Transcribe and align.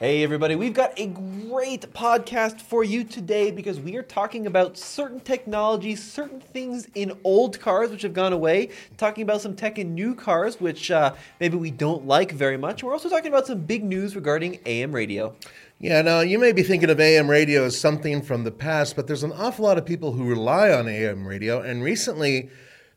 Hey, 0.00 0.22
everybody, 0.22 0.54
we've 0.54 0.74
got 0.74 0.92
a 0.96 1.08
great 1.08 1.92
podcast 1.92 2.60
for 2.60 2.84
you 2.84 3.02
today 3.02 3.50
because 3.50 3.80
we 3.80 3.96
are 3.96 4.04
talking 4.04 4.46
about 4.46 4.78
certain 4.78 5.18
technologies, 5.18 6.00
certain 6.00 6.40
things 6.40 6.86
in 6.94 7.18
old 7.24 7.58
cars 7.58 7.90
which 7.90 8.02
have 8.02 8.12
gone 8.12 8.32
away, 8.32 8.68
talking 8.96 9.24
about 9.24 9.40
some 9.40 9.56
tech 9.56 9.76
in 9.76 9.96
new 9.96 10.14
cars 10.14 10.60
which 10.60 10.92
uh, 10.92 11.16
maybe 11.40 11.56
we 11.56 11.72
don't 11.72 12.06
like 12.06 12.30
very 12.30 12.56
much. 12.56 12.84
We're 12.84 12.92
also 12.92 13.08
talking 13.08 13.32
about 13.32 13.48
some 13.48 13.58
big 13.58 13.82
news 13.82 14.14
regarding 14.14 14.60
AM 14.66 14.92
radio. 14.92 15.34
Yeah, 15.80 16.00
now 16.02 16.20
you 16.20 16.38
may 16.38 16.52
be 16.52 16.62
thinking 16.62 16.90
of 16.90 17.00
AM 17.00 17.28
radio 17.28 17.64
as 17.64 17.76
something 17.76 18.22
from 18.22 18.44
the 18.44 18.52
past, 18.52 18.94
but 18.94 19.08
there's 19.08 19.24
an 19.24 19.32
awful 19.32 19.64
lot 19.64 19.78
of 19.78 19.84
people 19.84 20.12
who 20.12 20.30
rely 20.30 20.70
on 20.70 20.86
AM 20.86 21.26
radio, 21.26 21.60
and 21.60 21.82
recently, 21.82 22.50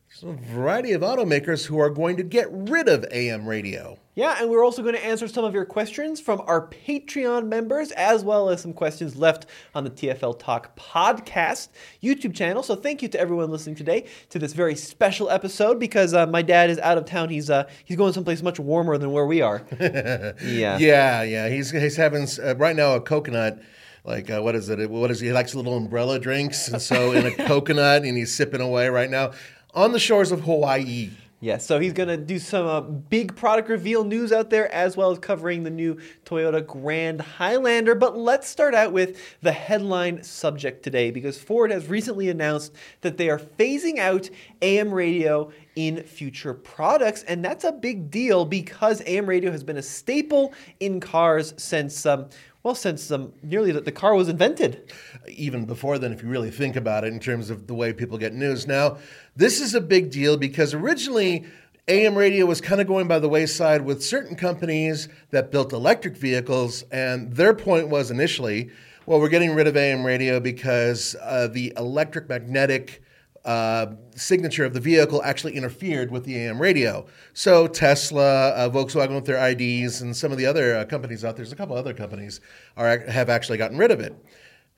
there's 0.08 0.36
a 0.36 0.40
variety 0.52 0.92
of 0.92 1.02
automakers 1.02 1.66
who 1.66 1.80
are 1.80 1.90
going 1.90 2.16
to 2.18 2.22
get 2.22 2.46
rid 2.52 2.86
of 2.88 3.04
AM 3.10 3.48
radio. 3.48 3.98
Yeah, 4.14 4.36
and 4.38 4.50
we're 4.50 4.62
also 4.62 4.82
going 4.82 4.94
to 4.94 5.02
answer 5.02 5.26
some 5.26 5.42
of 5.42 5.54
your 5.54 5.64
questions 5.64 6.20
from 6.20 6.42
our 6.42 6.68
Patreon 6.68 7.48
members, 7.48 7.92
as 7.92 8.22
well 8.22 8.50
as 8.50 8.60
some 8.60 8.74
questions 8.74 9.16
left 9.16 9.46
on 9.74 9.84
the 9.84 9.90
TFL 9.90 10.38
Talk 10.38 10.76
podcast 10.76 11.68
YouTube 12.02 12.34
channel. 12.34 12.62
So 12.62 12.76
thank 12.76 13.00
you 13.00 13.08
to 13.08 13.18
everyone 13.18 13.50
listening 13.50 13.74
today 13.74 14.04
to 14.28 14.38
this 14.38 14.52
very 14.52 14.76
special 14.76 15.30
episode 15.30 15.80
because 15.80 16.12
uh, 16.12 16.26
my 16.26 16.42
dad 16.42 16.68
is 16.68 16.78
out 16.80 16.98
of 16.98 17.06
town. 17.06 17.30
He's 17.30 17.48
uh, 17.48 17.66
he's 17.86 17.96
going 17.96 18.12
someplace 18.12 18.42
much 18.42 18.60
warmer 18.60 18.98
than 18.98 19.12
where 19.12 19.24
we 19.24 19.40
are. 19.40 19.62
yeah. 19.80 20.34
Yeah, 20.76 21.22
yeah. 21.22 21.48
He's 21.48 21.70
he's 21.70 21.96
having 21.96 22.28
uh, 22.44 22.54
right 22.56 22.76
now 22.76 22.96
a 22.96 23.00
coconut. 23.00 23.62
Like 24.04 24.28
uh, 24.28 24.42
what 24.42 24.54
is 24.54 24.68
it? 24.68 24.90
What 24.90 25.10
is 25.10 25.20
he? 25.20 25.28
he 25.28 25.32
likes 25.32 25.54
little 25.54 25.74
umbrella 25.74 26.18
drinks, 26.18 26.68
and 26.68 26.82
so 26.82 27.12
in 27.12 27.24
a 27.24 27.30
coconut, 27.46 28.02
and 28.02 28.18
he's 28.18 28.34
sipping 28.34 28.60
away 28.60 28.90
right 28.90 29.08
now 29.08 29.32
on 29.72 29.92
the 29.92 29.98
shores 29.98 30.32
of 30.32 30.42
Hawaii. 30.42 31.10
Yeah, 31.42 31.58
so 31.58 31.80
he's 31.80 31.92
going 31.92 32.08
to 32.08 32.16
do 32.16 32.38
some 32.38 32.66
uh, 32.68 32.80
big 32.82 33.34
product 33.34 33.68
reveal 33.68 34.04
news 34.04 34.30
out 34.30 34.48
there 34.48 34.72
as 34.72 34.96
well 34.96 35.10
as 35.10 35.18
covering 35.18 35.64
the 35.64 35.70
new 35.70 35.98
Toyota 36.24 36.64
Grand 36.64 37.20
Highlander. 37.20 37.96
But 37.96 38.16
let's 38.16 38.48
start 38.48 38.76
out 38.76 38.92
with 38.92 39.18
the 39.40 39.50
headline 39.50 40.22
subject 40.22 40.84
today 40.84 41.10
because 41.10 41.40
Ford 41.40 41.72
has 41.72 41.88
recently 41.88 42.28
announced 42.28 42.76
that 43.00 43.16
they 43.16 43.28
are 43.28 43.40
phasing 43.40 43.98
out 43.98 44.30
AM 44.62 44.94
radio 44.94 45.50
in 45.74 46.04
future 46.04 46.54
products. 46.54 47.24
And 47.24 47.44
that's 47.44 47.64
a 47.64 47.72
big 47.72 48.08
deal 48.08 48.44
because 48.44 49.02
AM 49.04 49.26
radio 49.26 49.50
has 49.50 49.64
been 49.64 49.78
a 49.78 49.82
staple 49.82 50.54
in 50.78 51.00
cars 51.00 51.54
since. 51.56 52.06
Um, 52.06 52.28
well, 52.62 52.74
since 52.74 53.10
um, 53.10 53.32
nearly 53.42 53.72
the, 53.72 53.80
the 53.80 53.92
car 53.92 54.14
was 54.14 54.28
invented. 54.28 54.92
Even 55.28 55.64
before 55.64 55.98
then, 55.98 56.12
if 56.12 56.22
you 56.22 56.28
really 56.28 56.50
think 56.50 56.76
about 56.76 57.04
it 57.04 57.12
in 57.12 57.18
terms 57.18 57.50
of 57.50 57.66
the 57.66 57.74
way 57.74 57.92
people 57.92 58.18
get 58.18 58.34
news. 58.34 58.66
Now, 58.66 58.98
this 59.34 59.60
is 59.60 59.74
a 59.74 59.80
big 59.80 60.10
deal 60.10 60.36
because 60.36 60.72
originally 60.72 61.44
AM 61.88 62.16
radio 62.16 62.46
was 62.46 62.60
kind 62.60 62.80
of 62.80 62.86
going 62.86 63.08
by 63.08 63.18
the 63.18 63.28
wayside 63.28 63.84
with 63.84 64.04
certain 64.04 64.36
companies 64.36 65.08
that 65.30 65.50
built 65.50 65.72
electric 65.72 66.16
vehicles, 66.16 66.84
and 66.92 67.32
their 67.32 67.52
point 67.52 67.88
was 67.88 68.10
initially, 68.10 68.70
well, 69.04 69.18
we're 69.18 69.28
getting 69.28 69.52
rid 69.52 69.66
of 69.66 69.76
AM 69.76 70.06
radio 70.06 70.38
because 70.38 71.16
uh, 71.20 71.48
the 71.48 71.72
electric 71.76 72.28
magnetic 72.28 73.02
uh, 73.44 73.86
signature 74.14 74.64
of 74.64 74.72
the 74.72 74.80
vehicle 74.80 75.22
actually 75.22 75.56
interfered 75.56 76.10
with 76.10 76.24
the 76.24 76.36
AM 76.36 76.60
radio. 76.60 77.04
So 77.34 77.66
Tesla, 77.66 78.50
uh, 78.50 78.70
Volkswagen 78.70 79.14
with 79.14 79.26
their 79.26 79.48
IDs, 79.48 80.00
and 80.00 80.16
some 80.16 80.30
of 80.30 80.38
the 80.38 80.46
other 80.46 80.76
uh, 80.76 80.84
companies 80.84 81.24
out 81.24 81.36
there, 81.36 81.44
there's 81.44 81.52
a 81.52 81.56
couple 81.56 81.76
other 81.76 81.94
companies, 81.94 82.40
are 82.76 83.00
have 83.06 83.28
actually 83.28 83.58
gotten 83.58 83.78
rid 83.78 83.90
of 83.90 84.00
it. 84.00 84.14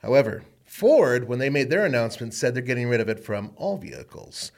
However, 0.01 0.45
Ford, 0.65 1.29
when 1.29 1.39
they 1.39 1.51
made 1.51 1.71
their 1.71 1.85
announcement, 1.85 2.35
said 2.35 2.55
they're 2.55 2.63
getting 2.63 2.89
rid 2.89 3.01
of 3.01 3.09
it 3.09 3.25
from 3.25 3.53
all 3.57 3.77
vehicles. 3.77 4.51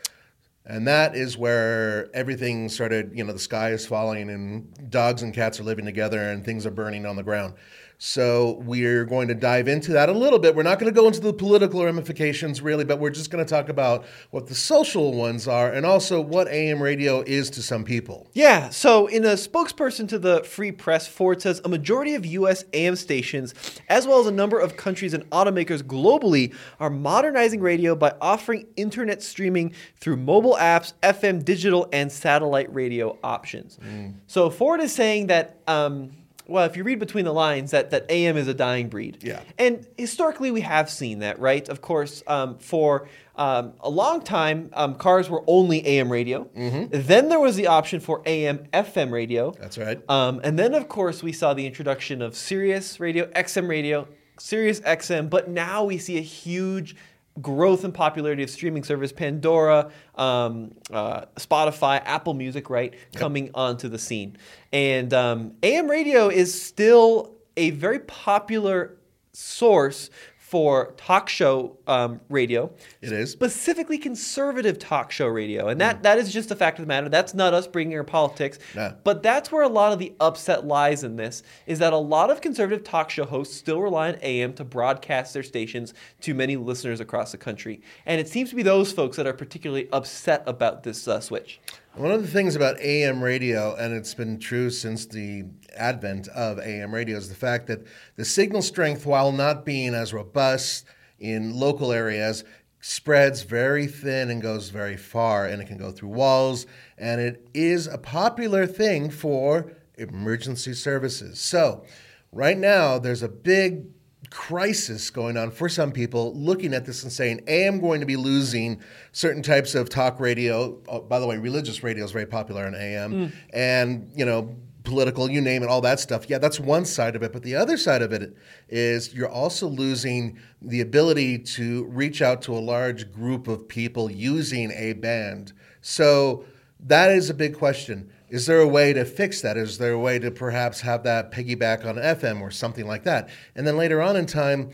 And 0.64 0.86
that 0.88 1.14
is 1.14 1.38
where 1.38 2.08
everything 2.12 2.68
started, 2.68 3.12
you 3.14 3.22
know, 3.22 3.32
the 3.32 3.38
sky 3.38 3.70
is 3.70 3.86
falling 3.86 4.28
and 4.28 4.91
dogs 4.91 5.22
and 5.22 5.32
cats 5.32 5.60
are 5.60 5.62
living 5.62 5.84
together 5.84 6.30
and 6.30 6.44
things 6.44 6.66
are 6.66 6.72
burning 6.72 7.06
on 7.06 7.14
the 7.14 7.22
ground. 7.22 7.54
So 7.98 8.62
we're 8.64 9.05
going 9.05 9.28
to 9.28 9.34
dive 9.34 9.69
into 9.69 9.93
that 9.93 10.09
a 10.09 10.12
little 10.12 10.38
bit. 10.38 10.54
We're 10.54 10.62
not 10.62 10.78
going 10.78 10.93
to 10.93 10.98
go 10.98 11.06
into 11.06 11.20
the 11.20 11.32
political 11.32 11.84
ramifications 11.84 12.60
really, 12.60 12.84
but 12.84 12.98
we're 12.98 13.10
just 13.10 13.31
going 13.31 13.44
to 13.44 13.48
talk 13.48 13.69
about 13.69 14.04
what 14.31 14.47
the 14.47 14.54
social 14.54 15.15
ones 15.15 15.48
are 15.48 15.70
and 15.70 15.87
also 15.87 16.20
what 16.20 16.48
AM 16.48 16.82
radio 16.82 17.22
is 17.22 17.48
to 17.50 17.62
some 17.62 17.84
people. 17.84 18.28
Yeah, 18.34 18.69
so 18.69 19.06
in 19.06 19.25
a 19.25 19.32
spokesperson 19.32 20.09
to 20.09 20.19
the 20.19 20.44
Free 20.44 20.72
Press, 20.72 21.06
Ford 21.06 21.41
says 21.41 21.60
a 21.65 21.69
majority 21.69 22.15
of 22.15 22.26
US 22.26 22.65
AM 22.72 22.97
stations, 22.97 23.54
as 23.88 24.06
well 24.06 24.20
as 24.20 24.26
a 24.26 24.32
number 24.32 24.59
of 24.59 24.76
countries 24.76 25.15
and 25.15 25.28
automakers 25.31 25.82
globally, 25.82 26.54
are 26.81 26.91
modernizing 26.91 27.60
radio 27.60 27.94
by 27.94 28.15
offering 28.20 28.66
internet 28.76 29.22
streaming 29.22 29.72
through 29.97 30.16
mobile 30.16 30.56
apps, 30.60 30.93
FM 31.03 31.44
digital, 31.44 31.88
and 31.93 32.12
satellite 32.12 32.72
radio 32.75 33.19
options. 33.25 33.78
Mm. 33.82 34.15
So 34.26 34.50
Ford 34.50 34.81
is 34.81 34.93
saying 34.93 35.28
that. 35.28 35.60
Um, 35.66 36.12
well, 36.48 36.64
if 36.64 36.76
you 36.76 36.84
read 36.84 36.98
between 36.98 37.24
the 37.24 37.32
lines, 37.32 37.72
that, 37.72 37.90
that 37.90 38.06
AM 38.08 38.36
is 38.36 38.48
a 38.48 38.54
dying 38.54 38.88
breed. 38.88 39.18
Yeah. 39.22 39.40
And 39.58 39.86
historically, 39.96 40.50
we 40.50 40.60
have 40.62 40.90
seen 40.90 41.20
that, 41.20 41.38
right? 41.38 41.68
Of 41.68 41.80
course, 41.80 42.22
um, 42.26 42.58
for 42.58 43.08
um, 43.36 43.74
a 43.80 43.90
long 43.90 44.22
time, 44.22 44.70
um, 44.72 44.94
cars 44.94 45.28
were 45.28 45.42
only 45.46 45.86
AM 45.86 46.10
radio. 46.10 46.44
Mm-hmm. 46.56 46.86
Then 47.06 47.28
there 47.28 47.40
was 47.40 47.56
the 47.56 47.66
option 47.66 48.00
for 48.00 48.22
AM 48.26 48.66
FM 48.72 49.10
radio. 49.10 49.52
That's 49.52 49.78
right. 49.78 50.00
Um, 50.08 50.40
and 50.44 50.58
then, 50.58 50.74
of 50.74 50.88
course, 50.88 51.22
we 51.22 51.32
saw 51.32 51.52
the 51.52 51.66
introduction 51.66 52.22
of 52.22 52.36
Sirius 52.36 53.00
radio, 53.00 53.26
XM 53.26 53.68
radio, 53.68 54.08
Sirius 54.38 54.80
XM. 54.80 55.28
But 55.28 55.48
now 55.48 55.84
we 55.84 55.98
see 55.98 56.18
a 56.18 56.22
huge 56.22 56.96
growth 57.41 57.84
and 57.84 57.92
popularity 57.92 58.42
of 58.42 58.50
streaming 58.50 58.84
service 58.84 59.12
Pandora, 59.12 59.91
um, 60.14 60.74
uh, 60.92 61.26
Spotify, 61.36 62.02
Apple 62.04 62.34
Music, 62.34 62.70
right, 62.70 62.92
yep. 62.92 63.12
coming 63.14 63.50
onto 63.54 63.88
the 63.88 63.98
scene. 63.98 64.36
And 64.72 65.12
um, 65.12 65.52
AM 65.62 65.88
radio 65.88 66.28
is 66.28 66.60
still 66.60 67.36
a 67.56 67.70
very 67.70 68.00
popular 68.00 68.96
source 69.32 70.10
for 70.46 70.92
talk 70.96 71.28
show 71.28 71.76
um, 71.88 72.20
radio. 72.28 72.72
It 73.02 73.10
is 73.10 73.32
specifically 73.32 73.98
conservative 73.98 74.78
talk 74.78 75.10
show 75.10 75.26
radio, 75.26 75.66
and 75.66 75.80
that, 75.80 75.98
mm. 75.98 76.02
that 76.04 76.18
is 76.18 76.32
just 76.32 76.52
a 76.52 76.54
fact 76.54 76.78
of 76.78 76.84
the 76.84 76.86
matter. 76.86 77.08
That's 77.08 77.34
not 77.34 77.52
us 77.52 77.66
bringing 77.66 77.98
our 77.98 78.04
politics, 78.04 78.60
nah. 78.72 78.92
but 79.02 79.24
that's 79.24 79.50
where 79.50 79.64
a 79.64 79.68
lot 79.68 79.92
of 79.92 79.98
the 79.98 80.14
upset 80.20 80.64
lies 80.64 81.02
in 81.02 81.16
this. 81.16 81.42
Is 81.66 81.80
that 81.80 81.92
a 81.92 81.98
lot 81.98 82.30
of 82.30 82.40
conservative 82.40 82.84
talk 82.84 83.10
show 83.10 83.24
hosts 83.24 83.56
still 83.56 83.80
rely 83.80 84.10
on 84.10 84.18
AM 84.22 84.52
to 84.52 84.64
broadcast 84.64 85.34
their 85.34 85.42
stations 85.42 85.94
to 86.20 86.32
many 86.32 86.54
listeners 86.54 87.00
across 87.00 87.32
the 87.32 87.38
country, 87.38 87.80
and 88.06 88.20
it 88.20 88.28
seems 88.28 88.50
to 88.50 88.56
be 88.56 88.62
those 88.62 88.92
folks 88.92 89.16
that 89.16 89.26
are 89.26 89.32
particularly 89.32 89.88
upset 89.90 90.44
about 90.46 90.84
this 90.84 91.08
uh, 91.08 91.18
switch. 91.18 91.58
One 91.96 92.10
of 92.10 92.20
the 92.20 92.28
things 92.28 92.54
about 92.56 92.78
AM 92.78 93.22
radio, 93.22 93.74
and 93.74 93.94
it's 93.94 94.12
been 94.12 94.38
true 94.38 94.68
since 94.68 95.06
the 95.06 95.44
advent 95.74 96.28
of 96.28 96.58
AM 96.58 96.94
radio, 96.94 97.16
is 97.16 97.30
the 97.30 97.34
fact 97.34 97.68
that 97.68 97.86
the 98.16 98.24
signal 98.26 98.60
strength, 98.60 99.06
while 99.06 99.32
not 99.32 99.64
being 99.64 99.94
as 99.94 100.12
robust 100.12 100.84
in 101.18 101.54
local 101.54 101.92
areas, 101.92 102.44
spreads 102.80 103.44
very 103.44 103.86
thin 103.86 104.28
and 104.28 104.42
goes 104.42 104.68
very 104.68 104.98
far, 104.98 105.46
and 105.46 105.62
it 105.62 105.68
can 105.68 105.78
go 105.78 105.90
through 105.90 106.10
walls, 106.10 106.66
and 106.98 107.18
it 107.18 107.48
is 107.54 107.86
a 107.86 107.96
popular 107.96 108.66
thing 108.66 109.08
for 109.08 109.72
emergency 109.96 110.74
services. 110.74 111.40
So, 111.40 111.82
right 112.30 112.58
now, 112.58 112.98
there's 112.98 113.22
a 113.22 113.28
big 113.28 113.86
crisis 114.31 115.10
going 115.10 115.37
on 115.37 115.50
for 115.50 115.69
some 115.69 115.93
people 115.93 116.34
looking 116.34 116.75
at 116.75 116.84
this 116.84 117.03
and 117.03 117.12
saying, 117.12 117.43
I 117.47 117.53
am 117.53 117.81
going 117.81 118.00
to 118.00 118.06
be 118.06 118.16
losing 118.16 118.81
certain 119.12 119.43
types 119.43 119.75
of 119.75 119.88
talk 119.88 120.19
radio. 120.21 120.78
Oh, 120.88 121.00
by 121.00 121.21
the 121.21 121.27
way, 121.27 121.37
religious 121.38 121.82
radio 121.82 122.04
is 122.04 122.12
very 122.12 122.26
popular 122.26 122.66
in 122.66 122.75
AM. 122.75 123.12
Mm. 123.12 123.32
And, 123.53 124.10
you 124.15 124.25
know, 124.25 124.56
political, 124.87 125.31
you 125.31 125.41
name 125.41 125.62
it, 125.62 125.69
all 125.69 125.81
that 125.82 126.00
stuff. 126.00 126.31
Yeah, 126.31 126.38
that's 126.38 126.59
one 126.59 126.84
side 126.84 127.15
of 127.15 127.22
it. 127.22 127.32
But 127.32 127.43
the 127.43 127.56
other 127.56 127.76
side 127.76 128.03
of 128.03 128.12
it 128.12 128.34
is 128.69 129.12
you're 129.12 129.28
also 129.28 129.69
losing 129.69 130.38
the 130.62 130.81
ability 130.81 131.41
to 131.41 131.84
reach 131.84 132.22
out 132.22 132.41
to 132.43 132.55
a 132.55 132.60
large 132.60 133.12
group 133.12 133.49
of 133.49 133.69
people 133.69 134.10
using 134.10 134.71
a 134.72 134.94
band. 134.94 135.53
So 135.82 136.44
that 136.81 137.10
is 137.10 137.28
a 137.28 137.34
big 137.34 137.56
question. 137.56 138.11
Is 138.28 138.46
there 138.46 138.61
a 138.61 138.67
way 138.67 138.93
to 138.93 139.05
fix 139.05 139.40
that? 139.43 139.56
Is 139.56 139.78
there 139.78 139.93
a 139.93 139.99
way 139.99 140.19
to 140.19 140.31
perhaps 140.31 140.81
have 140.81 141.05
that 141.05 141.31
piggyback 141.31 141.84
on 141.84 141.96
FM 141.96 142.40
or 142.40 142.50
something 142.50 142.87
like 142.87 143.05
that? 143.05 143.28
And 143.55 143.67
then 143.67 143.76
later 143.76 144.02
on 144.02 144.17
in 144.17 144.26
time, 144.26 144.70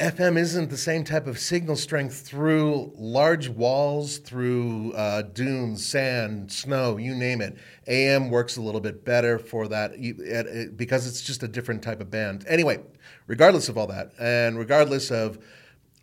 FM 0.00 0.36
isn't 0.36 0.70
the 0.70 0.76
same 0.76 1.04
type 1.04 1.26
of 1.26 1.38
signal 1.38 1.76
strength 1.76 2.20
through 2.20 2.92
large 2.96 3.48
walls, 3.48 4.18
through 4.18 4.92
uh, 4.92 5.22
dunes, 5.22 5.86
sand, 5.86 6.50
snow, 6.50 6.96
you 6.96 7.14
name 7.14 7.40
it. 7.40 7.56
AM 7.86 8.28
works 8.28 8.56
a 8.56 8.60
little 8.60 8.80
bit 8.80 9.04
better 9.04 9.38
for 9.38 9.68
that 9.68 9.92
because 10.76 11.06
it's 11.06 11.22
just 11.22 11.42
a 11.44 11.48
different 11.48 11.82
type 11.82 12.00
of 12.00 12.10
band. 12.10 12.44
Anyway, 12.48 12.80
regardless 13.28 13.68
of 13.68 13.78
all 13.78 13.86
that, 13.86 14.12
and 14.18 14.58
regardless 14.58 15.12
of 15.12 15.38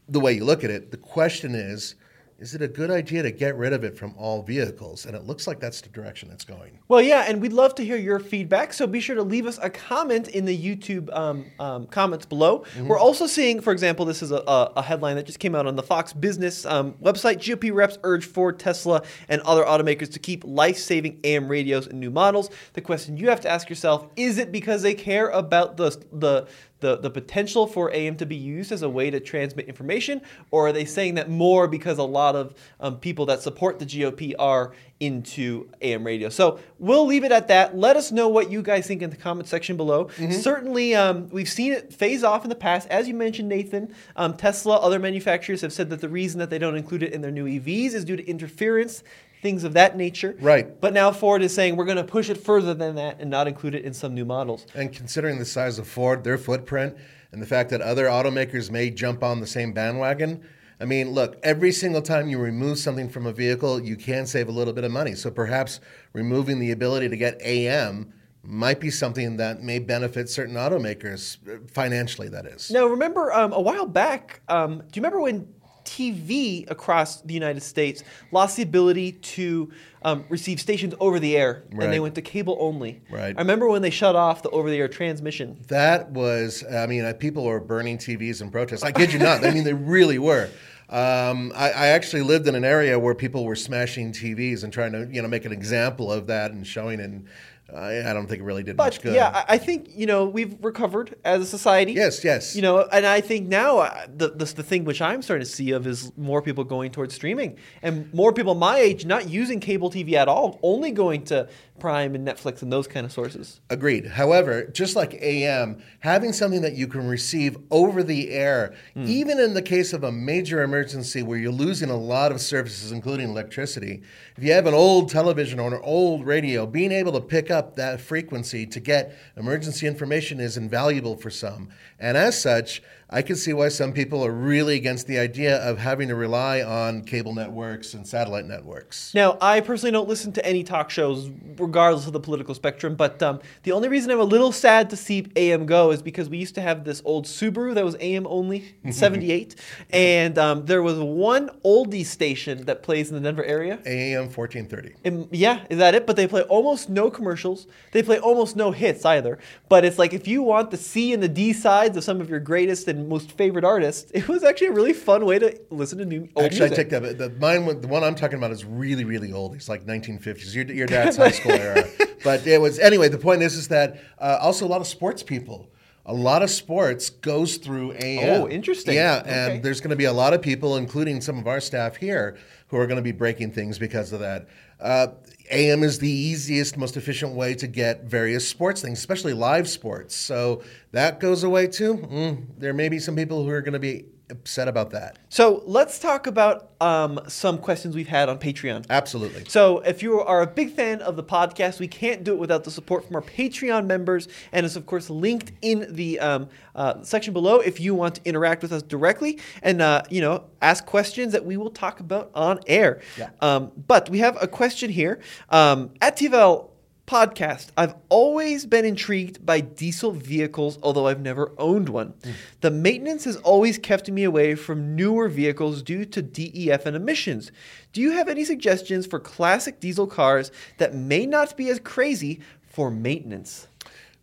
the 0.08 0.20
way 0.20 0.34
you 0.34 0.46
look 0.46 0.64
at 0.64 0.70
it, 0.72 0.92
the 0.92 0.98
question 0.98 1.54
is 1.54 1.96
is 2.42 2.56
it 2.56 2.62
a 2.64 2.68
good 2.68 2.90
idea 2.90 3.22
to 3.22 3.32
get 3.32 3.56
rid 3.56 3.72
of 3.72 3.84
it 3.84 3.96
from 3.96 4.16
all 4.18 4.42
vehicles? 4.42 5.06
And 5.06 5.16
it 5.16 5.28
looks 5.28 5.46
like 5.46 5.60
that's 5.60 5.80
the 5.80 5.90
direction 5.90 6.32
it's 6.32 6.44
going. 6.44 6.80
Well, 6.88 7.02
yeah, 7.02 7.26
and 7.28 7.40
we'd 7.40 7.54
love 7.54 7.76
to 7.76 7.86
hear 7.86 7.98
your 7.98 8.18
feedback. 8.18 8.74
So 8.74 8.88
be 8.88 9.00
sure 9.00 9.16
to 9.16 9.22
leave 9.22 9.46
us 9.46 9.60
a 9.62 9.70
comment 9.70 10.28
in 10.30 10.46
the 10.46 10.58
YouTube 10.58 11.16
um, 11.16 11.46
um, 11.60 11.86
comments 11.86 12.26
below. 12.26 12.60
Mm-hmm. 12.60 12.88
We're 12.88 12.98
also 12.98 13.28
seeing, 13.28 13.62
for 13.62 13.72
example, 13.72 14.06
this 14.06 14.24
is 14.24 14.32
a, 14.32 14.38
a, 14.48 14.82
headline 14.82 15.18
that 15.18 15.28
just 15.28 15.38
came 15.38 15.54
out 15.54 15.68
on 15.68 15.76
the 15.76 15.84
Fox 15.84 16.14
Business 16.14 16.66
um, 16.66 16.94
website. 16.94 17.38
GOP 17.38 17.72
reps 17.72 18.00
urge 18.04 18.26
Ford, 18.26 18.58
Tesla, 18.58 19.04
and 19.30 19.40
other 19.44 19.64
automakers 19.64 20.12
to 20.14 20.18
keep 20.18 20.44
life-saving 20.44 21.20
AM 21.24 21.48
radios 21.48 21.86
in 21.86 22.00
new 22.00 22.10
models. 22.10 22.50
The 22.74 22.82
question 22.82 23.18
you 23.18 23.30
have 23.30 23.42
to 23.42 23.50
ask 23.50 23.70
yourself: 23.70 24.08
Is 24.16 24.40
it 24.40 24.52
because 24.52 24.82
they 24.82 24.96
care 24.96 25.30
about 25.30 25.78
the 25.78 25.92
the 26.12 26.48
the, 26.82 26.98
the 26.98 27.10
potential 27.10 27.66
for 27.66 27.92
AM 27.94 28.18
to 28.18 28.26
be 28.26 28.36
used 28.36 28.72
as 28.72 28.82
a 28.82 28.90
way 28.90 29.10
to 29.10 29.20
transmit 29.20 29.68
information, 29.68 30.22
or 30.52 30.68
are 30.68 30.74
they 30.74 30.86
saying 30.86 31.16
that 31.16 31.30
more 31.30 31.68
because 31.68 31.98
a 31.98 32.04
lot 32.04 32.36
of 32.36 32.54
um, 32.80 32.98
people 32.98 33.26
that 33.28 33.42
support 33.42 33.80
the 33.80 33.86
GOP 33.86 34.34
are 34.38 34.74
into 35.00 35.70
AM 35.82 36.04
radio? 36.04 36.30
So 36.30 36.60
we'll 36.78 37.06
leave 37.06 37.24
it 37.24 37.32
at 37.32 37.48
that. 37.48 37.78
Let 37.78 37.96
us 37.96 38.12
know 38.12 38.28
what 38.28 38.52
you 38.52 38.62
guys 38.62 38.86
think 38.86 39.02
in 39.02 39.10
the 39.10 39.16
comment 39.16 39.48
section 39.48 39.78
below. 39.78 40.06
Mm-hmm. 40.06 40.32
Certainly, 40.32 40.96
um, 40.96 41.30
we've 41.30 41.50
seen 41.50 41.72
it 41.72 41.94
phase 41.94 42.24
off 42.24 42.44
in 42.44 42.50
the 42.50 42.56
past. 42.56 42.88
As 42.90 43.08
you 43.08 43.14
mentioned, 43.14 43.48
Nathan, 43.48 43.94
um, 44.16 44.36
Tesla, 44.36 44.78
other 44.78 45.00
manufacturers 45.00 45.62
have 45.62 45.72
said 45.72 45.90
that 45.92 46.02
the 46.02 46.10
reason 46.10 46.40
that 46.40 46.50
they 46.50 46.60
don't 46.60 46.76
include 46.76 47.04
it 47.04 47.14
in 47.14 47.22
their 47.22 47.32
new 47.32 47.46
EVs 47.46 47.94
is 47.94 48.04
due 48.04 48.18
to 48.18 48.28
interference 48.28 49.04
things 49.42 49.64
of 49.64 49.74
that 49.74 49.98
nature. 49.98 50.36
Right. 50.40 50.80
But 50.80 50.94
now 50.94 51.12
Ford 51.12 51.42
is 51.42 51.54
saying 51.54 51.76
we're 51.76 51.86
going 51.86 51.98
to 51.98 52.04
push 52.04 52.30
it 52.30 52.38
further 52.38 52.74
than 52.74 52.96
that 52.96 53.20
and 53.20 53.30
not 53.30 53.48
include 53.48 53.76
it 53.76 53.84
in 53.84 53.94
some 53.94 54.14
new 54.14 54.26
models. 54.26 54.66
And 54.76 54.94
considering 54.94 55.40
the 55.40 55.46
size 55.46 55.80
of 55.80 55.88
Ford, 55.88 56.24
their 56.24 56.38
footprint, 56.38 56.96
and 57.32 57.42
the 57.42 57.46
fact 57.46 57.70
that 57.70 57.82
other 57.82 58.06
automakers 58.06 58.70
may 58.70 58.90
jump 58.90 59.24
on 59.24 59.40
the 59.40 59.48
same 59.48 59.72
bandwagon, 59.74 60.44
I 60.80 60.86
mean, 60.86 61.12
look, 61.12 61.38
every 61.44 61.72
single 61.72 62.02
time 62.02 62.28
you 62.28 62.40
remove 62.40 62.78
something 62.78 63.08
from 63.08 63.26
a 63.26 63.32
vehicle, 63.32 63.80
you 63.80 63.96
can 63.96 64.26
save 64.26 64.50
a 64.50 64.52
little 64.52 64.74
bit 64.74 64.84
of 64.84 64.92
money. 64.92 65.16
So 65.16 65.30
perhaps 65.30 65.80
removing 66.14 66.60
the 66.60 66.72
ability 66.72 67.10
to 67.10 67.18
get 67.18 67.42
AM 67.42 68.14
might 68.44 68.80
be 68.80 68.90
something 68.90 69.38
that 69.38 69.62
may 69.62 69.78
benefit 69.78 70.28
certain 70.28 70.56
automakers 70.56 71.38
financially, 71.70 72.28
that 72.30 72.48
is. 72.48 72.72
Now, 72.72 72.88
remember 72.88 73.32
um, 73.32 73.54
a 73.54 73.62
while 73.62 73.86
back, 73.86 74.42
um, 74.48 74.80
do 74.80 75.00
you 75.00 75.02
remember 75.04 75.22
when 75.22 75.48
TV 75.92 76.70
across 76.72 77.22
the 77.22 77.34
United 77.34 77.62
States 77.62 78.04
lost 78.32 78.56
the 78.56 78.64
ability 78.64 79.12
to 79.12 79.70
um, 80.04 80.24
receive 80.30 80.62
stations 80.62 80.94
over 81.00 81.20
the 81.20 81.36
air, 81.36 81.64
right. 81.72 81.84
and 81.84 81.94
they 81.94 82.00
went 82.00 82.16
to 82.16 82.22
cable 82.22 82.58
only. 82.60 83.02
Right. 83.10 83.36
I 83.36 83.42
remember 83.42 83.68
when 83.68 83.82
they 83.82 83.90
shut 83.90 84.16
off 84.16 84.42
the 84.42 84.50
over-the-air 84.52 84.88
transmission. 84.88 85.60
That 85.68 86.12
was, 86.12 86.64
I 86.72 86.86
mean, 86.88 87.04
uh, 87.04 87.14
people 87.14 87.44
were 87.44 87.60
burning 87.60 87.98
TVs 87.98 88.42
in 88.42 88.52
protest. 88.52 88.86
I 88.86 88.92
kid 88.92 89.12
you 89.12 89.20
not. 89.20 89.46
I 89.46 89.52
mean, 89.52 89.66
they 89.66 89.74
really 89.74 90.18
were. 90.18 90.50
Um, 90.90 91.54
I, 91.56 91.72
I, 91.72 91.88
actually 91.88 92.24
lived 92.24 92.50
in 92.50 92.56
an 92.56 92.66
area 92.66 93.00
where 93.00 93.16
people 93.16 93.46
were 93.46 93.56
smashing 93.56 94.12
TVs 94.12 94.66
and 94.66 94.74
trying 94.74 94.92
to, 94.92 95.08
you 95.10 95.22
know, 95.22 95.28
make 95.30 95.46
an 95.46 95.54
example 95.54 96.12
of 96.12 96.28
that 96.28 96.52
and 96.52 96.68
showing 96.68 97.00
it. 97.00 97.06
And 97.06 97.28
I, 97.76 98.10
I 98.10 98.14
don't 98.14 98.28
think 98.28 98.42
it 98.42 98.44
really 98.44 98.64
did 98.64 98.78
but, 98.78 98.86
much 98.86 99.02
good. 99.02 99.16
Yeah, 99.16 99.46
I 99.48 99.58
think 99.58 99.90
you 99.96 100.06
know 100.06 100.26
we've 100.26 100.56
recovered 100.64 101.16
as 101.24 101.42
a 101.42 101.46
society. 101.46 101.94
Yes, 101.94 102.24
yes. 102.24 102.56
You 102.56 102.62
know, 102.62 102.88
and 102.92 103.06
I 103.06 103.22
think 103.22 103.48
now 103.48 103.80
uh, 103.80 104.08
the, 104.14 104.30
the 104.30 104.46
the 104.46 104.64
thing 104.64 104.84
which 104.86 105.02
I'm 105.02 105.22
starting 105.22 105.46
to 105.46 105.52
see 105.52 105.72
of 105.72 105.88
is 105.88 106.12
more 106.18 106.42
people 106.42 106.64
going 106.64 106.92
towards 106.92 107.16
streaming 107.16 107.58
and 107.82 108.14
more 108.14 108.34
people 108.34 108.56
my 108.56 108.78
age 108.78 109.06
not 109.06 109.30
using 109.30 109.60
cable 109.60 109.90
TV 109.90 110.14
at 110.14 110.28
all, 110.28 110.60
only 110.64 110.92
going 110.92 111.24
to 111.26 111.48
Prime 111.82 112.14
and 112.14 112.28
Netflix 112.28 112.62
and 112.62 112.72
those 112.72 112.88
kind 112.88 113.08
of 113.08 113.12
sources. 113.12 113.60
Agreed. 113.72 114.06
However, 114.06 114.66
just 114.66 114.96
like 114.96 115.16
AM, 115.16 115.82
having 116.00 116.32
something 116.32 116.62
that 116.62 116.76
you 116.76 116.88
can 116.88 117.08
receive 117.08 117.58
over 117.72 118.04
the 118.04 118.30
air, 118.30 118.76
mm. 118.96 119.08
even 119.08 119.40
in 119.40 119.56
the 119.56 119.64
case 119.64 119.92
of 119.92 120.04
a 120.04 120.12
major 120.12 120.62
emergency 120.62 121.24
where 121.24 121.40
you're 121.40 121.52
losing 121.52 121.90
a 121.90 121.98
lot 121.98 122.32
of 122.32 122.40
services, 122.40 122.92
including 122.92 123.30
electricity, 123.30 124.04
if 124.38 124.44
you 124.44 124.52
have 124.52 124.68
an 124.68 124.76
old 124.76 125.10
television 125.10 125.60
or 125.60 125.74
an 125.74 125.82
old 125.84 126.24
radio, 126.24 126.68
being 126.68 126.92
able 126.92 127.14
to 127.14 127.22
pick 127.22 127.50
up 127.50 127.76
that 127.78 128.00
frequency 128.00 128.68
to 128.68 128.80
get 128.80 129.18
emergency 129.36 129.88
information 129.88 130.40
is 130.40 130.58
invaluable 130.58 131.18
for 131.18 131.32
some. 131.32 131.70
And 132.00 132.16
as 132.16 132.40
such, 132.40 132.84
I 133.14 133.22
can 133.22 133.36
see 133.36 133.52
why 133.52 133.68
some 133.68 133.92
people 133.92 134.26
are 134.26 134.32
really 134.32 134.78
against 134.78 135.06
the 135.06 135.20
idea 135.20 135.58
of 135.58 135.78
having 135.78 136.08
to 136.08 136.16
rely 136.16 136.62
on 136.62 137.04
cable 137.04 137.36
networks 137.36 137.94
and 137.94 138.08
satellite 138.08 138.46
networks. 138.46 139.14
Now, 139.14 139.38
I 139.42 139.60
personally 139.60 139.92
don't 139.92 140.08
listen 140.08 140.32
to 140.34 140.46
any 140.46 140.64
talk 140.64 140.90
shows, 140.90 141.30
regardless 141.72 142.06
of 142.06 142.12
the 142.12 142.20
political 142.20 142.54
spectrum, 142.54 142.96
but 142.96 143.24
um, 143.24 143.40
the 143.64 143.72
only 143.72 143.88
reason 143.88 144.12
I'm 144.12 144.20
a 144.20 144.26
little 144.26 144.52
sad 144.52 144.90
to 144.90 144.98
see 144.98 145.26
AM 145.38 145.66
go 145.66 145.92
is 145.92 146.02
because 146.02 146.28
we 146.30 146.38
used 146.38 146.54
to 146.56 146.62
have 146.62 146.84
this 146.84 147.02
old 147.06 147.26
Subaru 147.26 147.74
that 147.76 147.86
was 147.86 147.96
AM 148.02 148.28
only, 148.28 148.76
78, 148.92 149.56
and 149.92 150.38
um, 150.38 150.66
there 150.66 150.84
was 150.84 151.00
one 151.00 151.50
oldie 151.64 152.06
station 152.06 152.66
that 152.66 152.84
plays 152.84 153.10
in 153.10 153.16
the 153.16 153.22
Denver 153.22 153.46
area. 153.46 153.80
AM 153.86 154.24
1430. 154.24 154.96
And, 155.06 155.30
yeah, 155.32 155.64
is 155.70 155.78
that 155.78 155.96
it? 155.96 156.06
But 156.06 156.18
they 156.18 156.28
play 156.28 156.42
almost 156.44 156.90
no 156.90 157.10
commercials. 157.10 157.68
They 157.94 158.04
play 158.04 158.20
almost 158.20 158.58
no 158.58 158.72
hits 158.72 159.06
either. 159.06 159.40
But 159.70 159.86
it's 159.86 159.98
like 159.98 160.14
if 160.14 160.28
you 160.28 160.44
want 160.44 160.72
the 160.72 160.78
C 160.78 161.14
and 161.14 161.24
the 161.24 161.30
D 161.30 161.54
sides 161.54 161.96
of 161.96 162.04
some 162.04 162.20
of 162.20 162.30
your 162.30 162.42
greatest 162.42 162.90
and 162.90 163.08
most 163.08 163.32
favorite 163.32 163.64
artists, 163.64 164.12
it 164.14 164.28
was 164.28 164.44
actually 164.44 164.68
a 164.68 164.74
really 164.74 164.94
fun 164.94 165.26
way 165.26 165.40
to 165.40 165.58
listen 165.70 166.00
to 166.00 166.06
new 166.06 166.28
old 166.36 166.48
actually, 166.48 166.70
music. 166.70 166.74
I 166.74 166.76
take 166.76 166.90
that. 166.90 167.18
The 167.18 167.30
mine, 167.40 167.80
the 167.80 167.88
one 167.88 168.04
I'm 168.04 168.16
talking 168.16 168.38
about, 168.38 168.52
is 168.52 168.66
really, 168.66 169.06
really 169.06 169.32
old. 169.32 169.56
It's 169.56 169.70
like 169.70 169.86
1950s. 169.86 170.54
Your, 170.54 170.66
your 170.66 170.88
dad's 170.96 171.16
high 171.16 171.32
school 171.32 171.54
But 172.24 172.46
it 172.46 172.62
was 172.62 172.78
anyway. 172.80 173.10
The 173.10 173.18
point 173.18 173.42
is, 173.42 173.56
is 173.56 173.68
that 173.70 174.00
uh, 174.20 174.38
also 174.42 174.66
a 174.66 174.70
lot 174.70 174.82
of 174.82 174.88
sports 174.88 175.24
people. 175.24 175.72
A 176.06 176.14
lot 176.14 176.42
of 176.42 176.50
sports 176.50 177.10
goes 177.10 177.58
through 177.58 177.94
AM. 177.94 178.42
Oh, 178.42 178.50
interesting. 178.50 178.96
Yeah, 178.96 179.22
okay. 179.22 179.30
and 179.56 179.64
there's 179.64 179.82
going 179.82 179.92
to 179.92 179.96
be 179.96 180.06
a 180.06 180.14
lot 180.14 180.34
of 180.34 180.42
people, 180.42 180.78
including 180.78 181.22
some 181.22 181.38
of 181.38 181.48
our 181.48 181.60
staff 181.60 181.96
here, 181.96 182.38
who 182.68 182.78
are 182.78 182.88
going 182.88 182.98
to 182.98 183.04
be 183.04 183.12
breaking 183.12 183.52
things 183.52 183.78
because 183.78 184.12
of 184.12 184.20
that. 184.20 184.48
Uh, 184.80 185.08
AM 185.52 185.84
is 185.84 186.00
the 186.00 186.10
easiest, 186.10 186.78
most 186.78 186.98
efficient 186.98 187.34
way 187.34 187.54
to 187.54 187.68
get 187.68 188.06
various 188.06 188.48
sports 188.48 188.82
things, 188.82 188.98
especially 188.98 189.34
live 189.34 189.70
sports. 189.70 190.16
So 190.16 190.64
that 190.92 191.20
goes 191.20 191.44
away 191.44 191.68
too. 191.68 191.98
Mm, 191.98 192.48
there 192.58 192.74
may 192.74 192.90
be 192.90 192.98
some 192.98 193.16
people 193.16 193.44
who 193.44 193.50
are 193.50 193.62
going 193.62 193.74
to 193.74 193.80
be 193.80 194.06
upset 194.32 194.68
about 194.68 194.92
that. 194.92 195.20
So 195.30 195.62
let's 195.66 196.00
talk 196.00 196.26
about 196.26 196.72
um, 196.82 197.20
some 197.28 197.58
questions 197.58 197.96
we've 197.96 198.08
had 198.08 198.28
on 198.30 198.40
Patreon. 198.40 198.86
Absolutely. 198.90 199.46
So 199.48 199.80
if 199.80 200.02
you 200.02 200.20
are 200.20 200.42
a 200.42 200.48
big 200.48 200.72
fan 200.72 201.02
of 201.02 201.16
the 201.16 201.24
podcast, 201.24 201.80
we 201.80 201.88
can't 201.88 202.24
do 202.24 202.34
it 202.34 202.40
without 202.40 202.64
the 202.64 202.72
support 202.72 203.06
from 203.06 203.16
our 203.16 203.22
Patreon 203.22 203.86
members, 203.86 204.28
and 204.52 204.66
it's 204.66 204.76
of 204.76 204.86
course 204.86 205.10
linked 205.10 205.52
in 205.62 205.94
the 205.94 206.20
um, 206.20 206.50
uh, 206.74 207.04
section 207.04 207.34
below 207.34 207.60
if 207.60 207.80
you 207.80 207.94
want 207.94 208.16
to 208.16 208.22
interact 208.26 208.64
with 208.64 208.72
us 208.72 208.82
directly 208.82 209.40
and 209.62 209.82
uh, 209.82 210.02
you 210.10 210.22
know 210.22 210.46
ask 210.62 210.86
questions 210.86 211.34
that 211.34 211.46
we 211.46 211.58
will 211.58 211.70
talk 211.70 212.00
about 212.00 212.32
on 212.34 212.60
air. 212.66 213.02
Yeah. 213.18 213.30
Um, 213.42 213.72
but 213.88 214.10
we 214.10 214.20
have 214.20 214.38
a 214.42 214.48
question 214.48 214.90
here 214.90 215.20
um, 215.50 215.92
at 216.02 216.18
TFL 216.18 216.71
podcast, 217.12 217.68
I've 217.76 217.96
always 218.08 218.66
been 218.66 218.86
intrigued 218.86 219.46
by 219.46 219.60
diesel 219.60 220.12
vehicles, 220.12 220.80
although 220.82 221.08
I've 221.08 221.20
never 221.20 221.52
owned 221.58 221.90
one. 221.90 222.14
Mm. 222.22 222.34
The 222.62 222.72
maintenance 222.72 223.26
has 223.26 223.36
always 223.38 223.78
kept 223.78 224.10
me 224.10 224.24
away 224.24 224.56
from 224.56 224.96
newer 224.96 225.28
vehicles 225.28 225.84
due 225.84 226.06
to 226.06 226.22
DEF 226.22 226.86
and 226.86 226.96
emissions. 226.96 227.52
Do 227.92 228.00
you 228.00 228.12
have 228.12 228.30
any 228.30 228.46
suggestions 228.46 229.06
for 229.06 229.20
classic 229.20 229.82
diesel 229.82 230.08
cars 230.08 230.54
that 230.78 230.96
may 230.96 231.26
not 231.26 231.58
be 231.58 231.68
as 231.68 231.82
crazy 231.82 232.40
for 232.64 232.90
maintenance? 232.90 233.68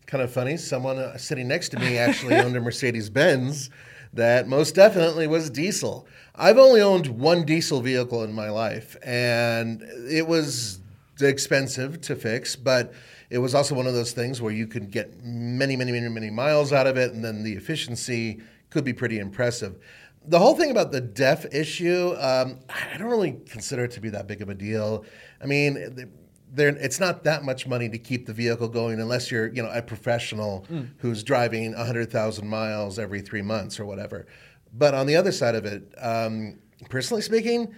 Kind 0.06 0.22
of 0.22 0.32
funny. 0.32 0.56
Someone 0.56 0.96
uh, 0.96 1.18
sitting 1.18 1.46
next 1.46 1.68
to 1.70 1.78
me 1.78 1.98
actually 1.98 2.36
owned 2.38 2.56
a 2.56 2.60
Mercedes 2.62 3.10
Benz 3.10 3.68
that 4.14 4.48
most 4.48 4.74
definitely 4.74 5.26
was 5.26 5.50
diesel. 5.50 6.06
I've 6.34 6.56
only 6.56 6.80
owned 6.80 7.08
one 7.08 7.44
diesel 7.44 7.82
vehicle 7.82 8.24
in 8.24 8.32
my 8.32 8.48
life, 8.48 8.96
and 9.02 9.82
it 10.08 10.26
was 10.26 10.80
expensive 11.26 12.00
to 12.02 12.14
fix, 12.14 12.56
but 12.56 12.92
it 13.30 13.38
was 13.38 13.54
also 13.54 13.74
one 13.74 13.86
of 13.86 13.94
those 13.94 14.12
things 14.12 14.40
where 14.40 14.52
you 14.52 14.66
could 14.66 14.90
get 14.90 15.22
many, 15.22 15.76
many, 15.76 15.92
many, 15.92 16.08
many 16.08 16.30
miles 16.30 16.72
out 16.72 16.86
of 16.86 16.96
it, 16.96 17.12
and 17.12 17.24
then 17.24 17.42
the 17.42 17.52
efficiency 17.52 18.40
could 18.70 18.84
be 18.84 18.92
pretty 18.92 19.18
impressive. 19.18 19.78
The 20.24 20.38
whole 20.38 20.54
thing 20.54 20.70
about 20.70 20.92
the 20.92 21.00
DEF 21.00 21.46
issue, 21.54 22.14
um, 22.18 22.60
I 22.68 22.98
don't 22.98 23.08
really 23.08 23.38
consider 23.46 23.84
it 23.84 23.92
to 23.92 24.00
be 24.00 24.10
that 24.10 24.26
big 24.26 24.42
of 24.42 24.48
a 24.48 24.54
deal. 24.54 25.04
I 25.42 25.46
mean, 25.46 26.10
there, 26.52 26.68
it's 26.68 27.00
not 27.00 27.24
that 27.24 27.44
much 27.44 27.66
money 27.66 27.88
to 27.88 27.98
keep 27.98 28.26
the 28.26 28.32
vehicle 28.32 28.68
going 28.68 29.00
unless 29.00 29.30
you're, 29.30 29.48
you 29.48 29.62
know, 29.62 29.70
a 29.70 29.82
professional 29.82 30.66
mm. 30.70 30.88
who's 30.98 31.22
driving 31.22 31.74
100,000 31.74 32.46
miles 32.46 32.98
every 32.98 33.20
three 33.20 33.42
months 33.42 33.78
or 33.78 33.86
whatever. 33.86 34.26
But 34.72 34.94
on 34.94 35.06
the 35.06 35.16
other 35.16 35.32
side 35.32 35.54
of 35.54 35.64
it, 35.64 35.92
um, 35.98 36.58
personally 36.88 37.22
speaking, 37.22 37.74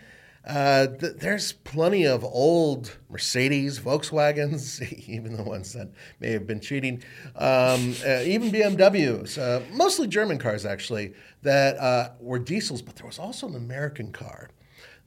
uh, 0.46 0.86
th- 0.86 1.16
there's 1.16 1.52
plenty 1.52 2.06
of 2.06 2.24
old 2.24 2.96
Mercedes, 3.08 3.78
Volkswagens, 3.78 4.80
even 5.08 5.36
the 5.36 5.42
ones 5.42 5.72
that 5.74 5.90
may 6.18 6.32
have 6.32 6.46
been 6.46 6.60
cheating, 6.60 7.02
um, 7.36 7.94
uh, 8.06 8.22
even 8.24 8.50
BMWs, 8.50 9.38
uh, 9.38 9.62
mostly 9.72 10.06
German 10.06 10.38
cars 10.38 10.64
actually, 10.64 11.12
that 11.42 11.76
uh, 11.78 12.10
were 12.20 12.38
diesels, 12.38 12.82
but 12.82 12.96
there 12.96 13.06
was 13.06 13.18
also 13.18 13.48
an 13.48 13.54
American 13.54 14.12
car 14.12 14.48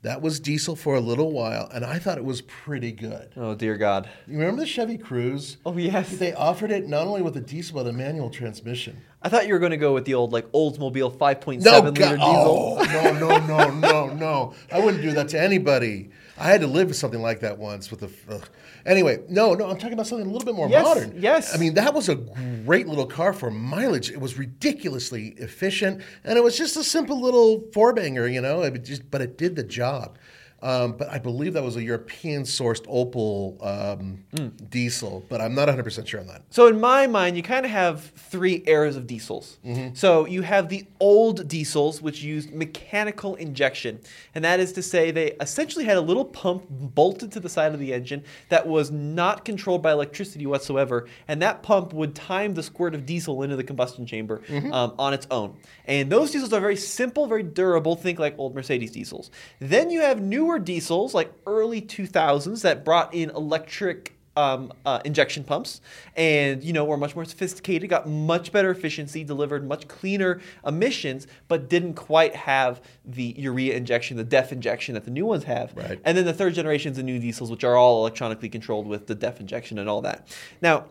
That 0.03 0.21
was 0.21 0.41
diesel 0.41 0.75
for 0.75 0.95
a 0.95 0.99
little 0.99 1.31
while, 1.31 1.69
and 1.73 1.85
I 1.85 1.97
thought 1.97 2.17
it 2.17 2.25
was 2.25 2.41
pretty 2.41 2.91
good. 2.91 3.29
Oh 3.37 3.55
dear 3.55 3.77
God. 3.77 4.09
You 4.27 4.37
remember 4.37 4.59
the 4.61 4.67
Chevy 4.67 4.97
Cruze? 4.97 5.55
Oh 5.65 5.77
yes. 5.77 6.17
They 6.17 6.33
offered 6.33 6.71
it 6.71 6.89
not 6.89 7.07
only 7.07 7.21
with 7.21 7.37
a 7.37 7.41
diesel 7.41 7.81
but 7.81 7.89
a 7.89 7.93
manual 7.93 8.29
transmission. 8.29 8.97
I 9.21 9.29
thought 9.29 9.47
you 9.47 9.53
were 9.53 9.59
going 9.59 9.71
to 9.71 9.77
go 9.77 9.93
with 9.93 10.03
the 10.03 10.13
old 10.13 10.33
like 10.33 10.51
Oldsmobile 10.51 11.15
5.7 11.17 11.63
No, 11.63 11.79
liter 11.79 11.91
God, 11.91 12.15
diesel. 12.15 12.77
oh, 12.79 12.83
no, 12.83 13.37
no, 13.37 13.47
no, 13.47 13.71
no, 13.71 14.13
no! 14.13 14.53
I 14.73 14.79
wouldn't 14.79 15.01
do 15.01 15.13
that 15.13 15.29
to 15.29 15.39
anybody. 15.41 16.09
I 16.37 16.47
had 16.49 16.61
to 16.61 16.67
live 16.67 16.87
with 16.87 16.97
something 16.97 17.21
like 17.21 17.41
that 17.41 17.57
once. 17.59 17.91
With 17.91 17.99
the 17.99 18.41
anyway, 18.85 19.19
no, 19.29 19.53
no, 19.53 19.69
I'm 19.69 19.77
talking 19.77 19.93
about 19.93 20.07
something 20.07 20.27
a 20.27 20.31
little 20.31 20.45
bit 20.45 20.55
more 20.55 20.67
Yes, 20.67 20.83
modern. 20.83 21.13
yes. 21.21 21.53
I 21.53 21.59
mean 21.59 21.75
that 21.75 21.93
was 21.93 22.09
a 22.09 22.15
great 22.15 22.87
little 22.87 23.05
car 23.05 23.33
for 23.33 23.51
mileage. 23.51 24.09
It 24.11 24.19
was 24.19 24.37
ridiculously 24.37 25.29
efficient, 25.37 26.01
and 26.23 26.37
it 26.37 26.43
was 26.43 26.57
just 26.57 26.75
a 26.75 26.83
simple 26.83 27.21
little 27.21 27.63
four 27.71 27.93
banger, 27.93 28.27
you 28.27 28.41
know. 28.41 28.61
It 28.63 28.83
just, 28.83 29.09
but 29.11 29.21
it 29.21 29.37
did 29.37 29.55
the 29.55 29.63
job. 29.63 30.17
Um, 30.63 30.93
but 30.93 31.09
I 31.09 31.19
believe 31.19 31.53
that 31.53 31.63
was 31.63 31.75
a 31.75 31.83
European 31.83 32.43
sourced 32.43 32.85
Opel 32.87 33.63
um, 33.65 34.23
Mm. 34.33 34.69
diesel, 34.71 35.23
but 35.29 35.41
I'm 35.41 35.53
not 35.53 35.67
100% 35.67 36.07
sure 36.07 36.19
on 36.19 36.27
that. 36.27 36.41
So 36.49 36.65
in 36.67 36.79
my 36.79 37.05
mind, 37.05 37.37
you 37.37 37.43
kind 37.43 37.65
of 37.65 37.71
have 37.71 38.01
three 38.15 38.63
eras 38.65 38.95
of 38.95 39.05
diesels. 39.05 39.59
So 39.93 40.25
you 40.25 40.41
have 40.41 40.69
the 40.69 40.85
old 40.99 41.47
diesels, 41.47 42.01
which 42.01 42.23
used 42.23 42.51
mechanical 42.53 43.35
injection, 43.35 43.99
and 44.33 44.43
that 44.43 44.59
is 44.59 44.71
to 44.73 44.81
say, 44.81 45.11
they 45.11 45.33
essentially 45.41 45.85
had 45.85 45.97
a 45.97 46.01
little 46.01 46.25
pump 46.25 46.63
bolted 46.69 47.31
to 47.33 47.39
the 47.39 47.49
side 47.49 47.73
of 47.73 47.79
the 47.79 47.93
engine 47.93 48.23
that 48.49 48.65
was 48.65 48.89
not 48.89 49.45
controlled 49.45 49.81
by 49.83 49.91
electricity 49.91 50.45
whatsoever, 50.47 51.07
and 51.27 51.41
that 51.41 51.61
pump 51.61 51.93
would 51.93 52.15
time 52.15 52.53
the 52.55 52.63
squirt 52.63 52.95
of 52.95 53.05
diesel 53.05 53.43
into 53.43 53.55
the 53.55 53.63
combustion 53.63 54.05
chamber 54.05 54.41
um, 54.71 54.93
on 54.97 55.13
its 55.13 55.27
own. 55.29 55.55
And 55.85 56.09
those 56.11 56.31
diesels 56.31 56.53
are 56.53 56.61
very 56.61 56.77
simple, 56.77 57.27
very 57.27 57.43
durable. 57.43 57.95
Think 57.95 58.17
like 58.17 58.35
old 58.39 58.55
Mercedes 58.55 58.91
diesels. 58.91 59.29
Then 59.59 59.89
you 59.91 60.01
have 60.01 60.21
newer 60.21 60.52
diesels, 60.59 61.13
like 61.13 61.31
early 61.45 61.81
2000s, 61.81 62.61
that 62.61 62.83
brought 62.85 63.13
in 63.13 63.29
electric 63.31 64.13
um, 64.35 64.73
uh, 64.85 64.99
injection 65.05 65.43
pumps, 65.43 65.81
and 66.15 66.63
you 66.63 66.73
know 66.73 66.85
were 66.85 66.97
much 66.97 67.15
more 67.15 67.25
sophisticated, 67.25 67.89
got 67.89 68.07
much 68.07 68.51
better 68.51 68.71
efficiency, 68.71 69.23
delivered 69.23 69.67
much 69.67 69.87
cleaner 69.87 70.41
emissions, 70.65 71.27
but 71.47 71.69
didn't 71.69 71.93
quite 71.93 72.35
have 72.35 72.81
the 73.05 73.35
urea 73.37 73.75
injection, 73.75 74.17
the 74.17 74.23
DEF 74.23 74.51
injection 74.51 74.95
that 74.95 75.05
the 75.05 75.11
new 75.11 75.25
ones 75.25 75.43
have. 75.43 75.73
Right. 75.75 75.99
And 76.03 76.17
then 76.17 76.25
the 76.25 76.33
third 76.33 76.55
generations 76.55 76.97
of 76.97 77.05
new 77.05 77.19
diesels, 77.19 77.51
which 77.51 77.63
are 77.63 77.75
all 77.75 77.99
electronically 77.99 78.49
controlled 78.49 78.87
with 78.87 79.07
the 79.07 79.15
DEF 79.15 79.39
injection 79.39 79.77
and 79.77 79.87
all 79.87 80.01
that. 80.01 80.27
Now, 80.61 80.85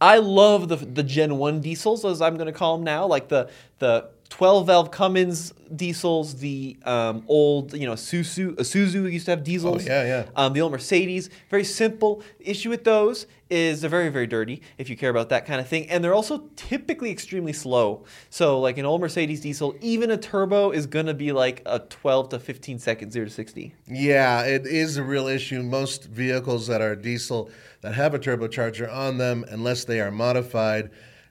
I 0.00 0.18
love 0.18 0.68
the 0.68 0.76
the 0.76 1.02
Gen 1.02 1.38
One 1.38 1.60
diesels, 1.60 2.04
as 2.04 2.22
I'm 2.22 2.36
going 2.36 2.46
to 2.46 2.52
call 2.52 2.76
them 2.76 2.84
now, 2.84 3.06
like 3.06 3.28
the 3.28 3.50
the 3.80 4.10
12 4.30 4.66
valve 4.66 4.90
Cummins 4.90 5.52
diesels, 5.74 6.36
the 6.36 6.76
um, 6.84 7.24
old 7.28 7.74
you 7.74 7.86
know 7.86 7.94
Isuzu 7.94 8.56
Isuzu 8.56 9.10
used 9.10 9.26
to 9.26 9.32
have 9.32 9.44
diesels. 9.44 9.86
Oh, 9.86 9.90
yeah, 9.90 10.04
yeah. 10.04 10.26
Um, 10.36 10.52
the 10.52 10.60
old 10.60 10.72
Mercedes, 10.72 11.30
very 11.50 11.64
simple. 11.64 12.22
The 12.38 12.50
issue 12.50 12.70
with 12.70 12.84
those 12.84 13.26
is 13.50 13.80
they're 13.80 13.90
very, 13.90 14.08
very 14.08 14.26
dirty 14.26 14.62
if 14.76 14.90
you 14.90 14.96
care 14.96 15.10
about 15.10 15.30
that 15.30 15.46
kind 15.46 15.60
of 15.60 15.68
thing. 15.68 15.88
And 15.88 16.02
they're 16.02 16.14
also 16.14 16.44
typically 16.56 17.10
extremely 17.10 17.52
slow. 17.52 18.04
So, 18.30 18.60
like 18.60 18.78
an 18.78 18.84
old 18.84 19.00
Mercedes 19.00 19.40
diesel, 19.40 19.74
even 19.80 20.10
a 20.10 20.16
turbo 20.16 20.70
is 20.70 20.86
going 20.86 21.06
to 21.06 21.14
be 21.14 21.32
like 21.32 21.62
a 21.66 21.80
12 21.80 22.30
to 22.30 22.38
15 22.38 22.78
second 22.78 23.12
0 23.12 23.26
to 23.26 23.30
60. 23.30 23.74
Yeah, 23.86 24.42
it 24.42 24.66
is 24.66 24.96
a 24.96 25.02
real 25.02 25.26
issue. 25.26 25.62
Most 25.62 26.04
vehicles 26.04 26.66
that 26.66 26.80
are 26.80 26.94
diesel 26.94 27.50
that 27.80 27.94
have 27.94 28.14
a 28.14 28.18
turbocharger 28.18 28.92
on 28.92 29.18
them, 29.18 29.44
unless 29.48 29.84
they 29.84 30.00
are 30.00 30.10
modified, 30.10 30.90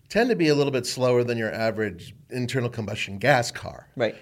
tend 0.10 0.30
to 0.30 0.36
be 0.36 0.48
a 0.50 0.56
little 0.56 0.72
bit 0.72 0.86
slower 0.86 1.24
than 1.24 1.38
your 1.38 1.52
average 1.54 2.16
internal 2.30 2.70
combustion 2.70 3.18
gas 3.18 3.52
car. 3.52 3.88
Right. 3.96 4.16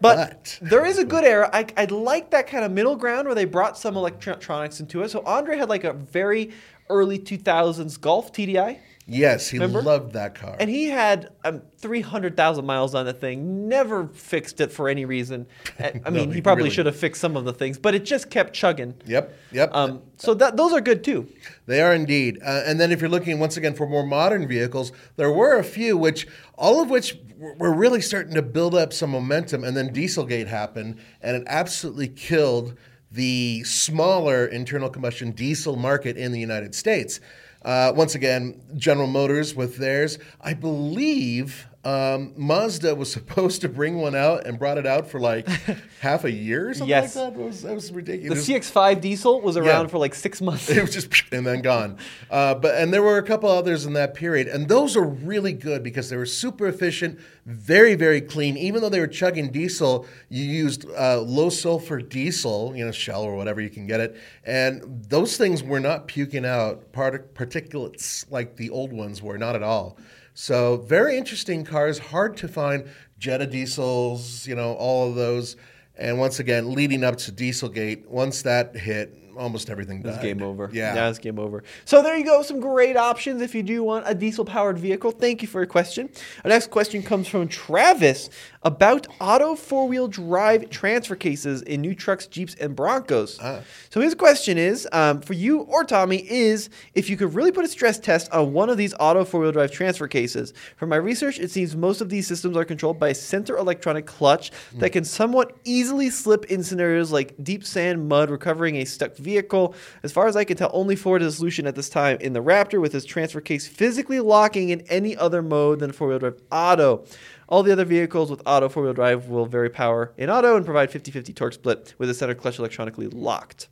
But, 0.00 0.58
But- 0.60 0.70
there 0.70 0.86
is 0.86 0.98
a 0.98 1.04
good 1.04 1.24
era. 1.24 1.50
I, 1.52 1.66
I 1.76 1.84
like 1.84 2.30
that 2.30 2.46
kind 2.46 2.64
of 2.64 2.72
middle 2.72 2.96
ground 2.96 3.26
where 3.26 3.34
they 3.34 3.44
brought 3.44 3.76
some 3.76 3.96
electronics 3.96 4.80
into 4.80 5.02
it. 5.02 5.10
So 5.10 5.22
Andre 5.26 5.58
had 5.58 5.68
like 5.68 5.84
a 5.84 5.92
very 5.92 6.52
early 6.88 7.18
2000s 7.18 8.00
Golf 8.00 8.32
TDI. 8.32 8.78
Yes, 9.06 9.48
he 9.48 9.58
Remember? 9.58 9.82
loved 9.82 10.12
that 10.12 10.36
car. 10.36 10.56
And 10.60 10.70
he 10.70 10.84
had 10.88 11.30
um, 11.44 11.62
300,000 11.78 12.64
miles 12.64 12.94
on 12.94 13.06
the 13.06 13.12
thing, 13.12 13.68
never 13.68 14.06
fixed 14.08 14.60
it 14.60 14.70
for 14.70 14.88
any 14.88 15.04
reason. 15.04 15.46
I 15.80 16.00
I 16.04 16.10
mean, 16.10 16.28
No, 16.28 16.34
he 16.34 16.40
probably 16.40 16.64
really. 16.64 16.74
should 16.74 16.86
have 16.86 16.94
fixed 16.96 17.20
some 17.20 17.36
of 17.36 17.44
the 17.44 17.52
things, 17.52 17.76
but 17.76 17.94
it 17.94 18.04
just 18.04 18.30
kept 18.30 18.52
chugging. 18.52 18.94
yep, 19.06 19.36
yep. 19.50 19.74
Um, 19.74 20.02
so 20.16 20.34
that 20.34 20.56
those 20.56 20.72
are 20.72 20.80
good 20.80 21.02
too. 21.02 21.26
They 21.66 21.80
are 21.82 21.92
indeed. 21.92 22.38
Uh, 22.44 22.62
and 22.66 22.78
then 22.78 22.92
if 22.92 23.00
you're 23.00 23.10
looking 23.10 23.40
once 23.40 23.56
again 23.56 23.74
for 23.74 23.86
more 23.88 24.06
modern 24.06 24.46
vehicles, 24.46 24.92
there 25.16 25.32
were 25.32 25.58
a 25.58 25.64
few 25.64 25.96
which, 25.96 26.28
all 26.56 26.80
of 26.80 26.88
which 26.88 27.18
were 27.36 27.72
really 27.72 28.00
starting 28.02 28.34
to 28.34 28.42
build 28.42 28.74
up 28.76 28.92
some 28.92 29.10
momentum. 29.10 29.64
And 29.64 29.76
then 29.76 29.92
Dieselgate 29.92 30.46
happened, 30.46 30.98
and 31.20 31.36
it 31.36 31.42
absolutely 31.48 32.06
killed 32.08 32.76
the 33.10 33.64
smaller 33.64 34.46
internal 34.46 34.88
combustion 34.88 35.32
diesel 35.32 35.74
market 35.74 36.16
in 36.16 36.30
the 36.30 36.38
United 36.38 36.76
States. 36.76 37.18
Uh, 37.62 37.92
once 37.94 38.14
again, 38.14 38.60
General 38.76 39.06
Motors 39.06 39.54
with 39.54 39.76
theirs. 39.76 40.18
I 40.40 40.54
believe 40.54 41.66
um, 41.84 42.34
Mazda 42.36 42.94
was 42.94 43.10
supposed 43.18 43.62
to 43.62 43.68
bring 43.68 43.96
one 43.98 44.14
out 44.14 44.46
and 44.46 44.58
brought 44.58 44.76
it 44.78 44.86
out 44.86 45.10
for 45.10 45.18
like 45.18 45.48
half 46.00 46.24
a 46.24 46.30
year 46.30 46.68
or 46.70 46.74
something 46.74 46.88
Yes. 46.88 47.16
like 47.16 47.32
that. 47.34 47.40
It 47.40 47.44
was, 47.44 47.62
that 47.62 47.74
was 47.74 47.90
ridiculous. 47.92 48.46
The 48.46 48.52
ridiculous. 48.54 48.70
CX5 48.70 49.00
diesel 49.00 49.40
was 49.40 49.56
around 49.56 49.84
Yeah. 49.84 49.90
for 49.90 49.98
like 49.98 50.14
six 50.14 50.40
months. 50.42 50.68
it 50.70 50.80
was 50.82 50.92
just 50.92 51.08
and 51.32 51.46
then 51.46 51.62
gone. 51.62 51.96
Uh, 52.30 52.54
but 52.54 52.74
and 52.76 52.92
there 52.92 53.02
were 53.02 53.16
a 53.18 53.22
couple 53.22 53.48
others 53.48 53.86
in 53.86 53.94
that 53.94 54.14
period, 54.14 54.46
and 54.48 54.68
those 54.68 54.96
are 54.96 55.04
really 55.04 55.52
good 55.54 55.82
because 55.82 56.10
they 56.10 56.16
were 56.16 56.26
super 56.26 56.66
efficient, 56.66 57.18
very 57.46 57.94
very 57.94 58.20
clean. 58.20 58.56
Even 58.58 58.82
though 58.82 58.88
they 58.90 59.00
were 59.00 59.06
chugging 59.06 59.50
diesel, 59.50 60.06
you 60.28 60.44
used 60.44 60.84
uh, 60.98 61.20
low 61.20 61.48
sulfur 61.48 62.00
diesel, 62.02 62.74
you 62.76 62.84
know 62.84 62.92
Shell 62.92 63.22
or 63.22 63.36
whatever 63.36 63.60
you 63.60 63.70
can 63.70 63.86
get 63.86 64.00
it, 64.00 64.16
and 64.44 64.82
those 65.08 65.36
things 65.38 65.62
were 65.62 65.80
not 65.80 66.06
puking 66.08 66.44
out 66.44 66.92
part- 66.92 67.34
particulates 67.34 68.30
like 68.30 68.56
the 68.56 68.68
old 68.70 68.92
ones 68.92 69.22
were, 69.22 69.38
not 69.38 69.54
at 69.56 69.62
all. 69.62 69.96
So 70.40 70.78
very 70.78 71.18
interesting 71.18 71.64
cars, 71.66 71.98
hard 71.98 72.38
to 72.38 72.48
find. 72.48 72.88
Jetta 73.18 73.46
diesels, 73.46 74.46
you 74.46 74.54
know, 74.54 74.72
all 74.72 75.10
of 75.10 75.14
those. 75.14 75.58
And 75.98 76.18
once 76.18 76.40
again, 76.40 76.72
leading 76.72 77.04
up 77.04 77.16
to 77.18 77.30
Dieselgate, 77.30 78.06
once 78.06 78.40
that 78.40 78.74
hit, 78.74 79.14
almost 79.36 79.68
everything 79.68 80.00
died. 80.00 80.14
It's 80.14 80.22
game 80.22 80.42
over. 80.42 80.70
Yeah. 80.72 81.10
it's 81.10 81.18
game 81.18 81.38
over. 81.38 81.62
So 81.84 82.02
there 82.02 82.16
you 82.16 82.24
go. 82.24 82.40
Some 82.40 82.58
great 82.58 82.96
options 82.96 83.42
if 83.42 83.54
you 83.54 83.62
do 83.62 83.82
want 83.82 84.04
a 84.08 84.14
diesel 84.14 84.46
powered 84.46 84.78
vehicle. 84.78 85.10
Thank 85.10 85.42
you 85.42 85.48
for 85.48 85.60
your 85.60 85.66
question. 85.66 86.08
Our 86.42 86.48
next 86.48 86.70
question 86.70 87.02
comes 87.02 87.28
from 87.28 87.46
Travis 87.46 88.30
about 88.62 89.06
auto 89.20 89.54
four 89.54 89.88
wheel 89.88 90.06
drive 90.06 90.68
transfer 90.68 91.16
cases 91.16 91.62
in 91.62 91.80
new 91.80 91.94
trucks, 91.94 92.26
Jeeps, 92.26 92.54
and 92.56 92.76
Broncos. 92.76 93.38
Ah. 93.40 93.60
So 93.88 94.00
his 94.00 94.14
question 94.14 94.58
is 94.58 94.86
um, 94.92 95.20
for 95.20 95.32
you 95.32 95.60
or 95.60 95.84
Tommy 95.84 96.30
is 96.30 96.68
if 96.94 97.08
you 97.08 97.16
could 97.16 97.34
really 97.34 97.52
put 97.52 97.64
a 97.64 97.68
stress 97.68 97.98
test 97.98 98.30
on 98.32 98.52
one 98.52 98.68
of 98.68 98.76
these 98.76 98.94
auto 99.00 99.24
four 99.24 99.40
wheel 99.40 99.52
drive 99.52 99.70
transfer 99.70 100.08
cases. 100.08 100.52
From 100.76 100.90
my 100.90 100.96
research, 100.96 101.38
it 101.38 101.50
seems 101.50 101.74
most 101.74 102.00
of 102.00 102.10
these 102.10 102.26
systems 102.26 102.56
are 102.56 102.64
controlled 102.64 102.98
by 102.98 103.08
a 103.08 103.14
center 103.14 103.56
electronic 103.56 104.06
clutch 104.06 104.50
that 104.74 104.90
can 104.90 105.04
somewhat 105.04 105.56
easily 105.64 106.10
slip 106.10 106.44
in 106.46 106.62
scenarios 106.62 107.12
like 107.12 107.34
deep 107.42 107.64
sand, 107.64 108.08
mud, 108.08 108.30
recovering 108.30 108.76
a 108.76 108.84
stuck 108.84 109.16
vehicle. 109.16 109.74
As 110.02 110.12
far 110.12 110.26
as 110.26 110.36
I 110.36 110.44
can 110.44 110.56
tell, 110.56 110.70
only 110.72 110.96
Ford 110.96 111.22
has 111.22 111.34
a 111.34 111.36
solution 111.36 111.66
at 111.66 111.74
this 111.76 111.88
time 111.88 112.18
in 112.20 112.32
the 112.32 112.42
Raptor 112.42 112.80
with 112.80 112.94
its 112.94 113.06
transfer 113.06 113.40
case 113.40 113.66
physically 113.66 114.20
locking 114.20 114.68
in 114.68 114.82
any 114.82 115.16
other 115.16 115.42
mode 115.42 115.80
than 115.80 115.92
four 115.92 116.08
wheel 116.08 116.18
drive 116.18 116.40
auto. 116.50 117.04
All 117.50 117.64
the 117.64 117.72
other 117.72 117.84
vehicles 117.84 118.30
with 118.30 118.40
auto 118.46 118.68
four 118.68 118.84
wheel 118.84 118.92
drive 118.92 119.26
will 119.26 119.44
vary 119.44 119.68
power 119.68 120.12
in 120.16 120.30
auto 120.30 120.56
and 120.56 120.64
provide 120.64 120.90
50 120.90 121.10
50 121.10 121.32
torque 121.32 121.54
split 121.54 121.94
with 121.98 122.08
the 122.08 122.14
center 122.14 122.34
clutch 122.34 122.60
electronically 122.60 123.08
locked. 123.08 123.66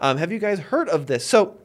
Um, 0.00 0.16
have 0.16 0.32
you 0.32 0.38
guys 0.38 0.58
heard 0.58 0.88
of 0.88 1.06
this? 1.06 1.26
So, 1.26 1.58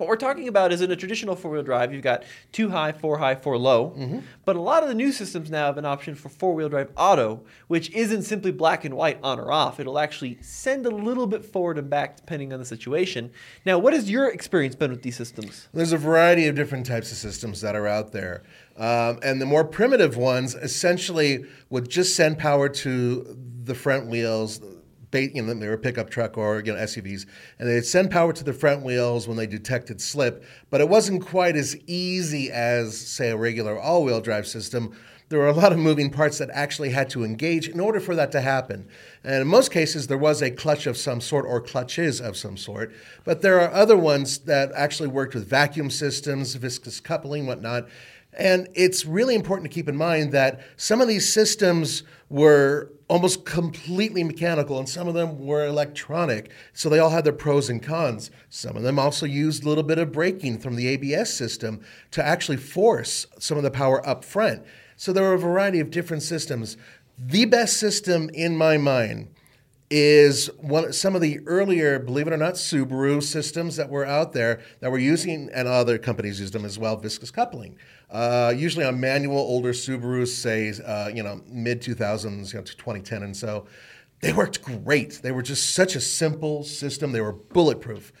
what 0.00 0.08
we're 0.08 0.16
talking 0.16 0.48
about 0.48 0.72
is 0.72 0.80
in 0.80 0.90
a 0.90 0.96
traditional 0.96 1.36
four 1.36 1.50
wheel 1.50 1.62
drive, 1.62 1.92
you've 1.92 2.02
got 2.02 2.24
two 2.52 2.70
high, 2.70 2.90
four 2.90 3.18
high, 3.18 3.34
four 3.34 3.58
low. 3.58 4.22
But 4.46 4.56
a 4.56 4.60
lot 4.60 4.82
of 4.82 4.88
the 4.88 4.94
new 4.94 5.12
systems 5.12 5.50
now 5.50 5.66
have 5.66 5.76
an 5.76 5.84
option 5.84 6.14
for 6.14 6.30
four 6.30 6.54
wheel 6.54 6.70
drive 6.70 6.90
auto, 6.96 7.42
which 7.68 7.90
isn't 7.90 8.22
simply 8.22 8.50
black 8.50 8.86
and 8.86 8.94
white 8.96 9.18
on 9.22 9.38
or 9.38 9.52
off. 9.52 9.78
It'll 9.78 9.98
actually 9.98 10.38
send 10.40 10.86
a 10.86 10.90
little 10.90 11.26
bit 11.26 11.44
forward 11.44 11.76
and 11.76 11.90
back 11.90 12.16
depending 12.16 12.50
on 12.54 12.58
the 12.58 12.64
situation. 12.64 13.30
Now, 13.66 13.78
what 13.78 13.92
has 13.92 14.10
your 14.10 14.28
experience 14.28 14.74
been 14.74 14.90
with 14.90 15.02
these 15.02 15.16
systems? 15.16 15.68
There's 15.74 15.92
a 15.92 15.98
variety 15.98 16.46
of 16.46 16.54
different 16.54 16.86
types 16.86 17.12
of 17.12 17.18
systems 17.18 17.60
that 17.60 17.76
are 17.76 17.86
out 17.86 18.12
there. 18.12 18.42
Um, 18.78 19.18
and 19.22 19.38
the 19.38 19.46
more 19.46 19.64
primitive 19.64 20.16
ones 20.16 20.54
essentially 20.54 21.44
would 21.68 21.90
just 21.90 22.16
send 22.16 22.38
power 22.38 22.70
to 22.70 23.36
the 23.64 23.74
front 23.74 24.06
wheels. 24.06 24.62
You 25.12 25.42
know, 25.42 25.54
they 25.54 25.66
were 25.66 25.74
a 25.74 25.78
pickup 25.78 26.10
truck 26.10 26.38
or 26.38 26.62
you 26.64 26.72
know 26.72 26.78
SUVs, 26.78 27.26
and 27.58 27.68
they'd 27.68 27.84
send 27.84 28.10
power 28.10 28.32
to 28.32 28.44
the 28.44 28.52
front 28.52 28.82
wheels 28.82 29.26
when 29.26 29.36
they 29.36 29.46
detected 29.46 30.00
slip. 30.00 30.44
But 30.70 30.80
it 30.80 30.88
wasn't 30.88 31.24
quite 31.24 31.56
as 31.56 31.76
easy 31.86 32.50
as, 32.50 32.96
say, 32.96 33.30
a 33.30 33.36
regular 33.36 33.78
all-wheel 33.78 34.20
drive 34.20 34.46
system. 34.46 34.94
There 35.28 35.38
were 35.38 35.48
a 35.48 35.52
lot 35.52 35.70
of 35.72 35.78
moving 35.78 36.10
parts 36.10 36.38
that 36.38 36.50
actually 36.52 36.90
had 36.90 37.08
to 37.10 37.24
engage 37.24 37.68
in 37.68 37.78
order 37.78 38.00
for 38.00 38.16
that 38.16 38.32
to 38.32 38.40
happen. 38.40 38.88
And 39.22 39.42
in 39.42 39.46
most 39.46 39.70
cases, 39.70 40.08
there 40.08 40.18
was 40.18 40.42
a 40.42 40.50
clutch 40.50 40.88
of 40.88 40.96
some 40.96 41.20
sort 41.20 41.44
or 41.46 41.60
clutches 41.60 42.20
of 42.20 42.36
some 42.36 42.56
sort. 42.56 42.92
But 43.22 43.40
there 43.40 43.60
are 43.60 43.72
other 43.72 43.96
ones 43.96 44.38
that 44.40 44.72
actually 44.74 45.08
worked 45.08 45.34
with 45.34 45.48
vacuum 45.48 45.88
systems, 45.88 46.56
viscous 46.56 46.98
coupling, 46.98 47.46
whatnot. 47.46 47.88
And 48.32 48.68
it's 48.74 49.06
really 49.06 49.36
important 49.36 49.70
to 49.70 49.74
keep 49.74 49.88
in 49.88 49.96
mind 49.96 50.32
that 50.32 50.60
some 50.76 51.00
of 51.00 51.06
these 51.06 51.32
systems 51.32 52.02
were 52.28 52.90
almost 53.10 53.44
completely 53.44 54.22
mechanical 54.22 54.78
and 54.78 54.88
some 54.88 55.08
of 55.08 55.14
them 55.14 55.44
were 55.44 55.66
electronic. 55.66 56.48
So 56.72 56.88
they 56.88 57.00
all 57.00 57.10
had 57.10 57.24
their 57.24 57.32
pros 57.32 57.68
and 57.68 57.82
cons. 57.82 58.30
Some 58.48 58.76
of 58.76 58.84
them 58.84 59.00
also 59.00 59.26
used 59.26 59.64
a 59.64 59.68
little 59.68 59.82
bit 59.82 59.98
of 59.98 60.12
braking 60.12 60.60
from 60.60 60.76
the 60.76 60.86
ABS 60.86 61.34
system 61.34 61.80
to 62.12 62.24
actually 62.24 62.58
force 62.58 63.26
some 63.36 63.56
of 63.56 63.64
the 63.64 63.70
power 63.70 64.06
up 64.08 64.24
front. 64.24 64.62
So 64.96 65.12
there 65.12 65.24
were 65.24 65.34
a 65.34 65.38
variety 65.38 65.80
of 65.80 65.90
different 65.90 66.22
systems. 66.22 66.76
The 67.18 67.46
best 67.46 67.78
system 67.78 68.30
in 68.32 68.56
my 68.56 68.78
mind 68.78 69.34
is 69.90 70.46
one 70.58 70.92
some 70.92 71.16
of 71.16 71.20
the 71.20 71.40
earlier, 71.46 71.98
believe 71.98 72.28
it 72.28 72.32
or 72.32 72.36
not, 72.36 72.54
Subaru 72.54 73.22
systems 73.22 73.76
that 73.76 73.90
were 73.90 74.04
out 74.06 74.32
there 74.32 74.60
that 74.80 74.90
were 74.90 74.98
using, 74.98 75.50
and 75.52 75.66
other 75.66 75.98
companies 75.98 76.38
used 76.40 76.52
them 76.52 76.64
as 76.64 76.78
well, 76.78 76.96
viscous 76.96 77.30
coupling. 77.30 77.76
Uh, 78.08 78.52
usually 78.56 78.84
on 78.84 79.00
manual 79.00 79.38
older 79.38 79.72
Subarus, 79.72 80.28
say 80.28 80.72
uh, 80.84 81.08
you 81.08 81.22
know 81.22 81.40
mid 81.48 81.82
2000s, 81.82 82.52
you 82.52 82.58
know, 82.58 82.64
to 82.64 82.76
2010, 82.76 83.22
and 83.22 83.36
so 83.36 83.66
they 84.20 84.32
worked 84.32 84.62
great. 84.62 85.20
They 85.22 85.32
were 85.32 85.42
just 85.42 85.74
such 85.74 85.96
a 85.96 86.00
simple 86.00 86.62
system. 86.62 87.12
They 87.12 87.20
were 87.20 87.32
bulletproof. 87.32 88.12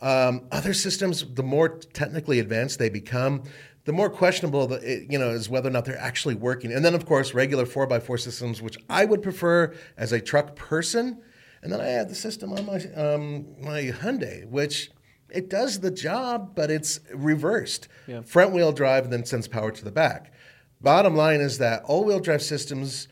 Um, 0.00 0.46
other 0.52 0.74
systems, 0.74 1.24
the 1.34 1.42
more 1.42 1.68
technically 1.68 2.38
advanced 2.38 2.78
they 2.78 2.88
become, 2.88 3.42
the 3.88 3.92
more 3.94 4.10
questionable 4.10 4.66
the, 4.66 5.06
you 5.08 5.18
know 5.18 5.30
is 5.30 5.48
whether 5.48 5.70
or 5.70 5.72
not 5.72 5.86
they're 5.86 5.96
actually 5.96 6.34
working. 6.34 6.70
And 6.74 6.84
then 6.84 6.94
of 6.94 7.06
course 7.06 7.32
regular 7.32 7.64
four 7.64 7.90
x 7.90 8.04
four 8.04 8.18
systems, 8.18 8.60
which 8.60 8.76
I 8.90 9.06
would 9.06 9.22
prefer 9.22 9.74
as 9.96 10.12
a 10.12 10.20
truck 10.20 10.54
person. 10.56 11.22
And 11.62 11.72
then 11.72 11.80
I 11.80 11.86
have 11.86 12.10
the 12.10 12.14
system 12.14 12.52
on 12.52 12.66
my 12.66 12.84
um, 12.94 13.46
my 13.58 13.84
Hyundai, 13.84 14.46
which 14.46 14.90
it 15.30 15.48
does 15.48 15.80
the 15.80 15.90
job, 15.90 16.54
but 16.54 16.70
it's 16.70 17.00
reversed. 17.14 17.88
Yeah. 18.06 18.20
Front 18.20 18.52
wheel 18.52 18.72
drive 18.72 19.04
and 19.04 19.12
then 19.12 19.24
sends 19.24 19.48
power 19.48 19.70
to 19.70 19.82
the 19.82 19.90
back. 19.90 20.34
Bottom 20.82 21.16
line 21.16 21.40
is 21.40 21.56
that 21.56 21.82
all 21.84 22.04
wheel 22.04 22.20
drive 22.20 22.42
systems 22.42 23.08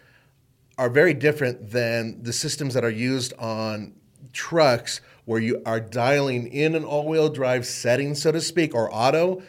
are 0.76 0.90
very 0.90 1.14
different 1.14 1.70
than 1.70 2.22
the 2.22 2.34
systems 2.34 2.74
that 2.74 2.84
are 2.84 2.90
used 2.90 3.32
on 3.38 3.94
trucks 4.34 5.00
where 5.24 5.40
you 5.40 5.62
are 5.64 5.80
dialing 5.80 6.48
in 6.48 6.74
an 6.74 6.84
all 6.84 7.08
wheel 7.08 7.30
drive 7.30 7.64
setting, 7.64 8.14
so 8.14 8.30
to 8.30 8.42
speak, 8.42 8.74
or 8.74 8.94
auto 8.94 9.42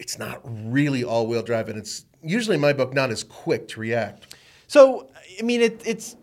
it's 0.00 0.18
not 0.18 0.40
really 0.44 1.04
all 1.04 1.26
wheel 1.26 1.42
drive, 1.42 1.68
and 1.68 1.78
it's 1.78 2.06
usually 2.22 2.54
in 2.54 2.60
my 2.60 2.72
book 2.72 2.94
not 2.94 3.10
as 3.10 3.22
quick 3.22 3.68
to 3.68 3.80
react. 3.80 4.34
So, 4.66 5.08
I 5.38 5.42
mean, 5.42 5.60
it, 5.60 5.82
it's 5.84 6.16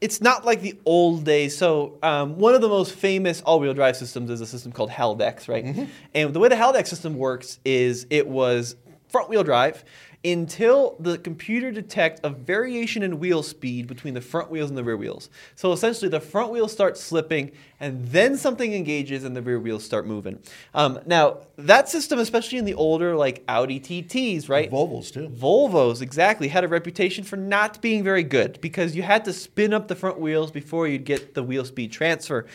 it's 0.00 0.20
not 0.20 0.46
like 0.46 0.62
the 0.62 0.78
old 0.86 1.24
days. 1.24 1.56
So 1.56 1.98
um, 2.02 2.38
one 2.38 2.54
of 2.54 2.62
the 2.62 2.68
most 2.68 2.94
famous 2.94 3.42
all-wheel 3.42 3.74
drive 3.74 3.96
systems 3.96 4.30
is 4.30 4.40
a 4.40 4.46
system 4.46 4.72
called 4.72 4.90
Haldex, 4.90 5.46
right? 5.46 5.64
Mm-hmm. 5.64 5.84
And 6.14 6.32
the 6.32 6.38
way 6.38 6.48
the 6.48 6.54
Haldex 6.54 6.86
system 6.86 7.16
works 7.18 7.58
is 7.66 8.06
it 8.08 8.26
was 8.26 8.76
front-wheel 9.08 9.44
drive 9.44 9.84
until 10.24 10.96
the 10.98 11.16
computer 11.16 11.70
detects 11.70 12.20
a 12.24 12.30
variation 12.30 13.02
in 13.02 13.20
wheel 13.20 13.42
speed 13.42 13.86
between 13.86 14.14
the 14.14 14.20
front 14.20 14.50
wheels 14.50 14.68
and 14.68 14.76
the 14.76 14.82
rear 14.82 14.96
wheels. 14.96 15.30
So 15.54 15.72
essentially, 15.72 16.08
the 16.08 16.20
front 16.20 16.50
wheels 16.50 16.72
start 16.72 16.98
slipping, 16.98 17.52
and 17.78 18.04
then 18.08 18.36
something 18.36 18.72
engages, 18.72 19.22
and 19.22 19.36
the 19.36 19.42
rear 19.42 19.60
wheels 19.60 19.84
start 19.84 20.06
moving. 20.06 20.40
Um, 20.74 20.98
now, 21.06 21.38
that 21.56 21.88
system, 21.88 22.18
especially 22.18 22.58
in 22.58 22.64
the 22.64 22.74
older 22.74 23.16
like 23.16 23.44
Audi 23.48 23.78
TTs, 23.78 24.48
right? 24.48 24.70
Volvos 24.70 25.12
too. 25.12 25.28
Volvos 25.28 26.02
exactly 26.02 26.48
had 26.48 26.64
a 26.64 26.68
reputation 26.68 27.22
for 27.22 27.36
not 27.36 27.80
being 27.80 28.02
very 28.02 28.24
good 28.24 28.60
because 28.60 28.96
you 28.96 29.02
had 29.02 29.24
to 29.24 29.32
spin 29.32 29.72
up 29.72 29.86
the 29.86 29.94
front 29.94 30.18
wheels 30.18 30.50
before 30.50 30.88
you'd 30.88 31.04
get 31.04 31.34
the 31.34 31.42
wheel 31.42 31.64
speed 31.64 31.92
transfer. 31.92 32.46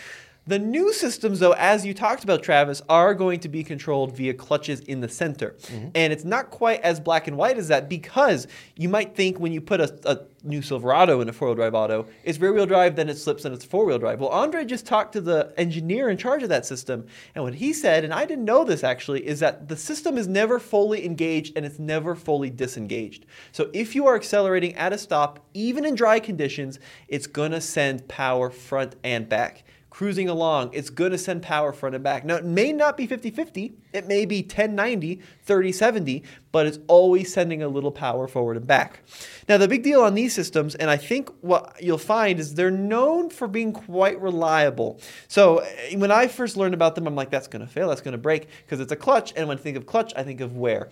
The 0.45 0.59
new 0.59 0.91
systems, 0.91 1.39
though, 1.39 1.53
as 1.53 1.85
you 1.85 1.93
talked 1.93 2.25
about, 2.25 2.43
Travis, 2.43 2.81
are 2.89 3.13
going 3.13 3.39
to 3.41 3.49
be 3.49 3.63
controlled 3.63 4.15
via 4.15 4.33
clutches 4.33 4.81
in 4.81 4.99
the 4.99 5.07
center. 5.07 5.55
Mm-hmm. 5.61 5.89
And 5.95 6.11
it's 6.11 6.25
not 6.25 6.49
quite 6.49 6.81
as 6.81 6.99
black 6.99 7.27
and 7.27 7.37
white 7.37 7.57
as 7.57 7.69
that 7.69 7.87
because 7.87 8.47
you 8.75 8.89
might 8.89 9.15
think 9.15 9.39
when 9.39 9.53
you 9.53 9.61
put 9.61 9.79
a, 9.79 9.97
a 10.03 10.19
new 10.45 10.61
Silverado 10.61 11.21
in 11.21 11.29
a 11.29 11.33
four 11.33 11.47
wheel 11.47 11.55
drive 11.55 11.73
auto, 11.73 12.07
it's 12.25 12.39
rear 12.39 12.51
wheel 12.51 12.65
drive, 12.65 12.97
then 12.97 13.07
it 13.07 13.17
slips 13.17 13.45
and 13.45 13.55
it's 13.55 13.63
four 13.63 13.85
wheel 13.85 13.97
drive. 13.97 14.19
Well, 14.19 14.31
Andre 14.31 14.65
just 14.65 14.85
talked 14.85 15.13
to 15.13 15.21
the 15.21 15.53
engineer 15.55 16.09
in 16.09 16.17
charge 16.17 16.43
of 16.43 16.49
that 16.49 16.65
system. 16.65 17.05
And 17.35 17.45
what 17.45 17.55
he 17.55 17.71
said, 17.71 18.03
and 18.03 18.13
I 18.13 18.25
didn't 18.25 18.43
know 18.43 18.65
this 18.65 18.83
actually, 18.83 19.25
is 19.25 19.39
that 19.39 19.69
the 19.69 19.77
system 19.77 20.17
is 20.17 20.27
never 20.27 20.59
fully 20.59 21.05
engaged 21.05 21.55
and 21.55 21.65
it's 21.65 21.79
never 21.79 22.15
fully 22.15 22.49
disengaged. 22.49 23.25
So 23.53 23.69
if 23.71 23.95
you 23.95 24.07
are 24.07 24.15
accelerating 24.15 24.75
at 24.75 24.91
a 24.91 24.97
stop, 24.97 25.39
even 25.53 25.85
in 25.85 25.95
dry 25.95 26.19
conditions, 26.19 26.79
it's 27.07 27.27
going 27.27 27.51
to 27.51 27.61
send 27.61 28.09
power 28.09 28.49
front 28.49 28.97
and 29.05 29.29
back 29.29 29.63
cruising 29.93 30.27
along, 30.27 30.71
it's 30.73 30.89
going 30.89 31.11
to 31.11 31.17
send 31.19 31.43
power 31.43 31.71
front 31.71 31.93
and 31.93 32.03
back. 32.03 32.25
Now, 32.25 32.37
it 32.37 32.43
may 32.43 32.73
not 32.73 32.97
be 32.97 33.05
50 33.05 33.29
50, 33.29 33.75
it 33.93 34.07
may 34.07 34.25
be 34.25 34.41
1090, 34.41 35.21
30 35.43 35.71
70, 35.71 36.23
but 36.51 36.65
it's 36.65 36.79
always 36.87 37.31
sending 37.31 37.61
a 37.61 37.67
little 37.67 37.91
power 37.91 38.27
forward 38.27 38.57
and 38.57 38.65
back. 38.65 39.01
Now, 39.47 39.57
the 39.59 39.67
big 39.67 39.83
deal 39.83 40.01
on 40.01 40.15
these 40.15 40.33
systems, 40.33 40.73
and 40.73 40.89
I 40.89 40.97
think 40.97 41.29
what 41.41 41.75
you'll 41.79 41.99
find 41.99 42.39
is 42.39 42.55
they're 42.55 42.71
known 42.71 43.29
for 43.29 43.47
being 43.47 43.71
quite 43.71 44.19
reliable. 44.19 44.99
So, 45.27 45.59
eh, 45.59 45.95
when 45.95 46.09
I 46.11 46.27
first 46.27 46.57
learned 46.57 46.73
about 46.73 46.95
them, 46.95 47.05
I'm 47.05 47.15
like, 47.15 47.29
that's 47.29 47.47
going 47.47 47.63
to 47.63 47.71
fail, 47.71 47.89
that's 47.89 48.01
going 48.01 48.13
to 48.13 48.17
break, 48.17 48.47
because 48.65 48.79
it's 48.79 48.91
a 48.91 48.95
clutch. 48.95 49.31
And 49.35 49.47
when 49.47 49.59
I 49.59 49.61
think 49.61 49.77
of 49.77 49.85
clutch, 49.85 50.11
I 50.15 50.23
think 50.23 50.41
of 50.41 50.57
wear. 50.57 50.89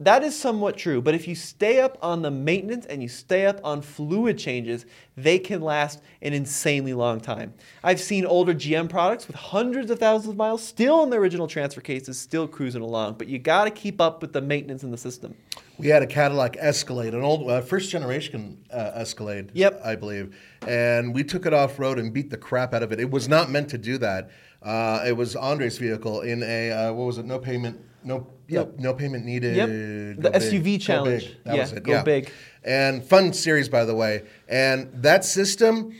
That 0.00 0.22
is 0.22 0.38
somewhat 0.38 0.76
true, 0.76 1.02
but 1.02 1.16
if 1.16 1.26
you 1.26 1.34
stay 1.34 1.80
up 1.80 1.98
on 2.00 2.22
the 2.22 2.30
maintenance 2.30 2.86
and 2.86 3.02
you 3.02 3.08
stay 3.08 3.46
up 3.46 3.60
on 3.64 3.82
fluid 3.82 4.38
changes, 4.38 4.86
they 5.16 5.40
can 5.40 5.60
last 5.60 6.00
an 6.22 6.32
insanely 6.32 6.94
long 6.94 7.20
time. 7.20 7.52
I've 7.82 7.98
seen 7.98 8.24
older 8.24 8.54
GM 8.54 8.88
products 8.88 9.26
with 9.26 9.34
hundreds 9.34 9.90
of 9.90 9.98
thousands 9.98 10.30
of 10.30 10.36
miles 10.36 10.62
still 10.62 11.02
in 11.02 11.10
the 11.10 11.16
original 11.16 11.48
transfer 11.48 11.80
cases, 11.80 12.16
still 12.16 12.46
cruising 12.46 12.80
along, 12.80 13.14
but 13.14 13.26
you 13.26 13.40
got 13.40 13.64
to 13.64 13.72
keep 13.72 14.00
up 14.00 14.22
with 14.22 14.32
the 14.32 14.40
maintenance 14.40 14.84
in 14.84 14.92
the 14.92 14.96
system. 14.96 15.34
We 15.78 15.88
had 15.88 16.04
a 16.04 16.06
Cadillac 16.06 16.56
Escalade, 16.60 17.12
an 17.14 17.22
old 17.22 17.50
uh, 17.50 17.60
first 17.60 17.90
generation 17.90 18.64
uh, 18.72 18.92
Escalade, 18.94 19.50
yep. 19.52 19.80
I 19.84 19.96
believe, 19.96 20.36
and 20.64 21.12
we 21.12 21.24
took 21.24 21.44
it 21.44 21.52
off 21.52 21.76
road 21.80 21.98
and 21.98 22.12
beat 22.12 22.30
the 22.30 22.36
crap 22.36 22.72
out 22.72 22.84
of 22.84 22.92
it. 22.92 23.00
It 23.00 23.10
was 23.10 23.28
not 23.28 23.50
meant 23.50 23.68
to 23.70 23.78
do 23.78 23.98
that. 23.98 24.30
Uh, 24.62 25.04
it 25.06 25.16
was 25.16 25.34
Andre's 25.34 25.78
vehicle 25.78 26.20
in 26.20 26.44
a 26.44 26.70
uh, 26.70 26.92
what 26.92 27.06
was 27.06 27.18
it? 27.18 27.26
No 27.26 27.40
payment 27.40 27.80
no, 28.04 28.26
yep, 28.48 28.78
no 28.78 28.94
payment 28.94 29.24
needed. 29.24 29.56
Yep. 29.56 29.68
The 29.68 30.30
big, 30.30 30.42
SUV 30.42 30.80
challenge. 30.80 31.36
That 31.44 31.54
yeah, 31.54 31.60
was 31.62 31.72
it. 31.72 31.82
Go 31.82 31.92
yeah. 31.92 32.02
big. 32.02 32.30
And 32.64 33.04
fun 33.04 33.32
series, 33.32 33.68
by 33.68 33.84
the 33.84 33.94
way. 33.94 34.24
And 34.48 34.90
that 35.02 35.24
system, 35.24 35.94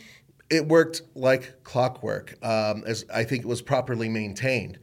it 0.49 0.67
worked 0.67 1.01
like 1.15 1.63
clockwork, 1.63 2.35
um, 2.43 2.83
as 2.85 3.05
I 3.13 3.23
think 3.23 3.43
it 3.43 3.47
was 3.47 3.61
properly 3.61 4.09
maintained, 4.09 4.79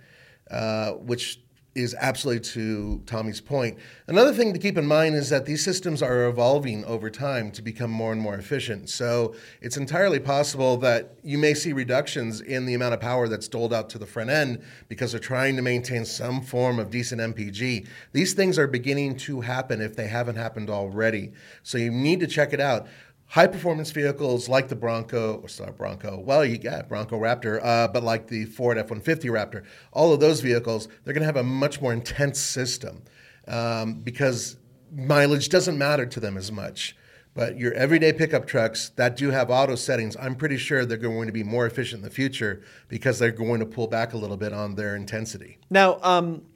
uh, 0.50 0.92
which 0.92 1.40
is 1.76 1.94
absolutely 2.00 2.40
to 2.40 3.02
Tommy's 3.06 3.40
point. 3.40 3.78
Another 4.06 4.32
thing 4.32 4.52
to 4.52 4.58
keep 4.58 4.78
in 4.78 4.86
mind 4.86 5.14
is 5.14 5.28
that 5.30 5.44
these 5.44 5.62
systems 5.62 6.02
are 6.02 6.26
evolving 6.26 6.84
over 6.86 7.10
time 7.10 7.50
to 7.52 7.62
become 7.62 7.90
more 7.90 8.12
and 8.12 8.20
more 8.20 8.34
efficient. 8.34 8.88
So 8.88 9.34
it's 9.60 9.76
entirely 9.76 10.18
possible 10.18 10.78
that 10.78 11.16
you 11.22 11.36
may 11.36 11.52
see 11.54 11.72
reductions 11.72 12.40
in 12.40 12.64
the 12.64 12.74
amount 12.74 12.94
of 12.94 13.00
power 13.00 13.28
that's 13.28 13.46
doled 13.46 13.74
out 13.74 13.90
to 13.90 13.98
the 13.98 14.06
front 14.06 14.30
end 14.30 14.62
because 14.88 15.12
they're 15.12 15.20
trying 15.20 15.56
to 15.56 15.62
maintain 15.62 16.04
some 16.04 16.40
form 16.40 16.78
of 16.78 16.90
decent 16.90 17.20
MPG. 17.20 17.86
These 18.12 18.32
things 18.32 18.58
are 18.58 18.66
beginning 18.66 19.16
to 19.18 19.42
happen 19.42 19.80
if 19.80 19.94
they 19.94 20.08
haven't 20.08 20.36
happened 20.36 20.70
already. 20.70 21.32
So 21.62 21.76
you 21.76 21.90
need 21.90 22.20
to 22.20 22.26
check 22.26 22.52
it 22.52 22.60
out 22.60 22.86
high 23.28 23.46
performance 23.46 23.90
vehicles 23.90 24.48
like 24.48 24.68
the 24.68 24.76
Bronco, 24.76 25.40
or 25.42 25.48
sorry, 25.48 25.72
Bronco, 25.72 26.18
well, 26.18 26.44
you 26.44 26.58
got 26.58 26.88
Bronco 26.88 27.18
Raptor, 27.18 27.60
uh, 27.62 27.88
but 27.88 28.02
like 28.02 28.28
the 28.28 28.44
Ford 28.44 28.78
F 28.78 28.84
150 28.84 29.28
Raptor, 29.28 29.64
all 29.92 30.12
of 30.12 30.20
those 30.20 30.40
vehicles, 30.40 30.88
they're 31.04 31.14
going 31.14 31.22
to 31.22 31.26
have 31.26 31.36
a 31.36 31.42
much 31.42 31.80
more 31.80 31.92
intense 31.92 32.40
system 32.40 33.02
um, 33.48 33.94
because 33.94 34.56
mileage 34.92 35.48
doesn't 35.48 35.76
matter 35.76 36.06
to 36.06 36.20
them 36.20 36.36
as 36.36 36.52
much. 36.52 36.96
But 37.34 37.58
your 37.58 37.74
everyday 37.74 38.14
pickup 38.14 38.46
trucks 38.46 38.88
that 38.96 39.14
do 39.14 39.30
have 39.30 39.50
auto 39.50 39.74
settings, 39.74 40.16
I'm 40.16 40.36
pretty 40.36 40.56
sure 40.56 40.86
they're 40.86 40.96
going 40.96 41.26
to 41.26 41.32
be 41.32 41.42
more 41.42 41.66
efficient 41.66 41.98
in 41.98 42.04
the 42.04 42.10
future 42.10 42.62
because 42.88 43.18
they're 43.18 43.30
going 43.30 43.60
to 43.60 43.66
pull 43.66 43.88
back 43.88 44.14
a 44.14 44.16
little 44.16 44.38
bit 44.38 44.54
on 44.54 44.74
their 44.74 44.96
intensity. 44.96 45.58
Now, 45.68 45.98
um, 46.02 46.46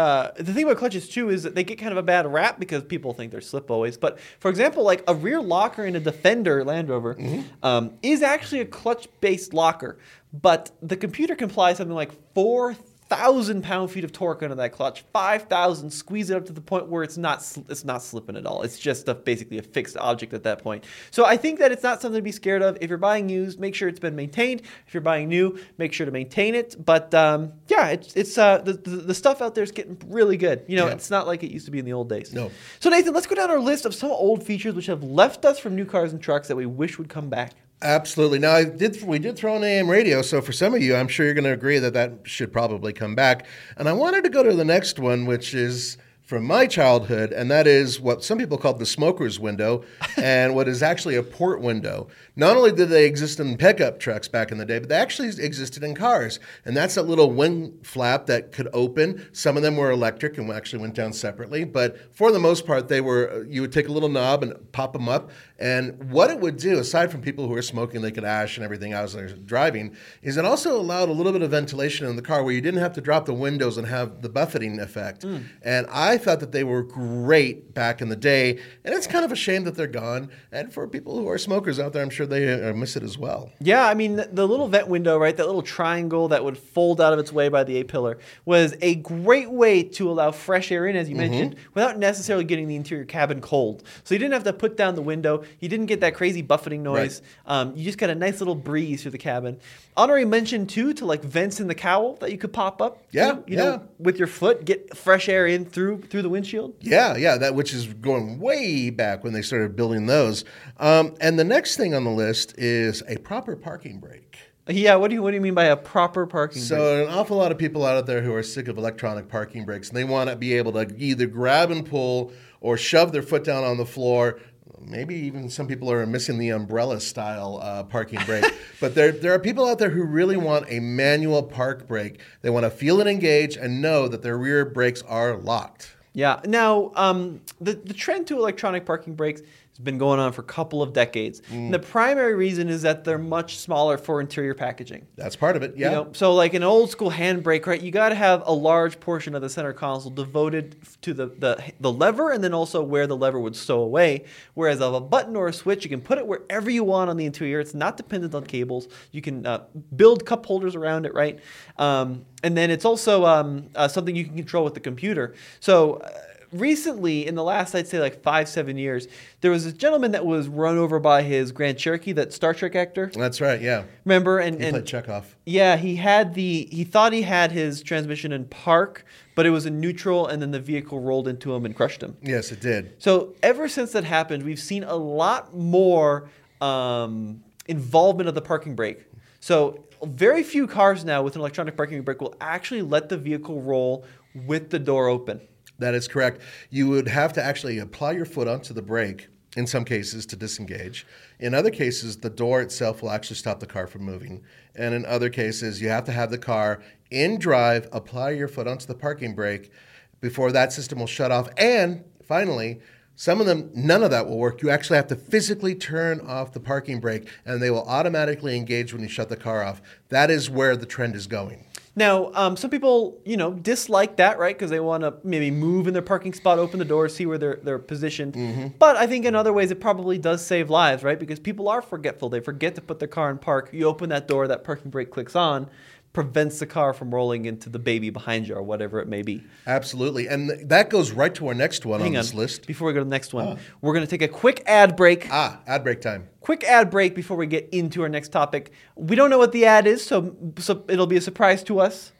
uh, 0.00 0.32
the 0.38 0.54
thing 0.54 0.64
about 0.64 0.78
clutches 0.78 1.06
too 1.10 1.28
is 1.28 1.42
that 1.42 1.54
they 1.54 1.62
get 1.62 1.78
kind 1.78 1.92
of 1.92 1.98
a 1.98 2.02
bad 2.02 2.26
rap 2.26 2.58
because 2.58 2.82
people 2.82 3.12
think 3.12 3.30
they're 3.30 3.42
slip 3.42 3.70
always. 3.70 3.98
But 3.98 4.18
for 4.38 4.48
example, 4.48 4.82
like 4.82 5.04
a 5.06 5.14
rear 5.14 5.42
locker 5.42 5.84
in 5.84 5.94
a 5.94 6.00
Defender 6.00 6.64
Land 6.64 6.88
Rover 6.88 7.16
mm-hmm. 7.16 7.42
um, 7.62 7.92
is 8.02 8.22
actually 8.22 8.62
a 8.62 8.64
clutch-based 8.64 9.52
locker, 9.52 9.98
but 10.32 10.70
the 10.80 10.96
computer 10.96 11.34
can 11.34 11.50
apply 11.50 11.74
something 11.74 11.94
like 11.94 12.12
four 12.32 12.74
thousand 13.10 13.62
pound 13.62 13.90
feet 13.90 14.04
of 14.04 14.12
torque 14.12 14.42
under 14.42 14.54
that 14.54 14.72
clutch, 14.72 15.04
five 15.12 15.42
thousand, 15.42 15.90
squeeze 15.90 16.30
it 16.30 16.36
up 16.36 16.46
to 16.46 16.52
the 16.52 16.60
point 16.60 16.86
where 16.86 17.02
it's 17.02 17.18
not 17.18 17.38
it's 17.68 17.84
not 17.84 18.02
slipping 18.02 18.36
at 18.36 18.46
all. 18.46 18.62
It's 18.62 18.78
just 18.78 19.08
a, 19.08 19.14
basically 19.14 19.58
a 19.58 19.62
fixed 19.62 19.96
object 19.96 20.32
at 20.32 20.44
that 20.44 20.62
point. 20.62 20.84
So 21.10 21.26
I 21.26 21.36
think 21.36 21.58
that 21.58 21.72
it's 21.72 21.82
not 21.82 22.00
something 22.00 22.18
to 22.18 22.22
be 22.22 22.32
scared 22.32 22.62
of. 22.62 22.78
If 22.80 22.88
you're 22.88 22.98
buying 22.98 23.28
used, 23.28 23.58
make 23.58 23.74
sure 23.74 23.88
it's 23.88 24.00
been 24.00 24.16
maintained. 24.16 24.62
If 24.86 24.94
you're 24.94 25.00
buying 25.02 25.28
new, 25.28 25.58
make 25.76 25.92
sure 25.92 26.06
to 26.06 26.12
maintain 26.12 26.54
it. 26.54 26.76
But 26.82 27.12
um, 27.12 27.52
yeah, 27.68 27.88
it's 27.88 28.14
it's 28.14 28.38
uh, 28.38 28.58
the, 28.58 28.74
the, 28.74 28.90
the 28.90 29.14
stuff 29.14 29.42
out 29.42 29.54
there 29.54 29.64
is 29.64 29.72
getting 29.72 30.00
really 30.06 30.36
good. 30.36 30.64
You 30.68 30.76
know, 30.76 30.86
yeah. 30.86 30.92
it's 30.92 31.10
not 31.10 31.26
like 31.26 31.42
it 31.42 31.50
used 31.50 31.66
to 31.66 31.72
be 31.72 31.80
in 31.80 31.84
the 31.84 31.92
old 31.92 32.08
days. 32.08 32.32
No. 32.32 32.50
So 32.78 32.90
Nathan, 32.90 33.12
let's 33.12 33.26
go 33.26 33.34
down 33.34 33.50
our 33.50 33.60
list 33.60 33.84
of 33.84 33.94
some 33.94 34.10
old 34.10 34.44
features 34.44 34.74
which 34.74 34.86
have 34.86 35.02
left 35.02 35.44
us 35.44 35.58
from 35.58 35.74
new 35.74 35.84
cars 35.84 36.12
and 36.12 36.22
trucks 36.22 36.48
that 36.48 36.56
we 36.56 36.66
wish 36.66 36.96
would 36.96 37.08
come 37.08 37.28
back. 37.28 37.54
Absolutely. 37.82 38.38
Now, 38.38 38.52
I 38.52 38.64
did. 38.64 39.02
We 39.02 39.18
did 39.18 39.36
throw 39.36 39.56
in 39.56 39.64
AM 39.64 39.90
radio, 39.90 40.20
so 40.20 40.42
for 40.42 40.52
some 40.52 40.74
of 40.74 40.82
you, 40.82 40.94
I'm 40.94 41.08
sure 41.08 41.24
you're 41.24 41.34
going 41.34 41.44
to 41.44 41.52
agree 41.52 41.78
that 41.78 41.94
that 41.94 42.12
should 42.24 42.52
probably 42.52 42.92
come 42.92 43.14
back. 43.14 43.46
And 43.76 43.88
I 43.88 43.94
wanted 43.94 44.24
to 44.24 44.30
go 44.30 44.42
to 44.42 44.54
the 44.54 44.64
next 44.66 44.98
one, 44.98 45.24
which 45.24 45.54
is 45.54 45.96
from 46.22 46.44
my 46.44 46.66
childhood, 46.66 47.32
and 47.32 47.50
that 47.50 47.66
is 47.66 47.98
what 47.98 48.22
some 48.22 48.38
people 48.38 48.58
call 48.58 48.74
the 48.74 48.84
smoker's 48.84 49.40
window, 49.40 49.82
and 50.16 50.54
what 50.54 50.68
is 50.68 50.82
actually 50.82 51.16
a 51.16 51.22
port 51.22 51.62
window. 51.62 52.06
Not 52.40 52.56
only 52.56 52.72
did 52.72 52.88
they 52.88 53.04
exist 53.04 53.38
in 53.38 53.58
pickup 53.58 54.00
trucks 54.00 54.26
back 54.26 54.50
in 54.50 54.56
the 54.56 54.64
day, 54.64 54.78
but 54.78 54.88
they 54.88 54.94
actually 54.94 55.28
existed 55.28 55.84
in 55.84 55.94
cars. 55.94 56.40
And 56.64 56.74
that's 56.74 56.94
that 56.94 57.02
little 57.02 57.30
wing 57.30 57.78
flap 57.82 58.24
that 58.28 58.50
could 58.50 58.70
open. 58.72 59.28
Some 59.32 59.58
of 59.58 59.62
them 59.62 59.76
were 59.76 59.90
electric 59.90 60.38
and 60.38 60.50
actually 60.50 60.80
went 60.80 60.94
down 60.94 61.12
separately, 61.12 61.64
but 61.64 62.14
for 62.16 62.32
the 62.32 62.38
most 62.38 62.66
part, 62.66 62.88
they 62.88 63.02
were. 63.02 63.44
You 63.44 63.60
would 63.60 63.72
take 63.72 63.88
a 63.88 63.92
little 63.92 64.08
knob 64.08 64.42
and 64.42 64.72
pop 64.72 64.94
them 64.94 65.06
up, 65.06 65.30
and 65.58 66.10
what 66.10 66.30
it 66.30 66.40
would 66.40 66.56
do, 66.56 66.78
aside 66.78 67.12
from 67.12 67.20
people 67.20 67.46
who 67.46 67.52
were 67.52 67.60
smoking, 67.60 68.00
they 68.00 68.10
could 68.10 68.24
ash 68.24 68.56
and 68.56 68.64
everything 68.64 68.94
as 68.94 69.12
they're 69.12 69.28
driving, 69.28 69.94
is 70.22 70.38
it 70.38 70.46
also 70.46 70.80
allowed 70.80 71.10
a 71.10 71.12
little 71.12 71.32
bit 71.32 71.42
of 71.42 71.50
ventilation 71.50 72.06
in 72.06 72.16
the 72.16 72.22
car 72.22 72.42
where 72.42 72.54
you 72.54 72.62
didn't 72.62 72.80
have 72.80 72.94
to 72.94 73.02
drop 73.02 73.26
the 73.26 73.34
windows 73.34 73.76
and 73.76 73.86
have 73.86 74.22
the 74.22 74.30
buffeting 74.30 74.80
effect. 74.80 75.26
Mm. 75.26 75.44
And 75.60 75.86
I 75.90 76.16
thought 76.16 76.40
that 76.40 76.52
they 76.52 76.64
were 76.64 76.82
great 76.82 77.74
back 77.74 78.00
in 78.00 78.08
the 78.08 78.16
day, 78.16 78.58
and 78.82 78.94
it's 78.94 79.06
kind 79.06 79.26
of 79.26 79.30
a 79.30 79.36
shame 79.36 79.64
that 79.64 79.74
they're 79.74 79.86
gone. 79.86 80.30
And 80.50 80.72
for 80.72 80.88
people 80.88 81.18
who 81.18 81.28
are 81.28 81.36
smokers 81.36 81.78
out 81.78 81.92
there, 81.92 82.02
I'm 82.02 82.08
sure 82.08 82.29
they 82.30 82.70
uh, 82.70 82.72
miss 82.72 82.96
it 82.96 83.02
as 83.02 83.18
well. 83.18 83.50
Yeah, 83.60 83.86
I 83.86 83.94
mean, 83.94 84.16
the, 84.16 84.28
the 84.32 84.46
little 84.48 84.68
vent 84.68 84.88
window, 84.88 85.18
right, 85.18 85.36
that 85.36 85.46
little 85.46 85.62
triangle 85.62 86.28
that 86.28 86.44
would 86.44 86.56
fold 86.56 87.00
out 87.00 87.12
of 87.12 87.18
its 87.18 87.32
way 87.32 87.48
by 87.48 87.64
the 87.64 87.78
A 87.78 87.84
pillar 87.84 88.18
was 88.44 88.74
a 88.80 88.94
great 88.96 89.50
way 89.50 89.82
to 89.82 90.10
allow 90.10 90.30
fresh 90.30 90.72
air 90.72 90.86
in, 90.86 90.96
as 90.96 91.08
you 91.08 91.16
mm-hmm. 91.16 91.30
mentioned, 91.30 91.56
without 91.74 91.98
necessarily 91.98 92.44
getting 92.44 92.68
the 92.68 92.76
interior 92.76 93.04
cabin 93.04 93.40
cold. 93.40 93.82
So 94.04 94.14
you 94.14 94.18
didn't 94.18 94.32
have 94.32 94.44
to 94.44 94.52
put 94.52 94.76
down 94.76 94.94
the 94.94 95.02
window. 95.02 95.44
You 95.58 95.68
didn't 95.68 95.86
get 95.86 96.00
that 96.00 96.14
crazy 96.14 96.42
buffeting 96.42 96.82
noise. 96.82 97.22
Right. 97.46 97.60
Um, 97.60 97.76
you 97.76 97.84
just 97.84 97.98
got 97.98 98.10
a 98.10 98.14
nice 98.14 98.40
little 98.40 98.54
breeze 98.54 99.02
through 99.02 99.10
the 99.10 99.18
cabin. 99.18 99.58
Andre 99.96 100.24
mentioned 100.24 100.70
too 100.70 100.94
to 100.94 101.04
like 101.04 101.22
vents 101.22 101.60
in 101.60 101.66
the 101.66 101.74
cowl 101.74 102.14
that 102.16 102.30
you 102.30 102.38
could 102.38 102.52
pop 102.52 102.80
up. 102.80 103.04
Yeah, 103.10 103.38
you 103.46 103.56
yeah. 103.56 103.64
know, 103.64 103.88
with 103.98 104.18
your 104.18 104.28
foot, 104.28 104.64
get 104.64 104.96
fresh 104.96 105.28
air 105.28 105.46
in 105.46 105.64
through 105.64 106.02
through 106.02 106.22
the 106.22 106.28
windshield. 106.28 106.74
Yeah, 106.80 107.16
yeah, 107.16 107.36
that 107.36 107.54
which 107.54 107.74
is 107.74 107.86
going 107.86 108.38
way 108.38 108.90
back 108.90 109.24
when 109.24 109.32
they 109.32 109.42
started 109.42 109.76
building 109.76 110.06
those. 110.06 110.44
Um, 110.78 111.16
and 111.20 111.38
the 111.38 111.44
next 111.44 111.76
thing 111.76 111.94
on 111.94 112.04
the 112.04 112.09
list 112.16 112.58
is 112.58 113.02
a 113.08 113.16
proper 113.18 113.56
parking 113.56 113.98
brake. 113.98 114.38
Yeah, 114.68 114.94
what 114.96 115.08
do 115.08 115.14
you 115.14 115.22
what 115.22 115.30
do 115.30 115.34
you 115.36 115.40
mean 115.40 115.54
by 115.54 115.64
a 115.64 115.76
proper 115.76 116.26
parking 116.26 116.60
brake? 116.60 116.68
so 116.68 116.76
brake? 116.76 117.08
an 117.08 117.14
awful 117.14 117.36
lot 117.36 117.50
of 117.50 117.58
people 117.58 117.84
out 117.84 118.06
there 118.06 118.22
who 118.22 118.32
are 118.34 118.42
sick 118.42 118.68
of 118.68 118.78
electronic 118.78 119.28
parking 119.28 119.64
brakes 119.64 119.88
and 119.88 119.96
they 119.96 120.04
want 120.04 120.30
to 120.30 120.36
be 120.36 120.54
able 120.54 120.72
to 120.72 120.94
either 120.96 121.26
grab 121.26 121.70
and 121.70 121.86
pull 121.86 122.32
or 122.60 122.76
shove 122.76 123.10
their 123.10 123.22
foot 123.22 123.42
down 123.42 123.64
on 123.64 123.78
the 123.78 123.86
floor 123.86 124.38
maybe 124.80 125.14
even 125.14 125.48
some 125.48 125.66
people 125.66 125.90
are 125.90 126.06
missing 126.06 126.38
the 126.38 126.50
umbrella 126.50 127.00
style 127.00 127.58
uh, 127.62 127.82
parking 127.84 128.20
brake. 128.24 128.44
but 128.80 128.94
there, 128.94 129.12
there 129.12 129.32
are 129.32 129.38
people 129.38 129.66
out 129.66 129.78
there 129.78 129.90
who 129.90 130.04
really 130.04 130.36
want 130.36 130.66
a 130.68 130.80
manual 130.80 131.42
park 131.42 131.86
brake. 131.86 132.20
They 132.42 132.50
want 132.50 132.64
to 132.64 132.70
feel 132.70 133.00
it 133.00 133.06
engage 133.06 133.56
and 133.56 133.80
know 133.80 134.08
that 134.08 134.22
their 134.22 134.38
rear 134.38 134.64
brakes 134.64 135.02
are 135.02 135.36
locked. 135.36 135.94
Yeah. 136.12 136.40
Now, 136.44 136.90
um, 136.96 137.40
the, 137.60 137.74
the 137.74 137.94
trend 137.94 138.26
to 138.28 138.36
electronic 138.36 138.84
parking 138.84 139.14
brakes 139.14 139.42
been 139.78 139.98
going 139.98 140.20
on 140.20 140.32
for 140.32 140.42
a 140.42 140.44
couple 140.44 140.82
of 140.82 140.92
decades. 140.92 141.40
Mm. 141.50 141.70
the 141.70 141.78
primary 141.78 142.34
reason 142.34 142.68
is 142.68 142.82
that 142.82 143.04
they're 143.04 143.18
much 143.18 143.58
smaller 143.58 143.96
for 143.98 144.20
interior 144.20 144.54
packaging. 144.54 145.06
That's 145.16 145.36
part 145.36 145.56
of 145.56 145.62
it, 145.62 145.76
yeah. 145.76 145.88
You 145.88 145.94
know, 145.96 146.08
so 146.12 146.34
like 146.34 146.54
an 146.54 146.62
old 146.62 146.90
school 146.90 147.10
handbrake, 147.10 147.66
right? 147.66 147.80
You 147.80 147.90
got 147.90 148.10
to 148.10 148.14
have 148.14 148.42
a 148.46 148.52
large 148.52 149.00
portion 149.00 149.34
of 149.34 149.42
the 149.42 149.48
center 149.48 149.72
console 149.72 150.10
devoted 150.10 150.76
to 151.02 151.14
the, 151.14 151.26
the 151.26 151.62
the 151.80 151.92
lever 151.92 152.30
and 152.30 152.42
then 152.42 152.54
also 152.54 152.82
where 152.82 153.06
the 153.06 153.16
lever 153.16 153.38
would 153.38 153.56
stow 153.56 153.80
away. 153.80 154.24
Whereas 154.54 154.80
of 154.80 154.94
a 154.94 155.00
button 155.00 155.36
or 155.36 155.48
a 155.48 155.52
switch, 155.52 155.84
you 155.84 155.90
can 155.90 156.00
put 156.00 156.18
it 156.18 156.26
wherever 156.26 156.70
you 156.70 156.84
want 156.84 157.10
on 157.10 157.16
the 157.16 157.24
interior. 157.24 157.60
It's 157.60 157.74
not 157.74 157.96
dependent 157.96 158.34
on 158.34 158.44
cables. 158.44 158.88
You 159.12 159.22
can 159.22 159.46
uh, 159.46 159.64
build 159.96 160.26
cup 160.26 160.46
holders 160.46 160.74
around 160.74 161.06
it, 161.06 161.14
right? 161.14 161.38
Um, 161.78 162.24
and 162.42 162.56
then 162.56 162.70
it's 162.70 162.84
also 162.84 163.24
um, 163.24 163.68
uh, 163.74 163.88
something 163.88 164.14
you 164.14 164.24
can 164.24 164.36
control 164.36 164.64
with 164.64 164.74
the 164.74 164.80
computer. 164.80 165.34
So. 165.60 165.94
Uh, 165.94 166.10
recently, 166.52 167.26
in 167.26 167.34
the 167.34 167.42
last, 167.42 167.74
I'd 167.74 167.88
say 167.88 168.00
like 168.00 168.22
five, 168.22 168.48
seven 168.48 168.76
years, 168.76 169.08
there 169.40 169.50
was 169.50 169.66
a 169.66 169.72
gentleman 169.72 170.12
that 170.12 170.24
was 170.24 170.48
run 170.48 170.78
over 170.78 170.98
by 170.98 171.22
his 171.22 171.52
Grand 171.52 171.78
Cherokee, 171.78 172.12
that 172.12 172.32
Star 172.32 172.54
Trek 172.54 172.74
actor. 172.74 173.10
That's 173.14 173.40
right, 173.40 173.60
yeah. 173.60 173.84
Remember? 174.04 174.38
And, 174.38 174.60
he 174.60 174.66
and 174.66 174.74
played 174.74 175.04
Chekov. 175.04 175.24
Yeah, 175.44 175.76
he 175.76 175.96
had 175.96 176.34
the, 176.34 176.68
he 176.70 176.84
thought 176.84 177.12
he 177.12 177.22
had 177.22 177.52
his 177.52 177.82
transmission 177.82 178.32
in 178.32 178.46
park, 178.46 179.04
but 179.34 179.46
it 179.46 179.50
was 179.50 179.66
in 179.66 179.80
neutral, 179.80 180.26
and 180.26 180.40
then 180.42 180.50
the 180.50 180.60
vehicle 180.60 181.00
rolled 181.00 181.28
into 181.28 181.54
him 181.54 181.64
and 181.64 181.74
crushed 181.74 182.02
him. 182.02 182.16
Yes, 182.22 182.52
it 182.52 182.60
did. 182.60 182.94
So 183.02 183.34
ever 183.42 183.68
since 183.68 183.92
that 183.92 184.04
happened, 184.04 184.42
we've 184.42 184.60
seen 184.60 184.84
a 184.84 184.96
lot 184.96 185.54
more 185.54 186.28
um, 186.60 187.42
involvement 187.66 188.28
of 188.28 188.34
the 188.34 188.42
parking 188.42 188.74
brake. 188.74 189.04
So 189.40 189.84
very 190.02 190.42
few 190.42 190.66
cars 190.66 191.04
now 191.04 191.22
with 191.22 191.34
an 191.34 191.40
electronic 191.40 191.76
parking 191.76 192.02
brake 192.02 192.20
will 192.20 192.34
actually 192.40 192.82
let 192.82 193.08
the 193.08 193.16
vehicle 193.16 193.62
roll 193.62 194.04
with 194.34 194.70
the 194.70 194.78
door 194.78 195.08
open. 195.08 195.40
That 195.80 195.94
is 195.94 196.08
correct. 196.08 196.40
You 196.70 196.88
would 196.88 197.08
have 197.08 197.32
to 197.32 197.42
actually 197.42 197.78
apply 197.78 198.12
your 198.12 198.26
foot 198.26 198.46
onto 198.46 198.72
the 198.72 198.82
brake 198.82 199.28
in 199.56 199.66
some 199.66 199.84
cases 199.84 200.26
to 200.26 200.36
disengage. 200.36 201.06
In 201.40 201.54
other 201.54 201.70
cases, 201.70 202.18
the 202.18 202.30
door 202.30 202.60
itself 202.60 203.02
will 203.02 203.10
actually 203.10 203.36
stop 203.36 203.60
the 203.60 203.66
car 203.66 203.86
from 203.86 204.02
moving. 204.02 204.42
And 204.76 204.94
in 204.94 205.04
other 205.04 205.28
cases, 205.28 205.82
you 205.82 205.88
have 205.88 206.04
to 206.04 206.12
have 206.12 206.30
the 206.30 206.38
car 206.38 206.82
in 207.10 207.38
drive, 207.38 207.88
apply 207.92 208.30
your 208.30 208.46
foot 208.46 208.68
onto 208.68 208.86
the 208.86 208.94
parking 208.94 209.34
brake 209.34 209.72
before 210.20 210.52
that 210.52 210.72
system 210.72 211.00
will 211.00 211.06
shut 211.06 211.32
off. 211.32 211.48
And 211.56 212.04
finally, 212.22 212.80
some 213.16 213.40
of 213.40 213.46
them, 213.46 213.70
none 213.74 214.02
of 214.02 214.10
that 214.10 214.28
will 214.28 214.38
work. 214.38 214.62
You 214.62 214.70
actually 214.70 214.96
have 214.96 215.08
to 215.08 215.16
physically 215.16 215.74
turn 215.74 216.20
off 216.20 216.52
the 216.52 216.60
parking 216.60 217.00
brake 217.00 217.28
and 217.44 217.60
they 217.60 217.70
will 217.70 217.88
automatically 217.88 218.56
engage 218.56 218.92
when 218.92 219.02
you 219.02 219.08
shut 219.08 219.28
the 219.28 219.36
car 219.36 219.64
off. 219.64 219.82
That 220.10 220.30
is 220.30 220.48
where 220.48 220.76
the 220.76 220.86
trend 220.86 221.16
is 221.16 221.26
going. 221.26 221.66
Now, 222.00 222.30
um, 222.32 222.56
some 222.56 222.70
people, 222.70 223.20
you 223.26 223.36
know, 223.36 223.52
dislike 223.52 224.16
that, 224.16 224.38
right? 224.38 224.56
Because 224.56 224.70
they 224.70 224.80
want 224.80 225.02
to 225.02 225.16
maybe 225.22 225.50
move 225.50 225.86
in 225.86 225.92
their 225.92 226.00
parking 226.00 226.32
spot, 226.32 226.58
open 226.58 226.78
the 226.78 226.84
door, 226.86 227.10
see 227.10 227.26
where 227.26 227.36
they're 227.36 227.60
they're 227.62 227.78
positioned. 227.78 228.32
Mm-hmm. 228.32 228.68
But 228.78 228.96
I 228.96 229.06
think 229.06 229.26
in 229.26 229.34
other 229.34 229.52
ways 229.52 229.70
it 229.70 229.82
probably 229.82 230.16
does 230.16 230.42
save 230.44 230.70
lives, 230.70 231.02
right? 231.02 231.20
Because 231.20 231.38
people 231.38 231.68
are 231.68 231.82
forgetful; 231.82 232.30
they 232.30 232.40
forget 232.40 232.74
to 232.76 232.80
put 232.80 233.00
their 233.00 233.08
car 233.08 233.30
in 233.30 233.36
park. 233.36 233.68
You 233.72 233.84
open 233.84 234.08
that 234.08 234.26
door, 234.26 234.48
that 234.48 234.64
parking 234.64 234.90
brake 234.90 235.10
clicks 235.10 235.36
on, 235.36 235.68
prevents 236.12 236.58
the 236.58 236.66
car 236.66 236.92
from 236.92 237.14
rolling 237.14 237.44
into 237.44 237.68
the 237.68 237.78
baby 237.78 238.10
behind 238.10 238.48
you 238.48 238.54
or 238.54 238.62
whatever 238.62 239.00
it 239.00 239.08
may 239.08 239.22
be. 239.22 239.44
Absolutely. 239.66 240.26
And 240.26 240.68
that 240.68 240.90
goes 240.90 241.12
right 241.12 241.34
to 241.36 241.48
our 241.48 241.54
next 241.54 241.86
one 241.86 242.00
Hang 242.00 242.16
on 242.16 242.22
this 242.22 242.34
list. 242.34 242.66
Before 242.66 242.88
we 242.88 242.94
go 242.94 242.98
to 242.98 243.04
the 243.04 243.10
next 243.10 243.32
one, 243.32 243.46
ah. 243.46 243.56
we're 243.80 243.94
going 243.94 244.04
to 244.04 244.10
take 244.10 244.22
a 244.22 244.28
quick 244.28 244.62
ad 244.66 244.96
break. 244.96 245.28
Ah, 245.30 245.60
ad 245.66 245.84
break 245.84 246.00
time. 246.00 246.28
Quick 246.40 246.64
ad 246.64 246.90
break 246.90 247.14
before 247.14 247.36
we 247.36 247.46
get 247.46 247.68
into 247.70 248.02
our 248.02 248.08
next 248.08 248.30
topic. 248.30 248.72
We 248.96 249.14
don't 249.14 249.30
know 249.30 249.38
what 249.38 249.52
the 249.52 249.66
ad 249.66 249.86
is, 249.86 250.04
so, 250.04 250.36
so 250.58 250.84
it'll 250.88 251.06
be 251.06 251.16
a 251.16 251.20
surprise 251.20 251.62
to 251.64 251.78
us. 251.80 252.12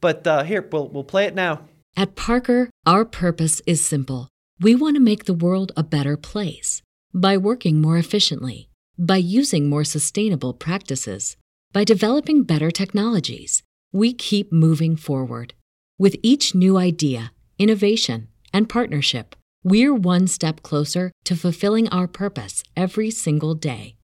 But 0.00 0.26
uh, 0.26 0.44
here, 0.44 0.66
we'll, 0.70 0.88
we'll 0.88 1.04
play 1.04 1.26
it 1.26 1.34
now. 1.34 1.62
At 1.96 2.14
Parker, 2.14 2.70
our 2.84 3.04
purpose 3.04 3.60
is 3.66 3.84
simple. 3.84 4.28
We 4.60 4.74
want 4.74 4.96
to 4.96 5.00
make 5.00 5.24
the 5.24 5.34
world 5.34 5.72
a 5.76 5.82
better 5.82 6.16
place 6.16 6.82
by 7.12 7.36
working 7.36 7.80
more 7.80 7.98
efficiently, 7.98 8.68
by 8.98 9.16
using 9.16 9.68
more 9.68 9.84
sustainable 9.84 10.54
practices 10.54 11.36
by 11.76 11.84
developing 11.84 12.42
better 12.42 12.70
technologies, 12.70 13.62
we 13.92 14.14
keep 14.14 14.50
moving 14.50 14.96
forward. 14.96 15.52
With 15.98 16.16
each 16.22 16.54
new 16.54 16.78
idea, 16.78 17.32
innovation, 17.58 18.28
and 18.50 18.66
partnership, 18.66 19.36
we're 19.62 19.94
one 19.94 20.26
step 20.26 20.62
closer 20.62 21.12
to 21.26 21.36
fulfilling 21.36 21.86
our 21.90 22.08
purpose 22.08 22.62
every 22.78 23.10
single 23.10 23.54
day. 23.54 23.96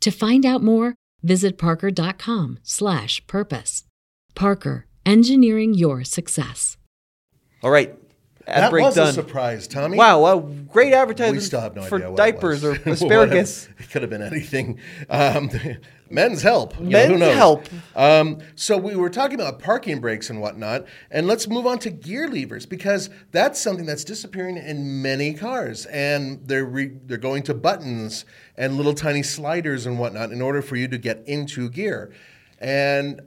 To 0.00 0.10
find 0.10 0.44
out 0.44 0.62
more, 0.62 0.94
visit 1.22 1.56
parker.com/purpose. 1.56 3.84
Parker, 4.34 4.86
engineering 5.06 5.72
your 5.72 6.04
success. 6.04 6.76
All 7.62 7.70
right, 7.70 7.94
Ad 8.46 8.64
that 8.64 8.72
was 8.72 8.94
done. 8.94 9.08
a 9.08 9.12
surprise, 9.12 9.66
Tommy. 9.66 9.98
Wow, 9.98 10.20
well, 10.20 10.40
great 10.40 10.92
advertising 10.92 11.36
we 11.36 11.40
still 11.40 11.62
have 11.62 11.74
no 11.74 11.82
for 11.82 11.98
diapers 12.14 12.62
or 12.62 12.72
asparagus. 12.86 13.68
it 13.78 13.90
could 13.90 14.02
have 14.02 14.10
been 14.10 14.22
anything. 14.22 14.78
Um, 15.08 15.50
men's 16.10 16.42
help. 16.42 16.78
men's 16.78 17.18
know, 17.18 17.32
help. 17.32 17.68
Um, 17.94 18.38
so 18.54 18.76
we 18.76 18.96
were 18.96 19.10
talking 19.10 19.40
about 19.40 19.58
parking 19.58 20.00
brakes 20.00 20.30
and 20.30 20.40
whatnot, 20.40 20.86
and 21.10 21.26
let's 21.26 21.48
move 21.48 21.66
on 21.66 21.78
to 21.80 21.90
gear 21.90 22.28
levers 22.28 22.66
because 22.66 23.10
that's 23.32 23.60
something 23.60 23.86
that's 23.86 24.04
disappearing 24.04 24.56
in 24.56 25.02
many 25.02 25.34
cars, 25.34 25.86
and 25.86 26.46
they're 26.46 26.64
re- 26.64 26.96
they're 27.04 27.18
going 27.18 27.42
to 27.44 27.54
buttons 27.54 28.24
and 28.56 28.76
little 28.76 28.94
tiny 28.94 29.22
sliders 29.22 29.86
and 29.86 29.98
whatnot 29.98 30.32
in 30.32 30.40
order 30.40 30.62
for 30.62 30.76
you 30.76 30.88
to 30.88 30.98
get 30.98 31.22
into 31.26 31.68
gear. 31.68 32.12
And 32.58 33.20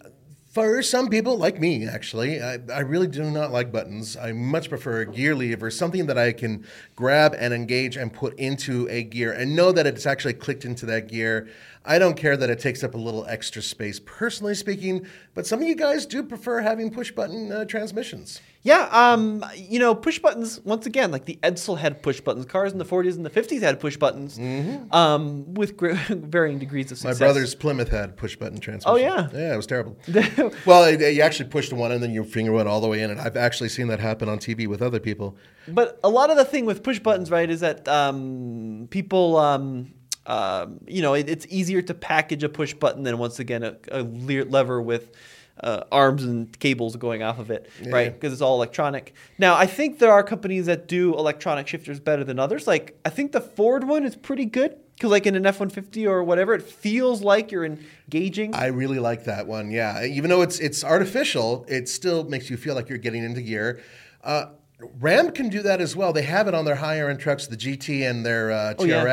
for 0.49 0.81
some 0.81 1.09
people, 1.09 1.37
like 1.37 1.59
me, 1.59 1.87
actually, 1.87 2.41
I, 2.41 2.57
I, 2.73 2.79
really 2.79 3.05
do 3.05 3.23
not 3.29 3.51
like 3.51 3.71
buttons. 3.71 4.17
I 4.17 4.31
much 4.31 4.69
prefer 4.69 5.01
a 5.01 5.05
gear 5.05 5.35
lever, 5.35 5.69
something 5.69 6.07
that 6.07 6.17
I 6.17 6.31
can 6.31 6.65
grab 6.95 7.35
and 7.37 7.53
engage 7.53 7.95
and 7.95 8.11
put 8.11 8.37
into 8.39 8.87
a 8.89 9.03
gear 9.03 9.31
and 9.31 9.55
know 9.55 9.71
that 9.71 9.85
it's 9.85 10.07
actually 10.07 10.33
clicked 10.33 10.65
into 10.65 10.87
that 10.87 11.07
gear. 11.07 11.47
I 11.85 11.97
don't 11.97 12.15
care 12.15 12.35
that 12.35 12.49
it 12.49 12.59
takes 12.59 12.83
up 12.83 12.93
a 12.93 12.97
little 12.97 13.25
extra 13.25 13.61
space, 13.61 13.99
personally 14.05 14.53
speaking, 14.53 15.07
but 15.33 15.47
some 15.47 15.61
of 15.61 15.67
you 15.67 15.75
guys 15.75 16.05
do 16.05 16.23
prefer 16.23 16.59
having 16.59 16.91
push 16.91 17.11
button 17.11 17.51
uh, 17.51 17.65
transmissions. 17.65 18.41
Yeah, 18.61 18.89
um, 18.91 19.45
you 19.55 19.79
know, 19.79 19.95
push 19.95 20.19
buttons, 20.19 20.59
once 20.65 20.85
again, 20.85 21.11
like 21.11 21.23
the 21.23 21.39
Edsel 21.41 21.77
had 21.77 22.03
push 22.03 22.19
buttons. 22.19 22.45
Cars 22.45 22.73
in 22.73 22.77
the 22.77 22.85
40s 22.85 23.15
and 23.15 23.25
the 23.25 23.29
50s 23.29 23.61
had 23.61 23.79
push 23.79 23.95
buttons 23.95 24.37
mm-hmm. 24.37 24.93
um, 24.93 25.53
with 25.53 25.79
varying 26.09 26.59
degrees 26.59 26.91
of 26.91 26.97
success. 26.97 27.19
My 27.19 27.25
brother's 27.25 27.55
Plymouth 27.55 27.87
had 27.87 28.17
push 28.17 28.35
button 28.35 28.59
transmission. 28.59 28.91
Oh, 28.93 28.97
yeah. 28.97 29.29
Yeah, 29.31 29.53
it 29.53 29.57
was 29.57 29.67
terrible. 29.67 29.97
Well, 30.65 30.83
it- 30.83 30.99
you 31.15 31.21
actually 31.21 31.49
pushed 31.49 31.69
the 31.69 31.75
one 31.75 31.91
and 31.91 32.03
then 32.03 32.11
your 32.11 32.25
finger 32.25 32.51
went 32.51 32.67
all 32.67 32.81
the 32.81 32.87
way 32.87 33.01
in, 33.01 33.09
and 33.09 33.21
I've 33.21 33.37
actually 33.37 33.69
seen 33.69 33.87
that 33.87 34.01
happen 34.01 34.27
on 34.27 34.39
TV 34.39 34.67
with 34.67 34.81
other 34.81 34.99
people. 34.99 35.37
But 35.67 35.97
a 36.03 36.09
lot 36.09 36.29
of 36.29 36.35
the 36.35 36.45
thing 36.45 36.65
with 36.65 36.83
push 36.83 36.99
buttons, 36.99 37.31
right, 37.31 37.49
is 37.49 37.61
that 37.61 37.87
um, 37.87 38.87
people, 38.89 39.37
um, 40.25 40.79
you 40.87 41.01
know, 41.01 41.13
it, 41.13 41.29
it's 41.29 41.45
easier 41.49 41.81
to 41.81 41.93
package 41.93 42.43
a 42.43 42.49
push 42.49 42.73
button 42.73 43.03
than 43.03 43.17
once 43.17 43.39
again 43.39 43.63
a, 43.63 43.75
a 43.91 44.03
lever 44.03 44.81
with 44.81 45.11
uh, 45.61 45.83
arms 45.91 46.23
and 46.23 46.57
cables 46.59 46.95
going 46.95 47.21
off 47.23 47.39
of 47.39 47.51
it, 47.51 47.69
right? 47.87 48.13
Because 48.13 48.31
it's 48.31 48.41
all 48.41 48.55
electronic. 48.55 49.13
Now, 49.37 49.55
I 49.55 49.65
think 49.65 49.99
there 49.99 50.11
are 50.11 50.23
companies 50.23 50.67
that 50.67 50.87
do 50.87 51.13
electronic 51.15 51.67
shifters 51.67 51.99
better 51.99 52.23
than 52.23 52.39
others. 52.39 52.67
Like, 52.67 52.97
I 53.05 53.09
think 53.09 53.31
the 53.31 53.41
Ford 53.41 53.85
one 53.85 54.03
is 54.05 54.15
pretty 54.15 54.45
good 54.45 54.77
because, 54.95 55.11
like, 55.11 55.25
in 55.25 55.35
an 55.35 55.45
F 55.45 55.59
one 55.59 55.69
fifty 55.69 56.07
or 56.07 56.23
whatever, 56.23 56.53
it 56.53 56.61
feels 56.61 57.21
like 57.21 57.51
you're 57.51 57.65
engaging. 57.65 58.55
I 58.55 58.67
really 58.67 58.99
like 58.99 59.25
that 59.25 59.47
one. 59.47 59.69
Yeah, 59.71 60.05
even 60.05 60.29
though 60.29 60.43
it's 60.43 60.59
it's 60.59 60.83
artificial, 60.83 61.65
it 61.67 61.89
still 61.89 62.23
makes 62.23 62.49
you 62.49 62.55
feel 62.55 62.75
like 62.75 62.87
you're 62.87 62.97
getting 62.97 63.23
into 63.23 63.41
gear. 63.41 63.81
Uh, 64.23 64.45
Ram 65.01 65.31
can 65.31 65.49
do 65.49 65.61
that 65.63 65.81
as 65.81 65.93
well. 65.93 66.13
They 66.13 66.21
have 66.21 66.47
it 66.47 66.53
on 66.53 66.63
their 66.63 66.75
higher 66.75 67.09
end 67.09 67.19
trucks, 67.19 67.47
the 67.47 67.57
GT 67.57 68.09
and 68.09 68.25
their 68.25 68.51
uh, 68.51 68.75
Oh, 68.79 68.85
yeah. 68.85 69.03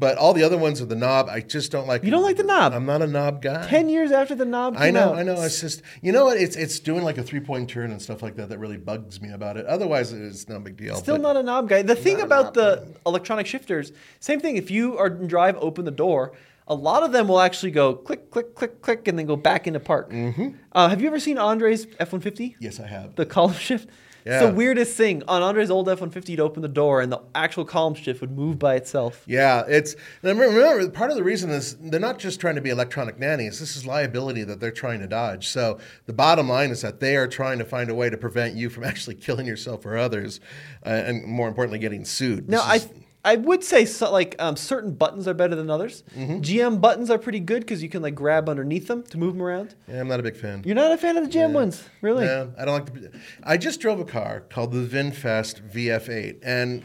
But 0.00 0.16
all 0.16 0.32
the 0.32 0.44
other 0.44 0.56
ones 0.56 0.78
with 0.78 0.90
the 0.90 0.94
knob, 0.96 1.28
I 1.28 1.40
just 1.40 1.72
don't 1.72 1.88
like. 1.88 2.04
You 2.04 2.12
don't 2.12 2.22
like 2.22 2.36
the 2.36 2.44
knob? 2.44 2.72
I'm 2.72 2.86
not 2.86 3.02
a 3.02 3.06
knob 3.06 3.42
guy. 3.42 3.66
Ten 3.66 3.88
years 3.88 4.12
after 4.12 4.36
the 4.36 4.44
knob 4.44 4.74
came 4.74 4.82
I 4.82 4.90
know, 4.90 5.10
out. 5.10 5.16
I 5.16 5.22
know. 5.24 5.42
It's 5.42 5.60
just 5.60 5.82
you 6.02 6.12
know 6.12 6.26
what? 6.26 6.36
It's 6.36 6.54
it's 6.54 6.78
doing 6.78 7.02
like 7.02 7.18
a 7.18 7.22
three 7.24 7.40
point 7.40 7.68
turn 7.68 7.90
and 7.90 8.00
stuff 8.00 8.22
like 8.22 8.36
that 8.36 8.48
that 8.50 8.58
really 8.58 8.76
bugs 8.76 9.20
me 9.20 9.30
about 9.32 9.56
it. 9.56 9.66
Otherwise, 9.66 10.12
it's 10.12 10.48
no 10.48 10.60
big 10.60 10.76
deal. 10.76 10.94
Still 10.96 11.18
not 11.18 11.36
a 11.36 11.42
knob 11.42 11.68
guy. 11.68 11.82
The 11.82 11.96
thing 11.96 12.20
about 12.20 12.54
the 12.54 12.86
electronic 13.06 13.46
shifters, 13.46 13.92
same 14.20 14.38
thing. 14.38 14.56
If 14.56 14.70
you 14.70 14.96
are 14.98 15.08
in 15.08 15.26
drive, 15.26 15.56
open 15.56 15.84
the 15.84 15.90
door. 15.90 16.32
A 16.70 16.74
lot 16.74 17.02
of 17.02 17.12
them 17.12 17.28
will 17.28 17.40
actually 17.40 17.72
go 17.72 17.94
click, 17.94 18.30
click, 18.30 18.54
click, 18.54 18.82
click, 18.82 19.08
and 19.08 19.18
then 19.18 19.24
go 19.24 19.36
back 19.36 19.66
into 19.66 19.80
park. 19.80 20.10
Mm-hmm. 20.10 20.50
Uh, 20.70 20.90
have 20.90 21.00
you 21.00 21.06
ever 21.08 21.18
seen 21.18 21.38
Andre's 21.38 21.86
F 21.98 22.12
one 22.12 22.20
fifty? 22.20 22.56
Yes, 22.60 22.78
I 22.78 22.86
have. 22.86 23.16
The 23.16 23.26
column 23.26 23.54
shift. 23.68 23.88
It's 24.24 24.44
the 24.44 24.52
weirdest 24.52 24.96
thing. 24.96 25.22
On 25.28 25.42
Andre's 25.42 25.70
old 25.70 25.88
F 25.88 26.00
one 26.00 26.10
fifty, 26.10 26.32
you'd 26.32 26.40
open 26.40 26.60
the 26.62 26.68
door 26.68 27.00
and 27.00 27.10
the 27.10 27.20
actual 27.34 27.64
column 27.64 27.94
shift 27.94 28.20
would 28.20 28.30
move 28.30 28.58
by 28.58 28.74
itself. 28.74 29.22
Yeah, 29.26 29.64
it's 29.68 29.94
and 30.22 30.38
remember 30.38 30.90
part 30.90 31.10
of 31.10 31.16
the 31.16 31.24
reason 31.24 31.50
is 31.50 31.76
they're 31.76 31.98
not 32.00 32.18
just 32.18 32.40
trying 32.40 32.56
to 32.56 32.60
be 32.60 32.70
electronic 32.70 33.18
nannies. 33.18 33.58
This 33.60 33.76
is 33.76 33.86
liability 33.86 34.44
that 34.44 34.60
they're 34.60 34.70
trying 34.70 35.00
to 35.00 35.06
dodge. 35.06 35.48
So 35.48 35.78
the 36.06 36.12
bottom 36.12 36.48
line 36.48 36.70
is 36.70 36.82
that 36.82 37.00
they 37.00 37.16
are 37.16 37.26
trying 37.28 37.58
to 37.58 37.64
find 37.64 37.88
a 37.90 37.94
way 37.94 38.10
to 38.10 38.16
prevent 38.16 38.54
you 38.54 38.68
from 38.70 38.84
actually 38.90 39.14
killing 39.16 39.46
yourself 39.46 39.86
or 39.86 39.96
others, 39.96 40.40
uh, 40.84 40.88
and 40.90 41.24
more 41.24 41.48
importantly, 41.48 41.78
getting 41.78 42.04
sued. 42.04 42.48
Now, 42.48 42.58
This 42.58 42.66
I 42.66 42.74
is- 42.76 42.84
I 42.86 42.90
would 43.24 43.64
say 43.64 43.84
so, 43.84 44.10
like 44.10 44.36
um, 44.38 44.56
certain 44.56 44.94
buttons 44.94 45.26
are 45.28 45.34
better 45.34 45.54
than 45.54 45.70
others. 45.70 46.02
Mm-hmm. 46.16 46.40
GM 46.40 46.80
buttons 46.80 47.10
are 47.10 47.18
pretty 47.18 47.40
good 47.40 47.60
because 47.60 47.82
you 47.82 47.88
can 47.88 48.02
like 48.02 48.14
grab 48.14 48.48
underneath 48.48 48.86
them 48.86 49.02
to 49.04 49.18
move 49.18 49.34
them 49.34 49.42
around. 49.42 49.74
yeah, 49.88 50.00
I'm 50.00 50.08
not 50.08 50.20
a 50.20 50.22
big 50.22 50.36
fan. 50.36 50.62
You're 50.64 50.74
not 50.74 50.92
a 50.92 50.96
fan 50.96 51.16
of 51.16 51.24
the 51.24 51.30
GM 51.30 51.52
ones, 51.52 51.84
really? 52.00 52.24
Yeah, 52.24 52.46
I 52.58 52.64
don't 52.64 52.74
like 52.74 52.94
the. 52.94 53.20
I 53.42 53.56
just 53.56 53.80
drove 53.80 54.00
a 54.00 54.04
car 54.04 54.40
called 54.48 54.72
the 54.72 54.86
VinFast 54.86 55.70
VF8, 55.72 56.38
and 56.42 56.82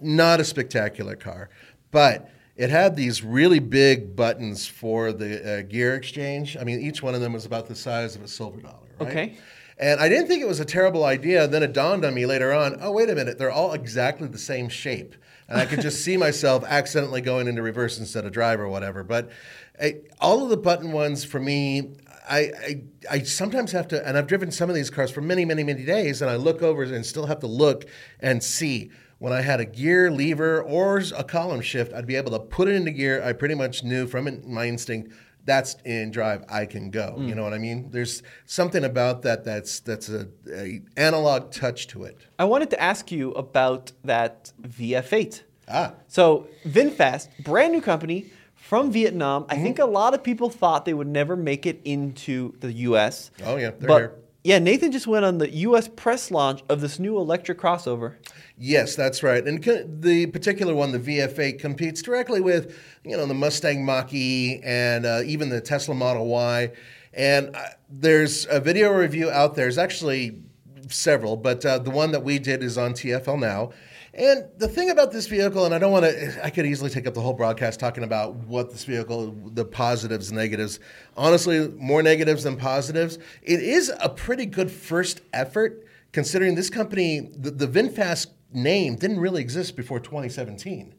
not 0.00 0.40
a 0.40 0.44
spectacular 0.44 1.16
car, 1.16 1.50
but 1.90 2.30
it 2.56 2.70
had 2.70 2.96
these 2.96 3.22
really 3.22 3.58
big 3.58 4.14
buttons 4.14 4.66
for 4.66 5.12
the 5.12 5.58
uh, 5.58 5.62
gear 5.62 5.94
exchange. 5.94 6.56
I 6.56 6.64
mean, 6.64 6.80
each 6.80 7.02
one 7.02 7.14
of 7.14 7.20
them 7.20 7.32
was 7.32 7.46
about 7.46 7.66
the 7.66 7.74
size 7.74 8.14
of 8.16 8.22
a 8.22 8.28
silver 8.28 8.60
dollar. 8.60 8.78
Right? 9.00 9.08
Okay. 9.08 9.36
And 9.76 9.98
I 10.00 10.08
didn't 10.08 10.28
think 10.28 10.40
it 10.40 10.46
was 10.46 10.60
a 10.60 10.64
terrible 10.64 11.04
idea. 11.04 11.48
Then 11.48 11.64
it 11.64 11.72
dawned 11.72 12.04
on 12.04 12.14
me 12.14 12.26
later 12.26 12.52
on. 12.52 12.76
Oh, 12.80 12.92
wait 12.92 13.10
a 13.10 13.14
minute! 13.14 13.38
They're 13.38 13.50
all 13.50 13.72
exactly 13.72 14.28
the 14.28 14.38
same 14.38 14.68
shape, 14.68 15.16
and 15.54 15.62
I 15.62 15.66
could 15.66 15.80
just 15.80 16.02
see 16.02 16.16
myself 16.16 16.64
accidentally 16.66 17.20
going 17.20 17.46
into 17.46 17.62
reverse 17.62 18.00
instead 18.00 18.24
of 18.24 18.32
drive 18.32 18.58
or 18.58 18.68
whatever. 18.68 19.04
But 19.04 19.30
eh, 19.78 19.92
all 20.20 20.42
of 20.42 20.50
the 20.50 20.56
button 20.56 20.90
ones 20.90 21.24
for 21.24 21.38
me, 21.38 21.92
I, 22.28 22.38
I 22.38 22.82
I 23.08 23.22
sometimes 23.22 23.70
have 23.70 23.86
to, 23.88 24.06
and 24.06 24.18
I've 24.18 24.26
driven 24.26 24.50
some 24.50 24.68
of 24.68 24.74
these 24.74 24.90
cars 24.90 25.12
for 25.12 25.20
many, 25.20 25.44
many, 25.44 25.62
many 25.62 25.84
days, 25.84 26.20
and 26.20 26.28
I 26.28 26.34
look 26.34 26.60
over 26.60 26.82
and 26.82 27.06
still 27.06 27.26
have 27.26 27.38
to 27.40 27.46
look 27.46 27.84
and 28.18 28.42
see. 28.42 28.90
When 29.18 29.32
I 29.32 29.42
had 29.42 29.60
a 29.60 29.64
gear 29.64 30.10
lever 30.10 30.60
or 30.60 31.00
a 31.16 31.22
column 31.22 31.60
shift, 31.60 31.94
I'd 31.94 32.04
be 32.04 32.16
able 32.16 32.32
to 32.32 32.40
put 32.40 32.68
it 32.68 32.74
into 32.74 32.90
gear. 32.90 33.22
I 33.22 33.32
pretty 33.32 33.54
much 33.54 33.84
knew 33.84 34.08
from 34.08 34.42
my 34.44 34.66
instinct 34.66 35.12
that's 35.44 35.76
in 35.84 36.10
drive. 36.10 36.44
I 36.48 36.66
can 36.66 36.90
go. 36.90 37.16
You 37.18 37.34
know 37.34 37.42
what 37.42 37.52
I 37.52 37.58
mean? 37.58 37.90
There's 37.90 38.22
something 38.46 38.84
about 38.84 39.22
that 39.22 39.44
that's 39.44 39.80
that's 39.80 40.08
a, 40.08 40.28
a 40.50 40.80
analog 40.96 41.50
touch 41.52 41.86
to 41.88 42.04
it. 42.04 42.18
I 42.38 42.44
wanted 42.44 42.70
to 42.70 42.82
ask 42.82 43.12
you 43.12 43.32
about 43.32 43.92
that 44.04 44.52
VF8. 44.62 45.42
Ah. 45.68 45.94
So 46.08 46.46
VinFast, 46.66 47.28
brand 47.44 47.72
new 47.72 47.80
company 47.80 48.26
from 48.54 48.90
Vietnam. 48.90 49.46
I 49.48 49.56
think 49.56 49.78
a 49.78 49.84
lot 49.84 50.14
of 50.14 50.22
people 50.22 50.48
thought 50.50 50.84
they 50.84 50.94
would 50.94 51.06
never 51.08 51.36
make 51.36 51.66
it 51.66 51.80
into 51.84 52.54
the 52.60 52.72
U.S. 52.88 53.30
Oh, 53.44 53.56
yeah, 53.56 53.70
they're 53.70 53.88
but 53.88 53.98
here. 53.98 54.14
yeah, 54.42 54.58
Nathan 54.58 54.90
just 54.92 55.06
went 55.06 55.24
on 55.24 55.38
the 55.38 55.50
U.S. 55.50 55.88
press 55.88 56.30
launch 56.30 56.62
of 56.68 56.80
this 56.80 56.98
new 56.98 57.18
electric 57.18 57.58
crossover. 57.58 58.14
Yes, 58.56 58.94
that's 58.94 59.22
right. 59.22 59.44
And 59.44 59.62
the 60.00 60.26
particular 60.26 60.74
one, 60.74 60.92
the 60.92 60.98
VF8, 61.00 61.58
competes 61.58 62.02
directly 62.02 62.40
with, 62.40 62.78
you 63.04 63.16
know, 63.16 63.26
the 63.26 63.34
Mustang 63.34 63.84
Mach-E 63.84 64.60
and 64.62 65.04
uh, 65.04 65.22
even 65.24 65.48
the 65.48 65.60
Tesla 65.60 65.94
Model 65.94 66.26
Y. 66.26 66.70
And 67.12 67.54
uh, 67.54 67.62
there's 67.90 68.46
a 68.48 68.60
video 68.60 68.92
review 68.92 69.28
out 69.30 69.56
there. 69.56 69.64
There's 69.64 69.78
actually 69.78 70.40
several, 70.88 71.36
but 71.36 71.64
uh, 71.66 71.78
the 71.78 71.90
one 71.90 72.12
that 72.12 72.22
we 72.22 72.38
did 72.38 72.62
is 72.62 72.78
on 72.78 72.92
TFL 72.92 73.40
now. 73.40 73.72
And 74.12 74.44
the 74.58 74.68
thing 74.68 74.90
about 74.90 75.10
this 75.10 75.26
vehicle, 75.26 75.64
and 75.64 75.74
I 75.74 75.80
don't 75.80 75.90
want 75.90 76.04
to, 76.04 76.44
I 76.44 76.50
could 76.50 76.66
easily 76.66 76.90
take 76.90 77.08
up 77.08 77.14
the 77.14 77.20
whole 77.20 77.32
broadcast 77.32 77.80
talking 77.80 78.04
about 78.04 78.34
what 78.34 78.70
this 78.70 78.84
vehicle, 78.84 79.34
the 79.52 79.64
positives, 79.64 80.30
negatives. 80.30 80.78
Honestly, 81.16 81.68
more 81.76 82.00
negatives 82.04 82.44
than 82.44 82.56
positives. 82.56 83.18
It 83.42 83.60
is 83.60 83.92
a 84.00 84.08
pretty 84.08 84.46
good 84.46 84.70
first 84.70 85.22
effort 85.32 85.84
considering 86.12 86.54
this 86.54 86.70
company, 86.70 87.28
the, 87.36 87.50
the 87.50 87.66
VinFast 87.66 88.28
name 88.54 88.96
didn't 88.96 89.20
really 89.20 89.42
exist 89.42 89.76
before 89.76 90.00
2017. 90.00 90.94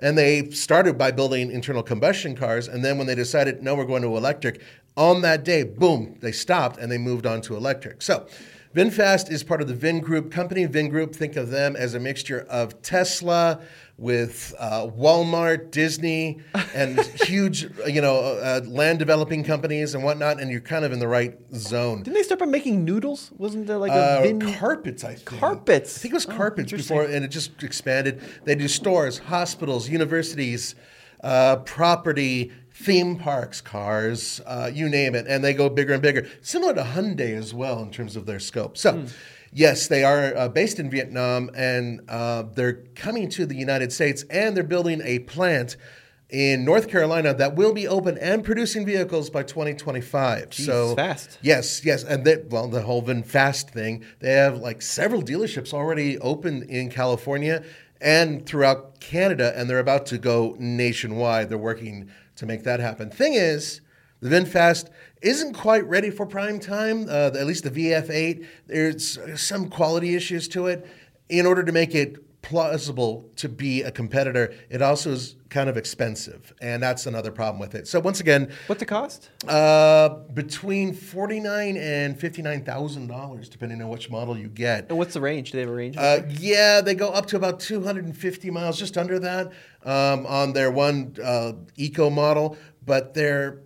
And 0.00 0.16
they 0.16 0.50
started 0.50 0.96
by 0.96 1.10
building 1.10 1.50
internal 1.50 1.82
combustion 1.82 2.36
cars. 2.36 2.68
And 2.68 2.84
then 2.84 2.98
when 2.98 3.06
they 3.06 3.16
decided, 3.16 3.62
no, 3.62 3.74
we're 3.74 3.84
going 3.84 4.02
to 4.02 4.16
electric, 4.16 4.62
on 4.96 5.22
that 5.22 5.44
day, 5.44 5.62
boom, 5.62 6.16
they 6.20 6.32
stopped 6.32 6.78
and 6.78 6.90
they 6.90 6.98
moved 6.98 7.26
on 7.26 7.40
to 7.42 7.56
electric. 7.56 8.02
So 8.02 8.26
VinFast 8.74 9.30
is 9.30 9.42
part 9.42 9.60
of 9.60 9.66
the 9.68 9.74
Vingroup 9.74 10.30
company. 10.30 10.66
Vingroup, 10.66 11.14
think 11.16 11.36
of 11.36 11.50
them 11.50 11.74
as 11.74 11.94
a 11.94 12.00
mixture 12.00 12.46
of 12.48 12.80
Tesla 12.82 13.60
with 13.98 14.54
uh, 14.60 14.86
Walmart, 14.86 15.72
Disney, 15.72 16.38
and 16.72 17.00
huge, 17.26 17.68
you 17.86 18.00
know, 18.00 18.16
uh, 18.18 18.60
land 18.64 19.00
developing 19.00 19.42
companies 19.42 19.94
and 19.94 20.04
whatnot. 20.04 20.40
And 20.40 20.50
you're 20.50 20.60
kind 20.60 20.84
of 20.84 20.92
in 20.92 21.00
the 21.00 21.08
right 21.08 21.36
zone. 21.54 22.04
Didn't 22.04 22.14
they 22.14 22.22
start 22.22 22.38
by 22.38 22.46
making 22.46 22.84
noodles? 22.84 23.32
Wasn't 23.36 23.66
there 23.66 23.76
like 23.76 23.90
a 23.90 23.94
Uh, 24.38 24.52
carpets, 24.56 25.02
I 25.02 25.14
think. 25.14 25.26
Carpets. 25.40 25.98
I 25.98 26.00
think 26.00 26.12
it 26.12 26.14
was 26.14 26.26
Oh, 26.26 26.32
carpets 26.32 26.72
interesting. 26.72 26.96
before, 26.96 27.10
and 27.12 27.24
it 27.24 27.28
just 27.28 27.60
expanded. 27.64 28.22
They 28.44 28.54
do 28.54 28.68
stores, 28.68 29.18
hospitals, 29.18 29.88
universities, 29.88 30.76
uh, 31.24 31.56
property, 31.56 32.52
theme 32.72 33.16
parks, 33.16 33.60
cars, 33.60 34.40
uh, 34.46 34.70
you 34.72 34.88
name 34.88 35.16
it, 35.16 35.26
and 35.28 35.42
they 35.42 35.52
go 35.52 35.68
bigger 35.68 35.92
and 35.92 36.00
bigger. 36.02 36.28
Similar 36.40 36.74
to 36.74 36.82
Hyundai 36.82 37.36
as 37.36 37.52
well 37.52 37.82
in 37.82 37.90
terms 37.90 38.14
of 38.14 38.26
their 38.26 38.38
scope. 38.40 38.78
So. 38.78 38.92
Hmm. 38.92 39.06
Yes, 39.52 39.88
they 39.88 40.04
are 40.04 40.36
uh, 40.36 40.48
based 40.48 40.78
in 40.78 40.90
Vietnam 40.90 41.50
and 41.54 42.00
uh, 42.08 42.44
they're 42.54 42.84
coming 42.94 43.28
to 43.30 43.46
the 43.46 43.56
United 43.56 43.92
States 43.92 44.24
and 44.30 44.56
they're 44.56 44.64
building 44.64 45.00
a 45.04 45.20
plant 45.20 45.76
in 46.30 46.64
North 46.64 46.88
Carolina 46.88 47.32
that 47.34 47.56
will 47.56 47.72
be 47.72 47.88
open 47.88 48.18
and 48.18 48.44
producing 48.44 48.84
vehicles 48.84 49.30
by 49.30 49.42
2025. 49.42 50.52
so 50.52 50.94
fast. 50.94 51.38
Yes, 51.40 51.84
yes, 51.84 52.04
and 52.04 52.24
they, 52.24 52.36
well, 52.50 52.68
the 52.68 52.82
whole 52.82 53.02
VinFast 53.02 53.70
thing. 53.70 54.04
They 54.20 54.32
have 54.32 54.58
like 54.58 54.82
several 54.82 55.22
dealerships 55.22 55.72
already 55.72 56.18
open 56.18 56.64
in 56.64 56.90
California 56.90 57.64
and 58.00 58.44
throughout 58.44 59.00
Canada, 59.00 59.52
and 59.56 59.68
they're 59.68 59.78
about 59.78 60.06
to 60.06 60.18
go 60.18 60.54
nationwide. 60.58 61.48
They're 61.48 61.58
working 61.58 62.10
to 62.36 62.46
make 62.46 62.62
that 62.64 62.78
happen. 62.78 63.10
Thing 63.10 63.34
is, 63.34 63.80
the 64.20 64.28
VinFast 64.28 64.90
isn't 65.22 65.54
quite 65.54 65.86
ready 65.88 66.10
for 66.10 66.26
prime 66.26 66.60
time. 66.60 67.06
Uh, 67.08 67.30
at 67.38 67.46
least 67.46 67.64
the 67.64 67.70
VF8. 67.70 68.46
There's 68.66 69.18
some 69.40 69.68
quality 69.68 70.14
issues 70.14 70.48
to 70.48 70.66
it. 70.66 70.86
In 71.28 71.44
order 71.46 71.62
to 71.62 71.72
make 71.72 71.94
it 71.94 72.24
plausible 72.40 73.28
to 73.36 73.48
be 73.48 73.82
a 73.82 73.90
competitor, 73.90 74.54
it 74.70 74.80
also 74.80 75.10
is 75.12 75.36
kind 75.50 75.68
of 75.68 75.76
expensive, 75.76 76.54
and 76.62 76.82
that's 76.82 77.04
another 77.06 77.30
problem 77.30 77.58
with 77.60 77.74
it. 77.74 77.86
So 77.86 78.00
once 78.00 78.20
again, 78.20 78.50
What's 78.66 78.78
the 78.80 78.86
cost? 78.86 79.28
uh, 79.46 80.08
between 80.32 80.94
forty 80.94 81.40
nine 81.40 81.76
and 81.76 82.18
fifty 82.18 82.40
nine 82.40 82.64
thousand 82.64 83.08
dollars, 83.08 83.48
depending 83.50 83.82
on 83.82 83.88
which 83.88 84.08
model 84.08 84.38
you 84.38 84.48
get. 84.48 84.88
And 84.88 84.96
what's 84.96 85.12
the 85.14 85.20
range? 85.20 85.50
Do 85.50 85.58
they 85.58 85.62
have 85.62 85.70
a 85.70 85.74
range? 85.74 85.96
Uh, 85.98 86.20
yeah, 86.38 86.80
they 86.80 86.94
go 86.94 87.08
up 87.10 87.26
to 87.26 87.36
about 87.36 87.60
two 87.60 87.82
hundred 87.82 88.06
and 88.06 88.16
fifty 88.16 88.50
miles, 88.50 88.78
just 88.78 88.96
under 88.96 89.18
that, 89.18 89.48
um, 89.84 90.24
on 90.26 90.52
their 90.54 90.70
one 90.70 91.14
uh, 91.22 91.52
eco 91.76 92.08
model. 92.08 92.56
But 92.86 93.12
they're, 93.12 93.60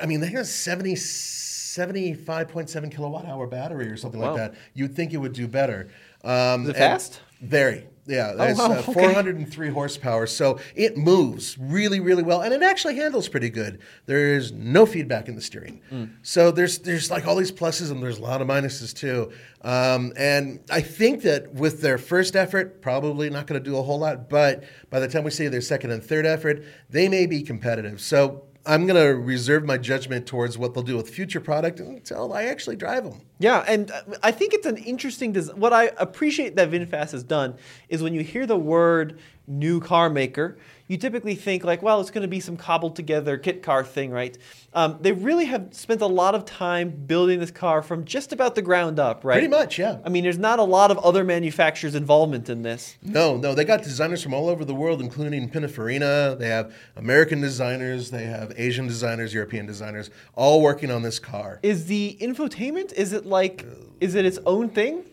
I 0.00 0.06
mean, 0.06 0.20
they 0.20 0.28
have 0.30 0.46
70, 0.46 0.94
75.7 0.94 2.90
kilowatt 2.90 3.26
hour 3.26 3.46
battery 3.46 3.88
or 3.88 3.96
something 3.96 4.20
Wow. 4.20 4.32
like 4.34 4.52
that. 4.52 4.54
You'd 4.74 4.94
think 4.94 5.12
it 5.12 5.18
would 5.18 5.32
do 5.32 5.48
better. 5.48 5.88
Um, 6.24 6.64
Is 6.64 6.68
it 6.70 6.76
fast? 6.76 7.20
Very. 7.40 7.86
Yeah, 8.04 8.32
Oh, 8.36 8.44
it's 8.44 8.58
wow, 8.58 8.72
uh, 8.72 8.78
okay. 8.80 8.92
403 8.94 9.68
horsepower. 9.70 10.26
So 10.26 10.58
it 10.74 10.96
moves 10.96 11.56
really, 11.58 12.00
really 12.00 12.24
well, 12.24 12.42
and 12.42 12.52
it 12.52 12.60
actually 12.62 12.96
handles 12.96 13.28
pretty 13.28 13.48
good. 13.48 13.80
There 14.06 14.34
is 14.34 14.50
no 14.50 14.86
feedback 14.86 15.28
in 15.28 15.36
the 15.36 15.40
steering. 15.40 15.80
Hmm. 15.88 16.04
So 16.22 16.50
there's 16.50 16.78
there's 16.80 17.12
like 17.12 17.28
all 17.28 17.36
these 17.36 17.52
pluses 17.52 17.92
and 17.92 18.02
there's 18.02 18.18
a 18.18 18.22
lot 18.22 18.40
of 18.42 18.48
minuses 18.48 18.92
too. 18.92 19.30
Um, 19.62 20.12
and 20.16 20.58
I 20.68 20.80
think 20.80 21.22
that 21.22 21.54
with 21.54 21.80
their 21.80 21.96
first 21.96 22.34
effort, 22.34 22.82
probably 22.82 23.30
not 23.30 23.46
going 23.46 23.62
to 23.62 23.70
do 23.70 23.76
a 23.76 23.82
whole 23.82 24.00
lot. 24.00 24.28
But 24.28 24.64
by 24.90 24.98
the 24.98 25.06
time 25.06 25.22
we 25.22 25.30
see 25.30 25.46
their 25.46 25.60
second 25.60 25.92
and 25.92 26.02
third 26.02 26.26
effort, 26.26 26.64
they 26.90 27.08
may 27.08 27.26
be 27.26 27.42
competitive. 27.42 28.00
So 28.00 28.42
I'm 28.64 28.86
going 28.86 29.02
to 29.02 29.14
reserve 29.20 29.64
my 29.64 29.76
judgment 29.76 30.26
towards 30.26 30.56
what 30.56 30.72
they'll 30.72 30.84
do 30.84 30.96
with 30.96 31.08
future 31.10 31.40
product 31.40 31.80
until 31.80 32.32
I 32.32 32.44
actually 32.44 32.76
drive 32.76 33.04
them. 33.04 33.20
Yeah, 33.38 33.64
and 33.66 33.90
uh, 33.90 34.02
I 34.22 34.30
think 34.30 34.54
it's 34.54 34.66
an 34.66 34.76
interesting. 34.76 35.32
Des- 35.32 35.52
what 35.52 35.72
I 35.72 35.90
appreciate 35.96 36.54
that 36.56 36.70
VinFast 36.70 37.10
has 37.10 37.24
done 37.24 37.56
is 37.88 38.02
when 38.02 38.14
you 38.14 38.22
hear 38.22 38.46
the 38.46 38.56
word 38.56 39.18
new 39.48 39.80
car 39.80 40.08
maker, 40.08 40.58
you 40.92 40.98
typically 40.98 41.34
think 41.34 41.64
like, 41.64 41.82
well, 41.82 42.02
it's 42.02 42.10
going 42.10 42.20
to 42.22 42.28
be 42.28 42.38
some 42.38 42.58
cobbled 42.58 42.94
together 42.94 43.38
kit 43.38 43.62
car 43.62 43.82
thing, 43.82 44.10
right? 44.10 44.36
Um, 44.74 44.98
they 45.00 45.12
really 45.12 45.46
have 45.46 45.68
spent 45.72 46.02
a 46.02 46.06
lot 46.06 46.34
of 46.34 46.44
time 46.44 46.90
building 46.90 47.40
this 47.40 47.50
car 47.50 47.80
from 47.82 48.04
just 48.04 48.30
about 48.30 48.54
the 48.54 48.62
ground 48.62 49.00
up, 49.00 49.24
right? 49.24 49.36
Pretty 49.36 49.48
much, 49.48 49.78
yeah. 49.78 50.00
I 50.04 50.10
mean, 50.10 50.22
there's 50.22 50.38
not 50.38 50.58
a 50.58 50.64
lot 50.64 50.90
of 50.90 50.98
other 50.98 51.24
manufacturers' 51.24 51.94
involvement 51.94 52.50
in 52.50 52.60
this. 52.60 52.98
No, 53.02 53.38
no, 53.38 53.54
they 53.54 53.64
got 53.64 53.82
designers 53.82 54.22
from 54.22 54.34
all 54.34 54.50
over 54.50 54.66
the 54.66 54.74
world, 54.74 55.00
including 55.00 55.48
Pininfarina. 55.48 56.38
They 56.38 56.48
have 56.48 56.74
American 56.94 57.40
designers, 57.40 58.10
they 58.10 58.24
have 58.24 58.52
Asian 58.58 58.86
designers, 58.86 59.32
European 59.32 59.64
designers, 59.64 60.10
all 60.34 60.60
working 60.60 60.90
on 60.90 61.00
this 61.02 61.18
car. 61.18 61.58
Is 61.62 61.86
the 61.86 62.18
infotainment? 62.20 62.92
Is 62.92 63.14
it 63.14 63.24
like? 63.24 63.64
Is 63.98 64.14
it 64.14 64.26
its 64.26 64.38
own 64.44 64.68
thing? 64.68 65.04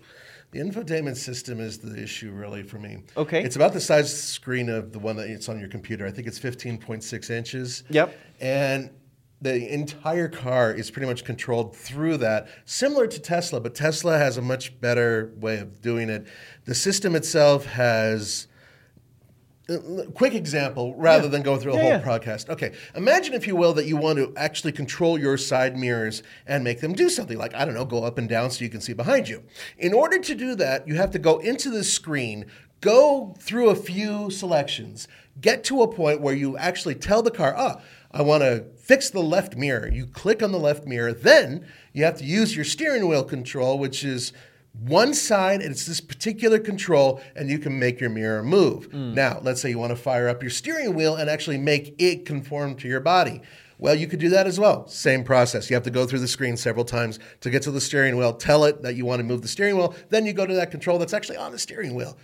The 0.51 0.59
infotainment 0.59 1.17
system 1.17 1.59
is 1.59 1.77
the 1.77 2.01
issue, 2.01 2.31
really, 2.31 2.63
for 2.63 2.79
me. 2.79 3.03
Okay. 3.15 3.43
It's 3.43 3.55
about 3.55 3.71
the 3.73 3.79
size 3.79 4.11
screen 4.21 4.67
of 4.67 4.91
the 4.91 4.99
one 4.99 5.15
that's 5.15 5.47
on 5.47 5.59
your 5.59 5.69
computer. 5.69 6.07
I 6.07 6.11
think 6.11 6.27
it's 6.27 6.39
15.6 6.39 7.29
inches. 7.29 7.83
Yep. 7.89 8.17
And 8.41 8.89
the 9.41 9.71
entire 9.71 10.27
car 10.27 10.73
is 10.73 10.89
pretty 10.89 11.07
much 11.07 11.23
controlled 11.23 11.75
through 11.75 12.17
that, 12.17 12.49
similar 12.65 13.05
to 13.07 13.19
Tesla, 13.19 13.61
but 13.61 13.75
Tesla 13.75 14.17
has 14.17 14.37
a 14.37 14.41
much 14.41 14.81
better 14.81 15.31
way 15.37 15.59
of 15.59 15.81
doing 15.81 16.09
it. 16.09 16.27
The 16.65 16.75
system 16.75 17.15
itself 17.15 17.65
has. 17.65 18.47
Uh, 19.69 20.03
Quick 20.13 20.33
example, 20.35 20.95
rather 20.95 21.23
Yeah. 21.25 21.29
than 21.29 21.41
go 21.43 21.57
through 21.57 21.73
a 21.73 21.75
Yeah, 21.75 21.81
whole 21.81 21.91
yeah. 21.91 22.01
podcast. 22.01 22.49
Okay, 22.49 22.71
imagine, 22.95 23.33
if 23.33 23.45
you 23.47 23.55
will, 23.55 23.73
that 23.73 23.85
you 23.85 23.97
want 23.97 24.17
to 24.17 24.33
actually 24.35 24.71
control 24.71 25.19
your 25.19 25.37
side 25.37 25.77
mirrors 25.77 26.23
and 26.47 26.63
make 26.63 26.81
them 26.81 26.93
do 26.93 27.09
something 27.09 27.37
like, 27.37 27.53
I 27.55 27.65
don't 27.65 27.73
know, 27.73 27.85
go 27.85 28.03
up 28.03 28.17
and 28.17 28.27
down 28.27 28.51
so 28.51 28.63
you 28.63 28.69
can 28.69 28.81
see 28.81 28.93
behind 28.93 29.29
you. 29.29 29.43
In 29.77 29.93
order 29.93 30.19
to 30.19 30.35
do 30.35 30.55
that, 30.55 30.87
you 30.87 30.95
have 30.95 31.11
to 31.11 31.19
go 31.19 31.39
into 31.39 31.69
the 31.69 31.83
screen, 31.83 32.45
go 32.81 33.35
through 33.39 33.69
a 33.69 33.75
few 33.75 34.29
selections, 34.31 35.07
get 35.39 35.63
to 35.65 35.81
a 35.81 35.87
point 35.87 36.21
where 36.21 36.33
you 36.35 36.57
actually 36.57 36.95
tell 36.95 37.21
the 37.21 37.31
car, 37.31 37.53
ah, 37.57 37.81
I 38.11 38.23
want 38.23 38.41
to 38.41 38.65
fix 38.77 39.09
the 39.11 39.21
left 39.21 39.55
mirror. 39.55 39.87
You 39.87 40.07
click 40.07 40.41
on 40.41 40.51
the 40.51 40.59
left 40.59 40.85
mirror, 40.85 41.13
then 41.13 41.65
you 41.93 42.03
have 42.05 42.17
to 42.17 42.25
use 42.25 42.55
your 42.55 42.65
steering 42.65 43.07
wheel 43.07 43.23
control, 43.23 43.77
which 43.77 44.03
is 44.03 44.33
one 44.73 45.13
side, 45.13 45.61
and 45.61 45.71
it's 45.71 45.85
this 45.85 45.99
particular 45.99 46.59
control, 46.59 47.21
and 47.35 47.49
you 47.49 47.59
can 47.59 47.77
make 47.77 47.99
your 47.99 48.09
mirror 48.09 48.43
move. 48.43 48.89
Mm. 48.91 49.13
Now, 49.13 49.39
let's 49.43 49.61
say 49.61 49.69
you 49.69 49.79
want 49.79 49.91
to 49.91 49.95
fire 49.95 50.27
up 50.29 50.41
your 50.41 50.51
steering 50.51 50.93
wheel 50.93 51.15
and 51.15 51.29
actually 51.29 51.57
make 51.57 51.95
it 51.97 52.25
conform 52.25 52.75
to 52.75 52.87
your 52.87 52.99
body. 52.99 53.41
Well, 53.77 53.95
you 53.95 54.07
could 54.07 54.19
do 54.19 54.29
that 54.29 54.45
as 54.45 54.59
well. 54.59 54.87
Same 54.87 55.23
process. 55.23 55.69
You 55.69 55.73
have 55.75 55.83
to 55.83 55.89
go 55.89 56.05
through 56.05 56.19
the 56.19 56.27
screen 56.27 56.57
several 56.57 56.83
times 56.83 57.17
to 57.39 57.49
get 57.49 57.61
to 57.63 57.71
the 57.71 57.79
steering 57.79 58.17
wheel, 58.17 58.33
tell 58.33 58.65
it 58.65 58.81
that 58.81 58.95
you 58.95 59.05
want 59.05 59.21
to 59.21 59.23
move 59.23 59.41
the 59.41 59.47
steering 59.47 59.77
wheel, 59.77 59.95
then 60.09 60.25
you 60.25 60.33
go 60.33 60.45
to 60.45 60.53
that 60.55 60.69
control 60.69 60.97
that's 60.97 61.13
actually 61.13 61.37
on 61.37 61.53
the 61.53 61.59
steering 61.59 61.95
wheel. 61.95 62.17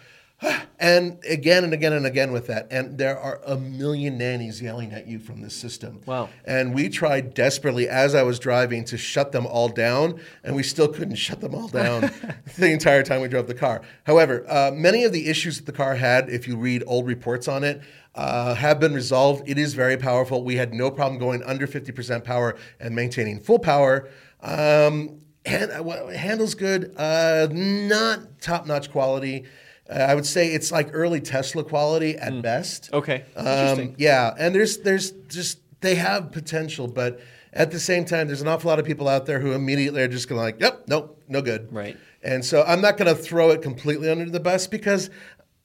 And 0.78 1.19
again 1.28 1.63
and 1.63 1.74
again 1.74 1.93
and 1.93 2.06
again 2.06 2.32
with 2.32 2.48
that. 2.48 2.67
And 2.69 2.98
there 2.98 3.17
are 3.17 3.39
a 3.45 3.58
million 3.58 4.17
nannies 4.17 4.62
yelling 4.62 4.91
at 4.91 5.08
you 5.08 5.19
from 5.19 5.41
this 5.41 5.56
system. 5.56 6.02
Wow. 6.06 6.30
And 6.43 6.76
we 6.76 6.89
tried 6.89 7.34
desperately 7.34 7.88
as 7.88 8.13
I 8.13 8.24
was 8.24 8.38
driving 8.39 8.84
to 8.86 8.98
shut 8.98 9.32
them 9.32 9.48
all 9.48 9.69
down, 9.69 10.19
and 10.43 10.56
we 10.56 10.63
still 10.63 10.89
couldn't 10.89 11.15
shut 11.15 11.39
them 11.39 11.56
all 11.56 11.69
down 11.69 12.12
the 12.58 12.71
entire 12.71 13.04
time 13.04 13.21
we 13.21 13.30
drove 13.30 13.48
the 13.48 13.56
car. 13.56 13.82
However, 14.04 14.45
uh, 14.50 14.71
many 14.74 15.06
of 15.06 15.13
the 15.13 15.28
issues 15.28 15.58
that 15.58 15.65
the 15.65 15.71
car 15.71 15.95
had, 15.95 16.30
if 16.30 16.48
you 16.48 16.58
read 16.58 16.84
old 16.86 17.08
reports 17.08 17.48
on 17.48 17.63
it, 17.63 17.82
uh, 18.13 18.54
have 18.56 18.80
been 18.80 18.93
resolved. 18.93 19.48
It 19.48 19.58
is 19.58 19.74
very 19.74 19.98
powerful. 19.98 20.43
We 20.43 20.56
had 20.56 20.74
no 20.74 20.91
problem 20.91 21.19
going 21.19 21.41
under 21.43 21.67
50% 21.67 22.24
power 22.24 22.58
and 22.80 22.93
maintaining 22.93 23.39
full 23.39 23.60
power. 23.60 24.10
Um, 24.41 25.21
and 25.45 25.71
uh, 25.71 26.08
handles 26.08 26.56
good, 26.56 26.93
uh, 26.98 27.48
not 27.52 28.41
top 28.41 28.65
notch 28.65 28.91
quality. 28.91 29.45
Uh, 29.89 29.93
I 29.93 30.15
would 30.15 30.26
say 30.26 30.48
it's 30.54 30.71
like 30.71 30.89
early 30.93 31.21
Tesla 31.21 31.63
quality 31.63 32.15
at 32.17 32.41
best. 32.41 32.89
Okay, 32.93 33.24
interesting. 33.38 33.89
Um, 33.89 33.95
yeah, 33.98 34.34
and 34.38 34.54
there's 34.56 34.78
there's 34.80 35.12
just 35.28 35.60
they 35.82 35.95
have 35.95 36.32
potential, 36.32 36.88
but 36.88 37.19
at 37.54 37.71
the 37.71 37.80
same 37.80 38.04
time, 38.06 38.28
there's 38.28 38.41
an 38.41 38.48
awful 38.48 38.69
lot 38.69 38.80
of 38.80 38.86
people 38.86 39.08
out 39.08 39.26
there 39.26 39.39
who 39.39 39.54
immediately 39.54 40.02
are 40.02 40.08
just 40.08 40.28
going 40.28 40.41
like, 40.41 40.60
yep, 40.60 40.84
nope, 40.88 41.21
no 41.28 41.41
good. 41.41 41.71
Right. 41.71 41.95
And 42.24 42.43
so 42.43 42.63
I'm 42.63 42.82
not 42.82 42.98
going 42.98 43.15
to 43.15 43.21
throw 43.21 43.52
it 43.52 43.62
completely 43.62 44.10
under 44.10 44.26
the 44.30 44.39
bus 44.39 44.65
because 44.67 45.10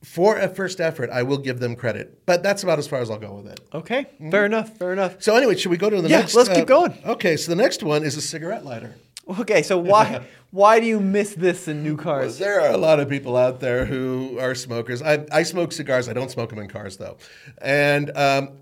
for 0.04 0.36
a 0.38 0.48
first 0.48 0.80
effort, 0.80 1.10
I 1.10 1.22
will 1.22 1.38
give 1.38 1.58
them 1.58 1.74
credit, 1.74 2.24
but 2.26 2.42
that's 2.42 2.62
about 2.62 2.78
as 2.78 2.86
far 2.86 3.00
as 3.00 3.10
I'll 3.10 3.18
go 3.18 3.34
with 3.34 3.46
it. 3.48 3.60
Okay, 3.74 4.06
fair 4.30 4.44
enough. 4.46 4.76
Fair 4.78 4.92
enough. 4.92 5.22
So 5.22 5.34
anyway, 5.36 5.56
should 5.56 5.70
we 5.70 5.76
go 5.78 5.90
to 5.90 6.00
the 6.00 6.08
Yeah, 6.08 6.20
next? 6.20 6.34
uh, 6.34 6.38
let's 6.38 6.50
keep 6.50 6.66
going. 6.66 6.96
Okay, 7.04 7.36
so 7.36 7.50
the 7.50 7.56
next 7.56 7.82
one 7.82 8.02
is 8.04 8.16
a 8.16 8.20
cigarette 8.22 8.64
lighter. 8.64 8.94
Okay, 9.38 9.62
so 9.62 9.78
why 9.78 10.26
why 10.50 10.80
do 10.80 10.86
you 10.86 10.98
miss 10.98 11.34
this 11.34 11.68
in 11.68 11.82
new 11.82 11.96
cars? 11.96 12.38
There 12.38 12.60
are 12.60 12.72
a 12.72 12.76
lot 12.76 12.98
of 12.98 13.08
people 13.08 13.36
out 13.36 13.60
there 13.60 13.84
who 13.84 14.38
are 14.40 14.54
smokers. 14.54 15.00
I, 15.00 15.24
I 15.30 15.44
smoke 15.44 15.72
cigars. 15.72 16.08
I 16.08 16.12
don't 16.12 16.30
smoke 16.30 16.50
them 16.50 16.58
in 16.58 16.68
cars, 16.68 16.96
though. 16.96 17.18
And 17.62 18.10
um, 18.16 18.60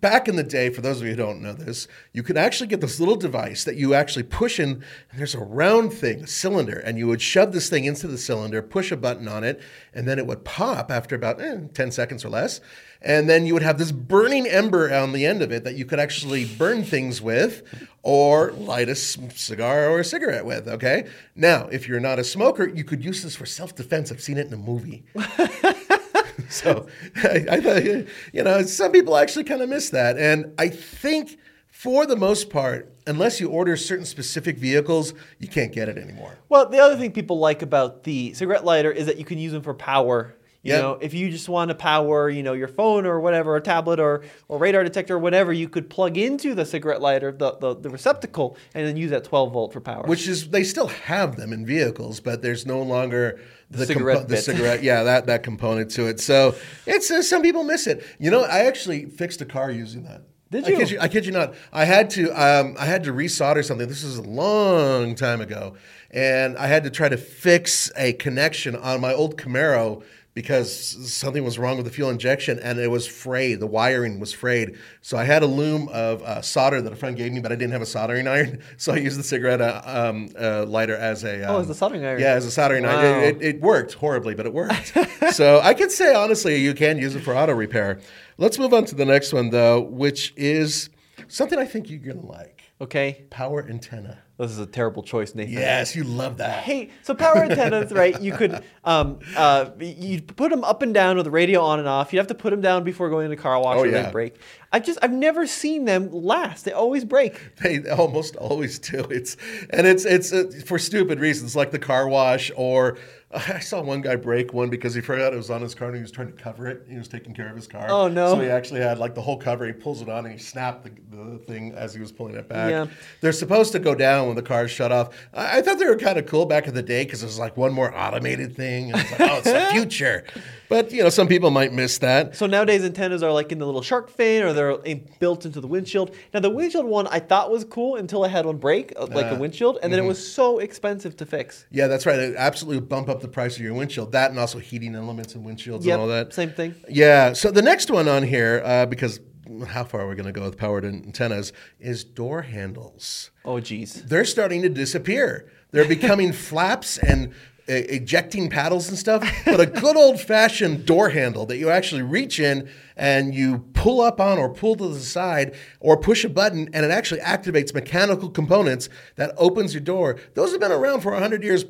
back 0.00 0.28
in 0.28 0.36
the 0.36 0.42
day, 0.42 0.68
for 0.68 0.82
those 0.82 1.00
of 1.00 1.04
you 1.04 1.14
who 1.14 1.16
don't 1.16 1.40
know 1.40 1.54
this, 1.54 1.88
you 2.12 2.22
could 2.22 2.36
actually 2.36 2.66
get 2.66 2.82
this 2.82 3.00
little 3.00 3.16
device 3.16 3.64
that 3.64 3.76
you 3.76 3.94
actually 3.94 4.24
push 4.24 4.60
in, 4.60 4.84
and 5.10 5.18
there's 5.18 5.34
a 5.34 5.40
round 5.40 5.92
thing, 5.92 6.24
a 6.24 6.26
cylinder, 6.26 6.78
and 6.78 6.98
you 6.98 7.06
would 7.06 7.22
shove 7.22 7.52
this 7.52 7.70
thing 7.70 7.84
into 7.86 8.06
the 8.06 8.18
cylinder, 8.18 8.60
push 8.60 8.92
a 8.92 8.96
button 8.96 9.26
on 9.26 9.42
it, 9.42 9.60
and 9.94 10.06
then 10.06 10.18
it 10.18 10.26
would 10.26 10.44
pop 10.44 10.90
after 10.90 11.16
about 11.16 11.40
eh, 11.40 11.60
10 11.72 11.90
seconds 11.92 12.24
or 12.24 12.28
less. 12.28 12.60
And 13.06 13.30
then 13.30 13.46
you 13.46 13.54
would 13.54 13.62
have 13.62 13.78
this 13.78 13.92
burning 13.92 14.48
ember 14.48 14.92
on 14.92 15.12
the 15.12 15.24
end 15.24 15.40
of 15.40 15.52
it 15.52 15.62
that 15.62 15.76
you 15.76 15.84
could 15.84 16.00
actually 16.00 16.44
burn 16.44 16.82
things 16.82 17.22
with 17.22 17.62
or 18.02 18.50
light 18.50 18.88
a 18.88 18.96
cigar 18.96 19.88
or 19.88 20.00
a 20.00 20.04
cigarette 20.04 20.44
with, 20.44 20.66
okay? 20.66 21.06
Now, 21.36 21.68
if 21.68 21.86
you're 21.86 22.00
not 22.00 22.18
a 22.18 22.24
smoker, 22.24 22.66
you 22.66 22.82
could 22.82 23.04
use 23.04 23.22
this 23.22 23.36
for 23.36 23.46
self 23.46 23.76
defense. 23.76 24.10
I've 24.10 24.20
seen 24.20 24.38
it 24.38 24.48
in 24.48 24.52
a 24.52 24.56
movie. 24.56 25.04
so 26.48 26.88
I, 27.22 27.46
I 27.48 27.60
thought, 27.60 27.84
you 27.84 28.42
know, 28.42 28.62
some 28.62 28.90
people 28.90 29.16
actually 29.16 29.44
kind 29.44 29.62
of 29.62 29.68
miss 29.68 29.90
that. 29.90 30.18
And 30.18 30.52
I 30.58 30.68
think 30.68 31.38
for 31.76 32.06
the 32.06 32.16
most 32.16 32.48
part, 32.48 32.90
unless 33.06 33.38
you 33.38 33.50
order 33.50 33.76
certain 33.76 34.06
specific 34.06 34.56
vehicles, 34.56 35.12
you 35.38 35.46
can't 35.46 35.72
get 35.72 35.88
it 35.88 35.98
anymore. 35.98 36.38
Well, 36.48 36.68
the 36.68 36.78
other 36.78 36.96
thing 36.96 37.12
people 37.12 37.38
like 37.38 37.60
about 37.60 38.02
the 38.04 38.32
cigarette 38.32 38.64
lighter 38.64 38.90
is 38.90 39.06
that 39.06 39.18
you 39.18 39.26
can 39.26 39.38
use 39.38 39.52
them 39.52 39.62
for 39.62 39.74
power. 39.74 40.34
You 40.66 40.72
Yep. 40.72 40.82
know, 40.82 40.98
if 41.00 41.14
you 41.14 41.30
just 41.30 41.48
want 41.48 41.68
to 41.68 41.76
power, 41.76 42.28
you 42.28 42.42
know, 42.42 42.52
your 42.52 42.66
phone 42.66 43.06
or 43.06 43.20
whatever, 43.20 43.54
a 43.54 43.60
tablet 43.60 44.00
or, 44.00 44.24
or 44.48 44.58
radar 44.58 44.82
detector 44.82 45.14
or 45.14 45.18
whatever, 45.20 45.52
you 45.52 45.68
could 45.68 45.88
plug 45.88 46.18
into 46.18 46.56
the 46.56 46.66
cigarette 46.66 47.00
lighter, 47.00 47.30
the, 47.30 47.52
the, 47.58 47.76
the 47.76 47.88
receptacle, 47.88 48.56
and 48.74 48.84
then 48.84 48.96
use 48.96 49.12
that 49.12 49.22
12 49.22 49.52
volt 49.52 49.72
for 49.72 49.80
power. 49.80 50.02
Which 50.06 50.26
is 50.26 50.50
they 50.50 50.64
still 50.64 50.88
have 50.88 51.36
them 51.36 51.52
in 51.52 51.64
vehicles, 51.64 52.18
but 52.18 52.42
there's 52.42 52.66
no 52.66 52.82
longer 52.82 53.38
the, 53.70 53.86
cigarette 53.86 54.26
the 54.26 54.38
cigarette, 54.38 54.82
yeah, 54.82 55.04
that 55.04 55.26
that 55.26 55.44
component 55.44 55.92
to 55.92 56.08
it. 56.08 56.18
So 56.18 56.56
it's 56.84 57.10
uh, 57.12 57.22
some 57.22 57.42
people 57.42 57.62
miss 57.62 57.86
it. 57.86 58.04
You 58.18 58.32
know, 58.32 58.42
I 58.42 58.66
actually 58.66 59.06
fixed 59.06 59.40
a 59.40 59.44
car 59.46 59.70
using 59.70 60.02
that. 60.02 60.22
Did 60.50 60.64
I 60.64 60.68
kid 60.68 60.90
you? 60.90 60.96
you? 60.96 61.00
I 61.02 61.08
kid 61.08 61.26
you 61.26 61.32
not. 61.32 61.54
I 61.72 61.84
had 61.84 62.10
to. 62.10 62.30
Um, 62.30 62.76
I 62.78 62.86
had 62.86 63.04
to 63.04 63.12
resolder 63.12 63.64
something. 63.64 63.88
This 63.88 64.04
is 64.04 64.18
a 64.18 64.22
long 64.22 65.14
time 65.16 65.40
ago, 65.40 65.74
and 66.12 66.56
I 66.56 66.68
had 66.68 66.84
to 66.84 66.90
try 66.90 67.08
to 67.08 67.16
fix 67.16 67.90
a 67.96 68.12
connection 68.12 68.76
on 68.76 69.00
my 69.00 69.12
old 69.12 69.36
Camaro 69.36 70.04
because 70.36 70.70
something 71.10 71.42
was 71.42 71.58
wrong 71.58 71.78
with 71.78 71.86
the 71.86 71.90
fuel 71.90 72.10
injection 72.10 72.58
and 72.58 72.78
it 72.78 72.88
was 72.90 73.06
frayed. 73.06 73.58
The 73.58 73.66
wiring 73.66 74.20
was 74.20 74.34
frayed. 74.34 74.76
So 75.00 75.16
I 75.16 75.24
had 75.24 75.42
a 75.42 75.46
loom 75.46 75.88
of 75.88 76.22
uh, 76.22 76.42
solder 76.42 76.82
that 76.82 76.92
a 76.92 76.96
friend 76.96 77.16
gave 77.16 77.32
me, 77.32 77.40
but 77.40 77.50
I 77.52 77.54
didn't 77.56 77.72
have 77.72 77.80
a 77.80 77.86
soldering 77.86 78.28
iron. 78.38 78.60
So 78.76 78.92
I 78.92 78.96
used 78.98 79.18
the 79.18 79.22
cigarette 79.24 79.62
uh, 79.62 79.80
um, 79.86 80.28
uh, 80.38 80.66
lighter 80.66 80.94
as 80.94 81.24
a. 81.24 81.42
Um, 81.42 81.56
Oh, 81.56 81.60
as 81.60 81.70
a 81.70 81.74
soldering 81.74 82.04
iron. 82.04 82.20
Yeah, 82.20 82.34
as 82.34 82.44
a 82.44 82.50
soldering 82.50 82.84
Wow. 82.84 82.98
iron. 82.98 83.24
It, 83.24 83.36
it, 83.36 83.42
it 83.56 83.60
worked 83.62 83.94
horribly, 83.94 84.34
but 84.34 84.44
it 84.44 84.52
worked. 84.52 84.92
so 85.32 85.58
I 85.62 85.72
could 85.72 85.90
say 85.90 86.14
honestly, 86.14 86.56
you 86.60 86.74
can 86.74 86.98
use 86.98 87.16
it 87.16 87.20
for 87.22 87.34
auto 87.34 87.54
repair. 87.54 87.98
Let's 88.36 88.58
move 88.58 88.74
on 88.74 88.84
to 88.84 88.94
the 88.94 89.06
next 89.06 89.32
one 89.32 89.48
though, 89.48 89.80
which 89.80 90.34
is 90.36 90.90
something 91.28 91.58
I 91.58 91.64
think 91.64 91.88
you're 91.88 91.98
gonna 91.98 92.26
like. 92.26 92.55
Okay. 92.80 93.26
Power 93.30 93.66
antenna. 93.68 94.18
This 94.38 94.50
is 94.50 94.58
a 94.58 94.66
terrible 94.66 95.02
choice, 95.02 95.34
Nathan. 95.34 95.54
Yes, 95.54 95.96
you 95.96 96.04
love 96.04 96.36
that. 96.36 96.62
Hey, 96.62 96.90
so 97.02 97.14
power 97.14 97.38
antennas, 97.42 97.90
right? 97.90 98.20
You 98.20 98.32
could, 98.32 98.62
um, 98.84 99.20
uh, 99.34 99.70
you 99.80 100.20
put 100.20 100.50
them 100.50 100.62
up 100.62 100.82
and 100.82 100.92
down 100.92 101.16
with 101.16 101.24
the 101.24 101.30
radio 101.30 101.62
on 101.62 101.78
and 101.78 101.88
off. 101.88 102.12
You'd 102.12 102.18
have 102.18 102.26
to 102.26 102.34
put 102.34 102.50
them 102.50 102.60
down 102.60 102.84
before 102.84 103.08
going 103.08 103.24
to 103.30 103.34
the 103.34 103.40
car 103.40 103.58
wash 103.58 103.76
Oh, 103.78 103.80
or 103.80 103.86
yeah. 103.86 104.02
they 104.02 104.12
break. 104.12 104.36
I've 104.74 104.84
just, 104.84 104.98
I've 105.00 105.12
never 105.12 105.46
seen 105.46 105.86
them 105.86 106.10
last. 106.12 106.66
They 106.66 106.72
always 106.72 107.02
break. 107.06 107.40
They 107.62 107.88
almost 107.88 108.36
always 108.36 108.78
do. 108.78 109.06
It's 109.10 109.38
and 109.70 109.86
it's 109.86 110.04
it's 110.04 110.30
uh, 110.34 110.50
for 110.66 110.78
stupid 110.78 111.18
reasons 111.18 111.56
like 111.56 111.70
the 111.70 111.78
car 111.78 112.06
wash 112.06 112.50
or 112.56 112.98
I 113.36 113.58
saw 113.58 113.82
one 113.82 114.00
guy 114.00 114.16
break 114.16 114.52
one 114.52 114.70
because 114.70 114.94
he 114.94 115.00
forgot 115.00 115.32
it 115.32 115.36
was 115.36 115.50
on 115.50 115.60
his 115.60 115.74
car 115.74 115.88
and 115.88 115.96
he 115.96 116.02
was 116.02 116.10
trying 116.10 116.28
to 116.28 116.32
cover 116.32 116.66
it. 116.66 116.86
He 116.88 116.96
was 116.96 117.08
taking 117.08 117.34
care 117.34 117.48
of 117.48 117.56
his 117.56 117.66
car. 117.66 117.86
Oh, 117.88 118.08
no. 118.08 118.34
So 118.34 118.40
he 118.40 118.48
actually 118.48 118.80
had 118.80 118.98
like 118.98 119.14
the 119.14 119.20
whole 119.20 119.36
cover. 119.36 119.66
He 119.66 119.72
pulls 119.72 120.00
it 120.00 120.08
on 120.08 120.24
and 120.24 120.32
he 120.32 120.38
snapped 120.38 120.84
the, 120.84 121.16
the 121.16 121.38
thing 121.38 121.72
as 121.72 121.92
he 121.94 122.00
was 122.00 122.12
pulling 122.12 122.34
it 122.34 122.48
back. 122.48 122.70
Yeah. 122.70 122.86
They're 123.20 123.32
supposed 123.32 123.72
to 123.72 123.78
go 123.78 123.94
down 123.94 124.26
when 124.26 124.36
the 124.36 124.42
car's 124.42 124.70
shut 124.70 124.92
off. 124.92 125.10
I, 125.34 125.58
I 125.58 125.62
thought 125.62 125.78
they 125.78 125.86
were 125.86 125.96
kind 125.96 126.18
of 126.18 126.26
cool 126.26 126.46
back 126.46 126.66
in 126.66 126.74
the 126.74 126.82
day 126.82 127.04
because 127.04 127.22
it 127.22 127.26
was 127.26 127.38
like 127.38 127.56
one 127.56 127.72
more 127.72 127.94
automated 127.96 128.56
thing. 128.56 128.92
And 128.92 129.00
it's 129.00 129.10
like, 129.12 129.20
oh, 129.20 129.36
it's 129.38 129.52
the 129.52 129.66
future. 129.72 130.24
But 130.68 130.92
you 130.92 131.02
know, 131.02 131.08
some 131.08 131.28
people 131.28 131.50
might 131.50 131.72
miss 131.72 131.98
that. 131.98 132.36
So 132.36 132.46
nowadays 132.46 132.84
antennas 132.84 133.22
are 133.22 133.32
like 133.32 133.52
in 133.52 133.58
the 133.58 133.66
little 133.66 133.82
shark 133.82 134.10
fin 134.10 134.42
or 134.42 134.52
they're 134.52 134.70
in, 134.82 135.08
built 135.20 135.44
into 135.46 135.60
the 135.60 135.66
windshield. 135.66 136.14
Now 136.34 136.40
the 136.40 136.50
windshield 136.50 136.86
one 136.86 137.06
I 137.08 137.20
thought 137.20 137.50
was 137.50 137.64
cool 137.64 137.96
until 137.96 138.24
I 138.24 138.28
had 138.28 138.46
one 138.46 138.56
break, 138.58 138.92
uh, 138.96 139.06
like 139.06 139.30
the 139.30 139.36
Uh, 139.36 139.38
windshield, 139.38 139.78
and 139.82 139.92
then 139.92 139.98
mm-hmm. 140.00 140.06
it 140.06 140.08
was 140.08 140.32
so 140.32 140.58
expensive 140.58 141.16
to 141.18 141.26
fix. 141.26 141.66
Yeah, 141.70 141.86
that's 141.86 142.06
right. 142.06 142.18
It 142.18 142.34
absolutely 142.36 142.80
bump 142.80 143.08
up 143.08 143.20
the 143.20 143.28
price 143.28 143.56
of 143.56 143.62
your 143.62 143.74
windshield. 143.74 144.12
That 144.12 144.30
and 144.30 144.38
also 144.40 144.58
heating 144.58 144.94
elements 144.94 145.34
and 145.34 145.44
windshields 145.46 145.84
Yep, 145.84 145.92
and 145.92 146.00
all 146.02 146.08
that. 146.08 146.32
same 146.34 146.50
thing. 146.50 146.74
Yeah. 146.88 147.32
So 147.32 147.50
the 147.50 147.62
next 147.62 147.90
one 147.90 148.08
on 148.08 148.22
here, 148.22 148.62
uh, 148.64 148.86
because 148.86 149.20
how 149.68 149.84
far 149.84 150.00
are 150.00 150.08
we 150.08 150.16
going 150.16 150.26
to 150.26 150.32
go 150.32 150.42
with 150.44 150.56
powered 150.56 150.84
antennas, 150.84 151.52
is 151.78 152.02
door 152.02 152.42
handles. 152.42 153.30
Oh 153.44 153.60
geez. 153.60 154.02
They're 154.02 154.24
starting 154.24 154.62
to 154.62 154.68
disappear. 154.68 155.48
They're 155.70 155.86
becoming 155.88 156.32
flaps 156.50 156.98
and 156.98 157.32
ejecting 157.68 158.48
paddles 158.48 158.88
and 158.88 158.98
stuff. 158.98 159.28
But 159.44 159.60
a 159.60 159.66
good 159.66 159.96
old 159.96 160.20
fashioned 160.20 160.86
door 160.86 161.10
handle 161.10 161.46
that 161.46 161.56
you 161.56 161.70
actually 161.70 162.02
reach 162.02 162.38
in 162.38 162.68
and 162.96 163.34
you 163.34 163.58
pull 163.74 164.00
up 164.00 164.20
on 164.20 164.38
or 164.38 164.48
pull 164.48 164.74
to 164.76 164.88
the 164.88 165.00
side 165.00 165.54
or 165.80 165.96
push 165.96 166.24
a 166.24 166.28
button 166.28 166.68
and 166.72 166.84
it 166.84 166.90
actually 166.90 167.20
activates 167.20 167.74
mechanical 167.74 168.30
components 168.30 168.88
that 169.16 169.34
opens 169.36 169.74
your 169.74 169.82
door. 169.82 170.16
Those 170.34 170.52
have 170.52 170.60
been 170.60 170.72
around 170.72 171.00
for 171.02 171.12
100 171.12 171.42
years. 171.44 171.64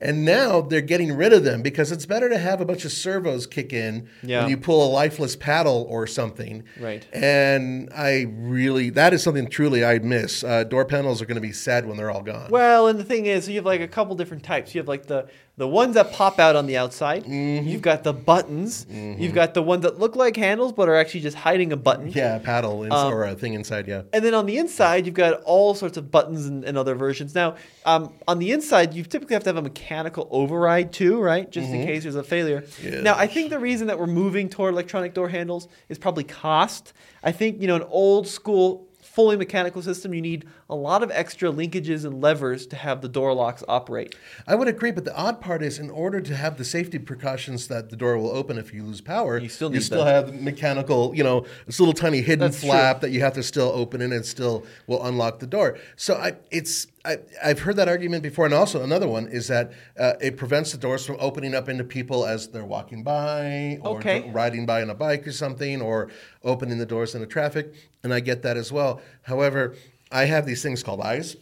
And 0.00 0.24
now 0.24 0.60
they're 0.60 0.80
getting 0.80 1.16
rid 1.16 1.32
of 1.32 1.44
them 1.44 1.60
because 1.60 1.92
it's 1.92 2.06
better 2.06 2.28
to 2.28 2.38
have 2.38 2.60
a 2.60 2.64
bunch 2.64 2.84
of 2.84 2.92
servos 2.92 3.46
kick 3.46 3.72
in 3.72 4.08
Yeah. 4.22 4.40
when 4.42 4.50
you 4.50 4.56
pull 4.56 4.86
a 4.86 4.90
lifeless 4.90 5.36
paddle 5.36 5.86
or 5.90 6.06
something. 6.06 6.64
Right. 6.80 7.06
And 7.12 7.90
I 7.94 8.26
really, 8.30 8.90
that 8.90 9.12
is 9.12 9.22
something 9.22 9.48
truly 9.48 9.84
I 9.84 9.98
miss. 9.98 10.44
Uh, 10.44 10.64
door 10.64 10.84
panels 10.84 11.20
are 11.20 11.26
going 11.26 11.34
to 11.34 11.40
be 11.40 11.52
sad 11.52 11.86
when 11.86 11.96
they're 11.96 12.10
all 12.10 12.22
gone. 12.22 12.50
Well, 12.50 12.86
and 12.88 12.98
the 12.98 13.04
thing 13.04 13.26
is, 13.26 13.48
you 13.48 13.56
have 13.56 13.66
like 13.66 13.80
a 13.80 13.88
couple 13.88 14.14
different 14.14 14.44
types. 14.44 14.74
You 14.74 14.80
have 14.80 14.88
like 14.88 15.06
the 15.06 15.28
the 15.56 15.66
ones 15.66 15.94
that 15.96 16.12
pop 16.12 16.38
out 16.38 16.54
on 16.54 16.66
the 16.68 16.76
outside. 16.76 17.24
Mm-hmm. 17.24 17.66
You've 17.66 17.82
got 17.82 18.04
the 18.04 18.12
buttons. 18.12 18.86
You've 18.88 19.34
got 19.34 19.54
the 19.54 19.62
ones 19.62 19.82
that 19.82 19.98
look 19.98 20.14
like 20.14 20.36
handles 20.38 20.72
but 20.72 20.88
are 20.88 20.96
actually 20.96 21.20
just 21.20 21.36
hiding 21.36 21.72
a 21.72 21.76
button. 21.76 22.08
Yeah, 22.08 22.36
a 22.36 22.40
paddle 22.40 22.82
ins- 22.84 22.94
Um, 22.94 23.12
or 23.12 23.24
a 23.24 23.34
thing 23.34 23.54
inside. 23.54 23.86
Yeah. 23.86 24.02
And 24.12 24.24
then 24.24 24.34
on 24.34 24.46
the 24.46 24.56
inside, 24.58 25.04
you've 25.06 25.14
got 25.14 25.42
all 25.42 25.74
sorts 25.74 25.96
of 25.96 26.10
buttons 26.10 26.46
and, 26.46 26.64
and 26.64 26.78
other 26.78 26.94
versions. 26.94 27.34
Now, 27.34 27.56
um, 27.84 28.12
on 28.26 28.38
the 28.38 28.50
inside, 28.52 28.94
you 28.94 29.02
typically 29.04 29.34
have 29.34 29.42
to 29.44 29.50
have 29.50 29.56
a 29.58 29.62
mechanical 29.62 30.26
override 30.30 30.92
too, 30.92 31.20
right? 31.20 31.50
Just 31.50 31.68
in 31.70 31.84
case 31.86 32.04
there's 32.04 32.14
a 32.16 32.22
failure. 32.24 32.64
Now, 33.02 33.14
I 33.16 33.26
think 33.26 33.50
the 33.50 33.58
reason 33.58 33.86
that 33.88 33.98
we're 33.98 34.06
moving 34.06 34.48
toward 34.48 34.72
electronic 34.74 35.12
door 35.14 35.28
handles 35.28 35.68
is 35.88 35.98
probably 35.98 36.24
cost. 36.24 36.92
I 37.22 37.32
think, 37.32 37.60
you 37.60 37.66
know, 37.68 37.76
an 37.76 37.84
old 37.88 38.26
school, 38.26 38.87
fully 39.18 39.36
mechanical 39.36 39.82
system, 39.82 40.14
you 40.14 40.22
need 40.22 40.44
a 40.70 40.76
lot 40.76 41.02
of 41.02 41.10
extra 41.10 41.50
linkages 41.50 42.04
and 42.04 42.20
levers 42.20 42.68
to 42.68 42.76
have 42.76 43.00
the 43.00 43.08
door 43.08 43.34
locks 43.34 43.64
operate. 43.66 44.14
I 44.46 44.54
would 44.54 44.68
agree, 44.68 44.92
but 44.92 45.04
the 45.04 45.16
odd 45.16 45.40
part 45.40 45.60
is, 45.60 45.80
in 45.80 45.90
order 45.90 46.20
to 46.20 46.36
have 46.36 46.56
the 46.56 46.64
safety 46.64 47.00
precautions 47.00 47.66
that 47.66 47.90
the 47.90 47.96
door 47.96 48.16
will 48.16 48.30
open 48.30 48.58
if 48.58 48.72
you 48.72 48.84
lose 48.84 49.00
power, 49.00 49.38
You 49.38 49.48
still 49.48 49.74
you 49.74 49.80
still 49.80 50.04
have 50.04 50.32
mechanical, 50.32 51.16
you 51.16 51.24
know, 51.24 51.44
this 51.66 51.80
little 51.80 51.94
tiny 51.94 52.20
hidden 52.20 52.44
That's 52.46 52.60
true. 52.60 52.68
flap 52.70 53.00
that 53.00 53.10
you 53.10 53.18
have 53.18 53.32
to 53.32 53.42
still 53.42 53.72
open 53.74 54.02
and 54.02 54.12
it 54.12 54.24
still 54.24 54.64
will 54.86 55.04
unlock 55.04 55.40
the 55.40 55.48
door. 55.48 55.76
So 55.96 56.14
I, 56.14 56.34
it's 56.52 56.86
I, 57.04 57.16
I've 57.42 57.60
heard 57.60 57.74
that 57.76 57.88
argument 57.88 58.22
before, 58.22 58.44
and 58.44 58.54
also 58.54 58.82
another 58.84 59.08
one 59.08 59.26
is 59.28 59.48
that 59.48 59.72
uh, 59.98 60.12
it 60.20 60.36
prevents 60.36 60.70
the 60.72 60.78
doors 60.78 61.04
from 61.04 61.16
opening 61.18 61.54
up 61.56 61.68
into 61.68 61.82
people 61.82 62.24
as 62.24 62.48
they're 62.48 62.64
walking 62.64 63.02
by 63.02 63.78
or 63.82 63.98
Okay. 63.98 64.30
riding 64.30 64.64
by 64.64 64.82
on 64.82 64.90
a 64.90 64.94
bike 64.94 65.26
or 65.26 65.32
something, 65.32 65.80
or 65.80 66.08
opening 66.44 66.78
the 66.78 66.86
doors 66.86 67.14
into 67.14 67.26
traffic, 67.26 67.72
and 68.08 68.14
I 68.14 68.20
get 68.20 68.42
that 68.42 68.56
as 68.56 68.72
well. 68.72 69.00
However, 69.22 69.74
I 70.10 70.24
have 70.24 70.46
these 70.46 70.62
things 70.62 70.82
called 70.82 71.00
eyes. 71.00 71.36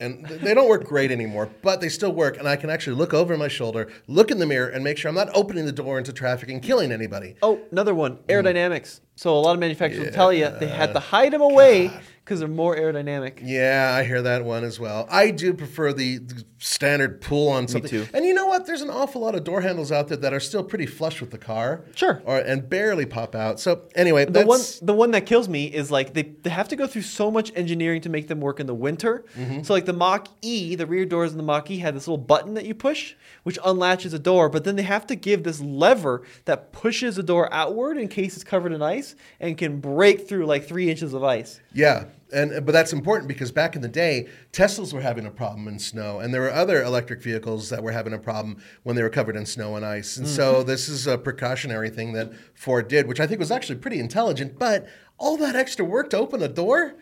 And 0.00 0.26
they 0.26 0.54
don't 0.54 0.68
work 0.68 0.84
great 0.84 1.12
anymore, 1.12 1.48
but 1.62 1.80
they 1.80 1.88
still 1.88 2.12
work. 2.12 2.36
And 2.36 2.48
I 2.48 2.56
can 2.56 2.68
actually 2.68 2.96
look 2.96 3.14
over 3.14 3.38
my 3.38 3.48
shoulder, 3.48 3.90
look 4.08 4.30
in 4.30 4.38
the 4.38 4.44
mirror, 4.44 4.68
and 4.68 4.82
make 4.82 4.98
sure 4.98 5.08
I'm 5.08 5.14
not 5.14 5.30
opening 5.34 5.66
the 5.66 5.72
door 5.72 5.98
into 5.98 6.12
traffic 6.12 6.50
and 6.50 6.60
killing 6.60 6.90
anybody. 6.90 7.36
Oh, 7.42 7.60
another 7.70 7.94
one 7.94 8.16
aerodynamics. 8.28 9.00
So 9.14 9.32
a 9.32 9.38
lot 9.38 9.52
of 9.52 9.60
manufacturers 9.60 10.06
will 10.06 10.12
tell 10.12 10.32
you 10.32 10.50
they 10.58 10.66
had 10.66 10.92
to 10.94 11.00
hide 11.00 11.32
them 11.32 11.40
away 11.40 11.92
because 12.24 12.38
they're 12.38 12.48
more 12.48 12.74
aerodynamic. 12.74 13.40
Yeah, 13.42 13.92
I 13.94 14.04
hear 14.04 14.22
that 14.22 14.44
one 14.44 14.64
as 14.64 14.80
well. 14.80 15.06
I 15.10 15.30
do 15.30 15.52
prefer 15.52 15.92
the, 15.92 16.18
the 16.18 16.42
standard 16.56 17.20
pull 17.20 17.50
on 17.50 17.68
something. 17.68 18.00
Me 18.00 18.06
too. 18.06 18.10
And 18.14 18.24
you 18.24 18.32
know 18.32 18.46
what? 18.46 18.64
There's 18.64 18.80
an 18.80 18.88
awful 18.88 19.20
lot 19.20 19.34
of 19.34 19.44
door 19.44 19.60
handles 19.60 19.92
out 19.92 20.08
there 20.08 20.16
that 20.16 20.32
are 20.32 20.40
still 20.40 20.64
pretty 20.64 20.86
flush 20.86 21.20
with 21.20 21.30
the 21.30 21.38
car. 21.38 21.84
Sure. 21.94 22.22
Or 22.24 22.38
and 22.38 22.66
barely 22.68 23.04
pop 23.04 23.34
out. 23.34 23.60
So 23.60 23.82
anyway, 23.94 24.24
The 24.24 24.30
that's, 24.32 24.46
one, 24.46 24.60
the 24.80 24.94
one 24.94 25.10
that 25.10 25.26
kills 25.26 25.50
me 25.50 25.66
is 25.66 25.90
like 25.90 26.14
they, 26.14 26.22
they 26.22 26.48
have 26.48 26.68
to 26.68 26.76
go 26.76 26.86
through 26.86 27.02
so 27.02 27.30
much 27.30 27.52
engineering 27.54 28.00
to 28.00 28.08
make 28.08 28.28
them 28.28 28.40
work 28.40 28.58
in 28.58 28.66
the 28.66 28.74
winter. 28.74 29.26
Mm-hmm. 29.36 29.62
So 29.62 29.74
like 29.74 29.84
the 29.84 29.92
Mach 29.92 30.26
E, 30.40 30.76
the 30.76 30.86
rear 30.86 31.04
doors 31.04 31.32
in 31.32 31.36
the 31.36 31.44
Mach 31.44 31.70
E 31.70 31.78
had 31.78 31.94
this 31.94 32.08
little 32.08 32.24
button 32.24 32.54
that 32.54 32.64
you 32.64 32.74
push, 32.74 33.14
which 33.42 33.58
unlatches 33.62 34.14
a 34.14 34.18
door. 34.18 34.48
But 34.48 34.64
then 34.64 34.76
they 34.76 34.82
have 34.82 35.06
to 35.08 35.14
give 35.14 35.42
this 35.42 35.60
lever 35.60 36.22
that 36.46 36.72
pushes 36.72 37.16
the 37.16 37.22
door 37.22 37.52
outward 37.52 37.98
in 37.98 38.08
case 38.08 38.34
it's 38.34 38.44
covered 38.44 38.72
in 38.72 38.80
ice 38.80 39.14
and 39.40 39.58
can 39.58 39.80
break 39.80 40.26
through 40.26 40.46
like 40.46 40.66
three 40.66 40.88
inches 40.90 41.12
of 41.12 41.22
ice. 41.22 41.60
Yeah, 41.74 42.04
and 42.34 42.66
but 42.66 42.72
that's 42.72 42.92
important 42.92 43.28
because 43.28 43.52
back 43.52 43.76
in 43.76 43.82
the 43.82 43.88
day, 43.88 44.28
Teslas 44.52 44.92
were 44.92 45.00
having 45.00 45.26
a 45.26 45.30
problem 45.30 45.68
in 45.68 45.78
snow, 45.78 46.20
and 46.20 46.34
there 46.34 46.40
were 46.40 46.52
other 46.52 46.82
electric 46.82 47.22
vehicles 47.22 47.70
that 47.70 47.82
were 47.82 47.92
having 47.92 48.12
a 48.12 48.18
problem 48.18 48.58
when 48.82 48.96
they 48.96 49.02
were 49.02 49.10
covered 49.10 49.36
in 49.36 49.46
snow 49.46 49.76
and 49.76 49.84
ice. 49.84 50.16
And 50.16 50.26
so 50.26 50.62
this 50.62 50.88
is 50.88 51.06
a 51.06 51.16
precautionary 51.16 51.90
thing 51.90 52.12
that 52.12 52.32
Ford 52.54 52.88
did, 52.88 53.06
which 53.06 53.20
I 53.20 53.26
think 53.26 53.38
was 53.38 53.50
actually 53.50 53.76
pretty 53.76 54.00
intelligent. 54.00 54.58
But 54.58 54.86
all 55.18 55.36
that 55.38 55.56
extra 55.56 55.84
work 55.84 56.10
to 56.10 56.18
open 56.18 56.42
a 56.42 56.48
door, 56.48 56.94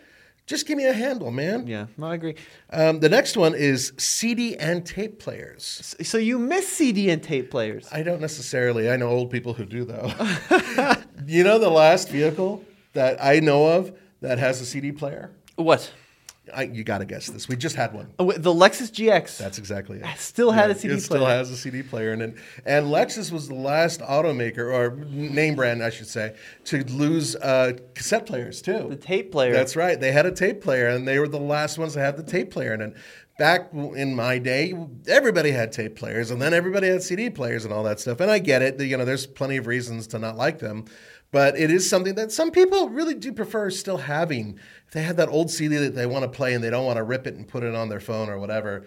just 0.47 0.67
give 0.67 0.77
me 0.77 0.87
a 0.87 0.93
handle, 0.93 1.31
man. 1.31 1.67
Yeah, 1.67 1.87
no, 1.97 2.09
I 2.09 2.15
agree. 2.15 2.35
Um, 2.71 3.01
the 3.01 3.09
next 3.09 3.37
one 3.37 3.55
is 3.55 3.93
CD 3.97 4.57
and 4.57 4.85
tape 4.85 5.19
players. 5.19 5.95
So 6.03 6.19
you 6.19 6.39
miss 6.39 6.69
CD 6.69 7.11
and 7.11 7.23
tape 7.23 7.51
players. 7.51 7.89
I 7.93 8.03
don't 8.03 8.21
necessarily. 8.21 8.91
I 8.91 8.97
know 8.97 9.09
old 9.09 9.31
people 9.31 9.55
who 9.55 9.65
do 9.65 9.85
though. 9.85 10.13
you 11.27 11.45
know 11.45 11.59
the 11.59 11.71
last 11.71 12.09
vehicle 12.09 12.65
that 12.93 13.23
I 13.23 13.41
know 13.41 13.67
of 13.67 13.97
that 14.23 14.39
has 14.39 14.61
a 14.61 14.67
CD 14.67 14.93
player? 14.93 15.31
What? 15.57 15.93
I, 16.53 16.65
you 16.65 16.83
got 16.83 16.99
to 16.99 17.05
guess 17.05 17.29
this. 17.29 17.49
We 17.49 17.55
just 17.55 17.77
had 17.77 17.93
one. 17.93 18.13
Oh, 18.19 18.33
the 18.33 18.53
Lexus 18.53 18.91
GX. 18.91 19.39
That's 19.39 19.59
exactly 19.59 19.99
it. 19.99 20.07
still 20.19 20.51
had 20.51 20.71
a 20.71 20.75
CD 20.75 20.95
it 20.95 21.01
still 21.01 21.25
has 21.25 21.51
a 21.51 21.57
CD 21.57 21.85
player, 21.85 22.13
and 22.13 22.23
and 22.67 22.87
Lexus 22.87 23.31
was 23.31 23.47
the 23.47 23.55
last 23.55 24.01
automaker 24.01 24.73
or 24.73 24.97
name 25.05 25.55
brand, 25.55 25.85
I 25.85 25.91
should 25.91 26.09
say, 26.09 26.35
to 26.65 26.83
lose 26.85 27.37
uh, 27.37 27.75
cassette 27.95 28.27
players 28.27 28.61
too. 28.61 28.89
the 28.89 28.97
tape 28.97 29.31
player. 29.31 29.53
That's 29.53 29.77
right. 29.77 30.01
They 30.01 30.11
had 30.11 30.27
a 30.27 30.33
tape 30.33 30.61
player, 30.63 30.89
and 30.89 31.07
they 31.07 31.21
were 31.21 31.29
the 31.29 31.39
last 31.39 31.79
ones 31.79 31.93
to 31.93 32.01
have 32.01 32.17
the 32.17 32.25
tape 32.25 32.51
player. 32.51 32.73
And 32.73 32.95
back 33.39 33.73
in 33.73 34.15
my 34.15 34.39
day, 34.39 34.75
everybody 35.07 35.53
had 35.53 35.71
tape 35.71 35.95
players, 35.95 36.33
and 36.33 36.43
then 36.43 36.53
everybody 36.55 36.89
had 36.89 37.05
CD 37.05 37.31
players 37.31 37.65
and 37.65 37.73
all 37.73 37.85
that 37.85 38.01
stuff. 38.01 38.19
And 38.19 38.31
I 38.31 38.41
get 38.41 38.63
it. 38.63 38.81
You 38.81 38.97
know, 38.97 39.05
there's 39.05 39.27
plenty 39.27 39.59
of 39.59 39.69
reasons 39.69 40.09
to 40.09 40.19
not 40.19 40.37
like 40.37 40.59
them, 40.59 40.87
but 41.33 41.59
it 41.59 41.71
is 41.71 41.89
something 41.89 42.15
that 42.15 42.31
some 42.31 42.51
people 42.53 42.91
really 42.91 43.15
do 43.15 43.33
prefer 43.33 43.71
still 43.71 43.97
having. 43.97 44.61
If 44.87 44.93
they 44.93 45.03
have 45.03 45.17
that 45.17 45.31
old 45.31 45.51
CD 45.51 45.77
that 45.79 45.95
they 45.97 46.07
want 46.07 46.23
to 46.25 46.29
play 46.29 46.55
and 46.55 46.63
they 46.63 46.71
don't 46.71 46.85
want 46.85 46.99
to 46.99 47.03
rip 47.03 47.27
it 47.27 47.35
and 47.35 47.49
put 47.49 47.65
it 47.65 47.75
on 47.75 47.89
their 47.89 48.01
phone 48.01 48.29
or 48.29 48.39
whatever. 48.39 48.87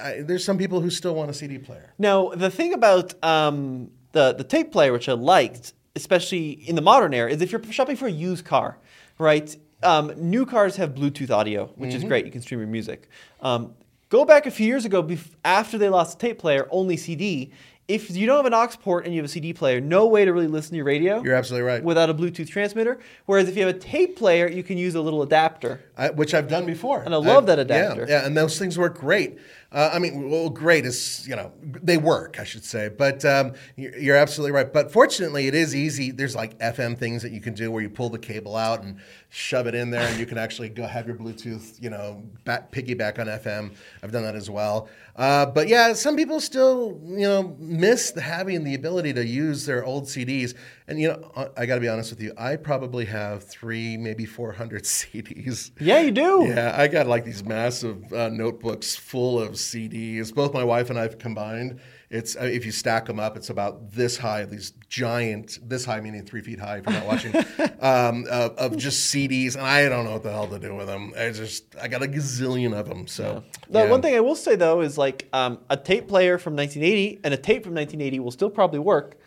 I, 0.00 0.22
there's 0.22 0.44
some 0.44 0.56
people 0.56 0.80
who 0.80 0.88
still 0.88 1.14
want 1.14 1.30
a 1.30 1.34
CD 1.34 1.58
player. 1.58 1.92
Now, 1.98 2.30
the 2.30 2.50
thing 2.50 2.72
about 2.72 3.12
um, 3.22 3.90
the 4.12 4.32
the 4.32 4.44
tape 4.44 4.72
player, 4.72 4.92
which 4.92 5.08
I 5.08 5.12
liked, 5.12 5.74
especially 5.96 6.50
in 6.50 6.76
the 6.76 6.82
modern 6.82 7.12
era, 7.12 7.30
is 7.30 7.42
if 7.42 7.52
you're 7.52 7.62
shopping 7.70 7.96
for 7.96 8.06
a 8.06 8.10
used 8.10 8.44
car, 8.44 8.78
right? 9.18 9.54
Um, 9.82 10.12
new 10.16 10.46
cars 10.46 10.76
have 10.76 10.94
Bluetooth 10.94 11.30
audio, 11.30 11.66
which 11.76 11.94
is 11.94 12.02
great. 12.04 12.24
You 12.26 12.32
can 12.32 12.42
stream 12.42 12.58
your 12.60 12.68
music. 12.68 13.08
Um, 13.40 13.74
go 14.08 14.24
back 14.24 14.46
a 14.46 14.50
few 14.50 14.66
years 14.66 14.84
ago, 14.84 15.02
bef- 15.02 15.30
after 15.44 15.78
they 15.78 15.88
lost 15.88 16.18
the 16.18 16.26
tape 16.26 16.38
player, 16.40 16.66
only 16.70 16.96
CD. 16.96 17.52
If 17.88 18.10
you 18.10 18.26
don't 18.26 18.36
have 18.36 18.44
an 18.44 18.52
aux 18.52 18.76
port 18.82 19.06
and 19.06 19.14
you 19.14 19.18
have 19.22 19.24
a 19.24 19.32
CD 19.32 19.54
player, 19.54 19.80
no 19.80 20.06
way 20.06 20.26
to 20.26 20.32
really 20.32 20.46
listen 20.46 20.72
to 20.72 20.76
your 20.76 20.84
radio. 20.84 21.22
You're 21.22 21.34
absolutely 21.34 21.66
right. 21.66 21.82
Without 21.82 22.10
a 22.10 22.14
Bluetooth 22.14 22.48
transmitter. 22.48 22.98
Whereas 23.24 23.48
if 23.48 23.56
you 23.56 23.66
have 23.66 23.74
a 23.74 23.78
tape 23.78 24.14
player, 24.18 24.46
you 24.46 24.62
can 24.62 24.76
use 24.76 24.94
a 24.94 25.00
little 25.00 25.22
adapter. 25.22 25.80
I, 25.96 26.10
which 26.10 26.34
I've 26.34 26.48
done 26.48 26.66
before. 26.66 27.02
And 27.02 27.14
I 27.14 27.16
love 27.16 27.44
I've- 27.44 27.46
that 27.46 27.58
adapter. 27.58 28.02
Yeah, 28.06 28.20
yeah, 28.20 28.26
and 28.26 28.36
those 28.36 28.58
things 28.58 28.76
work 28.76 28.98
great. 28.98 29.38
Uh, 29.70 29.90
I 29.92 29.98
mean, 29.98 30.30
well, 30.30 30.48
great 30.48 30.86
is 30.86 31.28
you 31.28 31.36
know 31.36 31.52
they 31.62 31.98
work, 31.98 32.40
I 32.40 32.44
should 32.44 32.64
say, 32.64 32.88
but 32.88 33.22
um, 33.26 33.52
you're, 33.76 34.16
absolutely 34.16 34.52
right. 34.52 34.72
But 34.72 34.90
fortunately, 34.90 35.46
it 35.46 35.54
is 35.54 35.76
easy. 35.76 36.10
There's 36.10 36.34
like 36.34 36.58
FM 36.58 36.96
things 36.96 37.20
that 37.22 37.32
you 37.32 37.42
can 37.42 37.52
do 37.52 37.70
where 37.70 37.82
you 37.82 37.90
pull 37.90 38.08
the 38.08 38.18
cable 38.18 38.56
out 38.56 38.82
and 38.82 38.98
shove 39.28 39.66
it 39.66 39.74
in 39.74 39.90
there, 39.90 40.08
and 40.08 40.18
you 40.18 40.24
can 40.24 40.38
actually 40.38 40.70
go 40.70 40.86
have 40.86 41.06
your 41.06 41.16
Bluetooth, 41.16 41.82
you 41.82 41.90
know, 41.90 42.22
back, 42.44 42.72
piggyback 42.72 43.18
on 43.18 43.26
FM. 43.26 43.74
I've 44.02 44.10
done 44.10 44.22
that 44.22 44.36
as 44.36 44.48
well. 44.48 44.88
Uh, 45.16 45.44
but 45.44 45.68
yeah, 45.68 45.92
some 45.92 46.16
people 46.16 46.40
still 46.40 46.98
you 47.04 47.28
know 47.28 47.54
miss 47.58 48.12
the, 48.12 48.22
having 48.22 48.64
the 48.64 48.74
ability 48.74 49.12
to 49.12 49.26
use 49.26 49.66
their 49.66 49.84
old 49.84 50.04
CDs. 50.04 50.54
And 50.88 50.98
you 50.98 51.08
know, 51.08 51.50
I 51.54 51.66
got 51.66 51.74
to 51.74 51.80
be 51.82 51.88
honest 51.88 52.10
with 52.10 52.22
you, 52.22 52.32
I 52.38 52.56
probably 52.56 53.04
have 53.04 53.44
three, 53.44 53.98
maybe 53.98 54.24
400 54.24 54.82
CDs. 54.84 55.70
Yeah, 55.78 56.00
you 56.00 56.10
do. 56.10 56.46
Yeah, 56.48 56.74
I 56.76 56.88
got 56.88 57.06
like 57.06 57.26
these 57.26 57.44
massive 57.44 58.10
uh, 58.10 58.30
notebooks 58.30 58.96
full 58.96 59.38
of 59.38 59.52
CDs. 59.52 60.34
Both 60.34 60.54
my 60.54 60.64
wife 60.64 60.88
and 60.88 60.98
I 60.98 61.02
have 61.02 61.18
combined. 61.18 61.80
It's 62.10 62.36
uh, 62.36 62.44
if 62.44 62.64
you 62.64 62.72
stack 62.72 63.04
them 63.04 63.20
up, 63.20 63.36
it's 63.36 63.50
about 63.50 63.92
this 63.92 64.16
high. 64.16 64.46
These 64.46 64.72
giant, 64.88 65.58
this 65.62 65.84
high 65.84 66.00
meaning 66.00 66.24
three 66.24 66.40
feet 66.40 66.58
high. 66.58 66.78
If 66.78 66.86
you're 66.86 66.94
not 66.94 67.06
watching, 67.06 67.36
um, 67.80 68.24
uh, 68.30 68.48
of 68.56 68.78
just 68.78 69.12
CDs, 69.14 69.56
and 69.56 69.66
I 69.66 69.90
don't 69.90 70.06
know 70.06 70.12
what 70.12 70.22
the 70.22 70.32
hell 70.32 70.48
to 70.48 70.58
do 70.58 70.74
with 70.74 70.86
them. 70.86 71.12
I 71.18 71.30
just 71.32 71.76
I 71.80 71.86
got 71.88 72.02
a 72.02 72.06
gazillion 72.06 72.72
of 72.72 72.88
them. 72.88 73.06
So 73.06 73.44
The 73.68 73.80
yeah. 73.80 73.90
one 73.90 74.00
thing 74.00 74.14
I 74.14 74.20
will 74.20 74.36
say 74.36 74.56
though 74.56 74.80
is 74.80 74.96
like 74.96 75.28
um, 75.34 75.58
a 75.68 75.76
tape 75.76 76.08
player 76.08 76.38
from 76.38 76.56
1980 76.56 77.20
and 77.24 77.34
a 77.34 77.36
tape 77.36 77.64
from 77.64 77.74
1980 77.74 78.20
will 78.20 78.30
still 78.30 78.48
probably 78.48 78.78
work, 78.78 79.18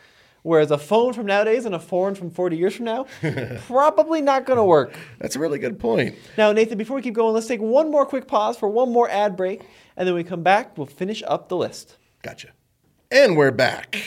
whereas 0.44 0.72
a 0.72 0.78
phone 0.78 1.14
from 1.14 1.26
nowadays 1.26 1.66
and 1.66 1.76
a 1.76 1.80
phone 1.80 2.16
from 2.16 2.30
40 2.32 2.58
years 2.58 2.76
from 2.76 2.86
now 2.86 3.06
probably 3.68 4.22
not 4.22 4.46
going 4.46 4.58
to 4.58 4.64
work. 4.64 4.94
that's 5.20 5.36
a 5.36 5.40
really 5.40 5.60
good 5.60 5.80
point. 5.80 6.16
Now, 6.38 6.52
Nathan, 6.52 6.78
before 6.78 6.96
we 6.96 7.02
keep 7.02 7.14
going, 7.14 7.34
let's 7.34 7.48
take 7.48 7.62
one 7.62 7.92
more 7.92 8.06
quick 8.06 8.28
pause 8.28 8.58
for 8.58 8.70
one 8.70 8.92
more 8.92 9.10
ad 9.10 9.36
break, 9.36 9.62
and 9.98 10.08
then 10.08 10.16
we 10.16 10.24
come 10.24 10.44
back. 10.44 10.78
We'll 10.78 10.88
finish 10.88 11.24
up 11.28 11.50
the 11.50 11.58
list. 11.58 11.98
Gotcha. 12.22 12.50
And 13.12 13.36
we're 13.36 13.52
back. 13.52 14.02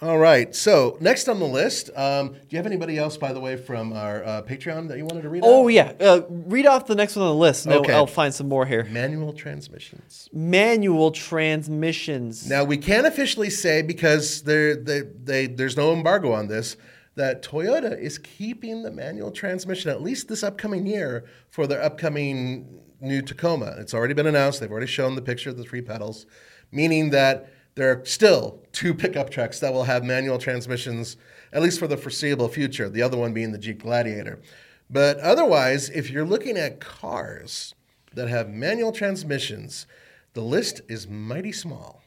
All 0.00 0.18
right. 0.18 0.54
So 0.54 0.96
next 1.00 1.28
on 1.28 1.40
the 1.40 1.46
list, 1.46 1.90
um, 1.96 2.28
do 2.28 2.38
you 2.50 2.58
have 2.58 2.66
anybody 2.66 2.98
else, 2.98 3.16
by 3.16 3.32
the 3.32 3.40
way, 3.40 3.56
from 3.56 3.92
our 3.92 4.22
uh, 4.22 4.42
Patreon 4.42 4.86
that 4.88 4.96
you 4.96 5.04
wanted 5.04 5.22
to 5.22 5.28
read? 5.28 5.42
Oh 5.44 5.64
out? 5.64 5.68
yeah, 5.72 5.92
uh, 5.98 6.20
read 6.28 6.66
off 6.66 6.86
the 6.86 6.94
next 6.94 7.16
one 7.16 7.26
on 7.26 7.32
the 7.32 7.38
list, 7.40 7.64
then 7.64 7.78
Okay. 7.78 7.92
I'll 7.92 8.06
find 8.06 8.32
some 8.32 8.48
more 8.48 8.64
here. 8.64 8.84
Manual 8.84 9.32
transmissions. 9.32 10.28
Manual 10.32 11.10
transmissions. 11.10 12.48
Now 12.48 12.62
we 12.62 12.76
can't 12.76 13.08
officially 13.08 13.50
say 13.50 13.82
because 13.82 14.42
there, 14.42 14.76
they, 14.76 15.00
they, 15.00 15.46
there's 15.48 15.76
no 15.76 15.92
embargo 15.92 16.32
on 16.32 16.46
this 16.46 16.76
that 17.16 17.42
Toyota 17.42 17.98
is 18.00 18.16
keeping 18.18 18.84
the 18.84 18.92
manual 18.92 19.32
transmission 19.32 19.90
at 19.90 20.00
least 20.00 20.28
this 20.28 20.44
upcoming 20.44 20.86
year 20.86 21.24
for 21.50 21.66
their 21.66 21.82
upcoming 21.82 22.80
new 23.00 23.20
Tacoma. 23.20 23.74
It's 23.78 23.92
already 23.92 24.14
been 24.14 24.28
announced. 24.28 24.60
They've 24.60 24.70
already 24.70 24.86
shown 24.86 25.16
the 25.16 25.22
picture 25.22 25.50
of 25.50 25.56
the 25.56 25.64
three 25.64 25.82
pedals, 25.82 26.26
meaning 26.70 27.10
that 27.10 27.52
there 27.78 27.90
are 27.92 28.04
still 28.04 28.60
two 28.72 28.92
pickup 28.92 29.30
trucks 29.30 29.60
that 29.60 29.72
will 29.72 29.84
have 29.84 30.02
manual 30.04 30.38
transmissions 30.38 31.16
at 31.52 31.62
least 31.62 31.78
for 31.78 31.86
the 31.86 31.96
foreseeable 31.96 32.48
future. 32.48 32.88
The 32.88 33.02
other 33.02 33.16
one 33.16 33.32
being 33.32 33.52
the 33.52 33.58
Jeep 33.58 33.82
Gladiator. 33.82 34.40
But 34.90 35.18
otherwise, 35.20 35.88
if 35.90 36.10
you're 36.10 36.26
looking 36.26 36.56
at 36.56 36.80
cars 36.80 37.74
that 38.14 38.28
have 38.28 38.50
manual 38.50 38.92
transmissions, 38.92 39.86
the 40.34 40.40
list 40.40 40.80
is 40.88 41.08
mighty 41.08 41.52
small. 41.52 42.02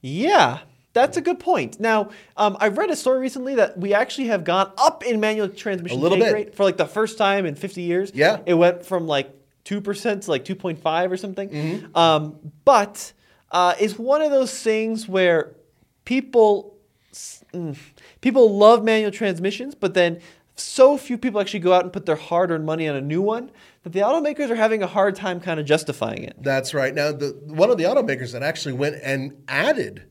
Yeah, 0.00 0.60
that's 0.92 1.16
a 1.16 1.20
good 1.20 1.38
point. 1.38 1.80
Now, 1.80 2.10
um, 2.36 2.56
I 2.60 2.68
read 2.68 2.90
a 2.90 2.96
story 2.96 3.20
recently 3.20 3.54
that 3.54 3.78
we 3.78 3.94
actually 3.94 4.26
have 4.28 4.44
gone 4.44 4.72
up 4.78 5.04
in 5.04 5.20
manual 5.20 5.48
transmission 5.48 5.98
A 5.98 6.00
little 6.02 6.18
bit. 6.18 6.32
rate 6.32 6.54
for 6.54 6.64
like 6.64 6.76
the 6.76 6.86
first 6.86 7.18
time 7.18 7.46
in 7.46 7.54
50 7.54 7.82
years. 7.82 8.12
Yeah. 8.14 8.40
it 8.46 8.54
went 8.54 8.84
from 8.84 9.06
like 9.06 9.30
two 9.64 9.80
percent 9.80 10.24
to 10.24 10.30
like 10.30 10.44
2.5 10.44 11.10
or 11.10 11.16
something. 11.16 11.48
Mm-hmm. 11.50 11.96
Um, 11.96 12.38
but 12.64 13.12
uh, 13.50 13.74
it's 13.80 13.98
one 13.98 14.22
of 14.22 14.30
those 14.30 14.62
things 14.62 15.08
where 15.08 15.54
people 16.04 16.76
mm, 17.52 17.76
people 18.20 18.56
love 18.56 18.84
manual 18.84 19.10
transmissions, 19.10 19.74
but 19.74 19.94
then 19.94 20.20
so 20.56 20.98
few 20.98 21.16
people 21.16 21.40
actually 21.40 21.60
go 21.60 21.72
out 21.72 21.84
and 21.84 21.92
put 21.92 22.06
their 22.06 22.16
hard-earned 22.16 22.66
money 22.66 22.88
on 22.88 22.96
a 22.96 23.00
new 23.00 23.22
one 23.22 23.50
that 23.84 23.92
the 23.92 24.00
automakers 24.00 24.50
are 24.50 24.56
having 24.56 24.82
a 24.82 24.86
hard 24.86 25.14
time 25.14 25.40
kind 25.40 25.60
of 25.60 25.66
justifying 25.66 26.24
it. 26.24 26.36
That's 26.40 26.74
right. 26.74 26.94
Now, 26.94 27.12
the 27.12 27.38
one 27.44 27.70
of 27.70 27.78
the 27.78 27.84
automakers 27.84 28.32
that 28.32 28.42
actually 28.42 28.74
went 28.74 28.96
and 29.02 29.42
added 29.48 30.04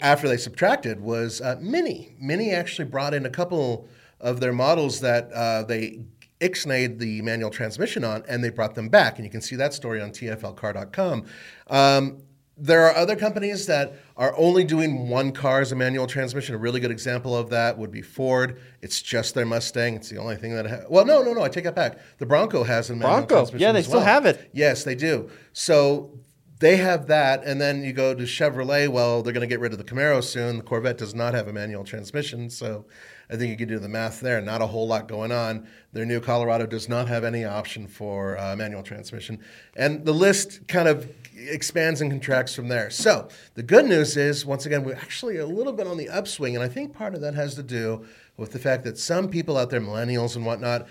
after 0.00 0.28
they 0.28 0.36
subtracted 0.36 1.00
was 1.00 1.40
uh, 1.40 1.56
Mini. 1.60 2.14
Mini 2.20 2.50
actually 2.50 2.86
brought 2.86 3.14
in 3.14 3.26
a 3.26 3.30
couple 3.30 3.88
of 4.20 4.40
their 4.40 4.52
models 4.52 5.00
that 5.00 5.32
uh, 5.32 5.62
they 5.62 6.00
ixnayed 6.40 6.98
the 6.98 7.20
manual 7.22 7.50
transmission 7.50 8.04
on, 8.04 8.22
and 8.28 8.42
they 8.42 8.50
brought 8.50 8.74
them 8.74 8.88
back. 8.88 9.16
And 9.16 9.24
you 9.24 9.30
can 9.30 9.40
see 9.40 9.56
that 9.56 9.74
story 9.74 10.00
on 10.00 10.10
TFLcar.com. 10.10 11.24
Um, 11.68 12.22
there 12.60 12.84
are 12.84 12.94
other 12.94 13.16
companies 13.16 13.66
that 13.66 13.94
are 14.16 14.34
only 14.36 14.64
doing 14.64 15.08
one 15.08 15.32
car 15.32 15.60
as 15.60 15.72
a 15.72 15.76
manual 15.76 16.06
transmission. 16.06 16.54
A 16.54 16.58
really 16.58 16.78
good 16.78 16.90
example 16.90 17.34
of 17.34 17.48
that 17.50 17.78
would 17.78 17.90
be 17.90 18.02
Ford. 18.02 18.60
It's 18.82 19.00
just 19.00 19.34
their 19.34 19.46
Mustang. 19.46 19.94
It's 19.94 20.10
the 20.10 20.18
only 20.18 20.36
thing 20.36 20.54
that. 20.54 20.68
Ha- 20.68 20.80
well, 20.90 21.06
no, 21.06 21.22
no, 21.22 21.32
no. 21.32 21.42
I 21.42 21.48
take 21.48 21.64
that 21.64 21.74
back. 21.74 21.98
The 22.18 22.26
Bronco 22.26 22.62
has 22.62 22.90
a 22.90 22.94
manual 22.94 23.10
Bronco. 23.10 23.34
transmission. 23.34 23.60
Yeah, 23.60 23.72
they 23.72 23.82
still 23.82 23.96
well. 23.96 24.06
have 24.06 24.26
it. 24.26 24.50
Yes, 24.52 24.84
they 24.84 24.94
do. 24.94 25.30
So 25.52 26.12
they 26.60 26.76
have 26.76 27.06
that, 27.06 27.42
and 27.44 27.58
then 27.58 27.82
you 27.82 27.94
go 27.94 28.14
to 28.14 28.22
Chevrolet. 28.24 28.88
Well, 28.88 29.22
they're 29.22 29.32
going 29.32 29.40
to 29.40 29.46
get 29.46 29.60
rid 29.60 29.72
of 29.72 29.78
the 29.78 29.84
Camaro 29.84 30.22
soon. 30.22 30.58
The 30.58 30.62
Corvette 30.62 30.98
does 30.98 31.14
not 31.14 31.32
have 31.32 31.48
a 31.48 31.52
manual 31.52 31.84
transmission, 31.84 32.50
so 32.50 32.84
I 33.30 33.36
think 33.36 33.50
you 33.50 33.56
can 33.56 33.68
do 33.68 33.78
the 33.78 33.88
math 33.88 34.20
there. 34.20 34.40
Not 34.42 34.60
a 34.60 34.66
whole 34.66 34.86
lot 34.86 35.08
going 35.08 35.32
on. 35.32 35.66
Their 35.94 36.04
new 36.04 36.20
Colorado 36.20 36.66
does 36.66 36.88
not 36.88 37.08
have 37.08 37.24
any 37.24 37.46
option 37.46 37.86
for 37.86 38.38
uh, 38.38 38.54
manual 38.56 38.82
transmission, 38.82 39.40
and 39.74 40.04
the 40.04 40.12
list 40.12 40.68
kind 40.68 40.86
of 40.86 41.10
expands 41.48 42.00
and 42.00 42.10
contracts 42.10 42.54
from 42.54 42.68
there. 42.68 42.90
So 42.90 43.28
the 43.54 43.62
good 43.62 43.86
news 43.86 44.16
is, 44.16 44.44
once 44.44 44.66
again, 44.66 44.84
we're 44.84 44.94
actually 44.94 45.38
a 45.38 45.46
little 45.46 45.72
bit 45.72 45.86
on 45.86 45.96
the 45.96 46.08
upswing, 46.08 46.54
and 46.54 46.64
I 46.64 46.68
think 46.68 46.94
part 46.94 47.14
of 47.14 47.20
that 47.22 47.34
has 47.34 47.54
to 47.54 47.62
do 47.62 48.04
with 48.36 48.52
the 48.52 48.58
fact 48.58 48.84
that 48.84 48.98
some 48.98 49.28
people 49.28 49.56
out 49.56 49.70
there, 49.70 49.80
millennials 49.80 50.36
and 50.36 50.44
whatnot, 50.44 50.86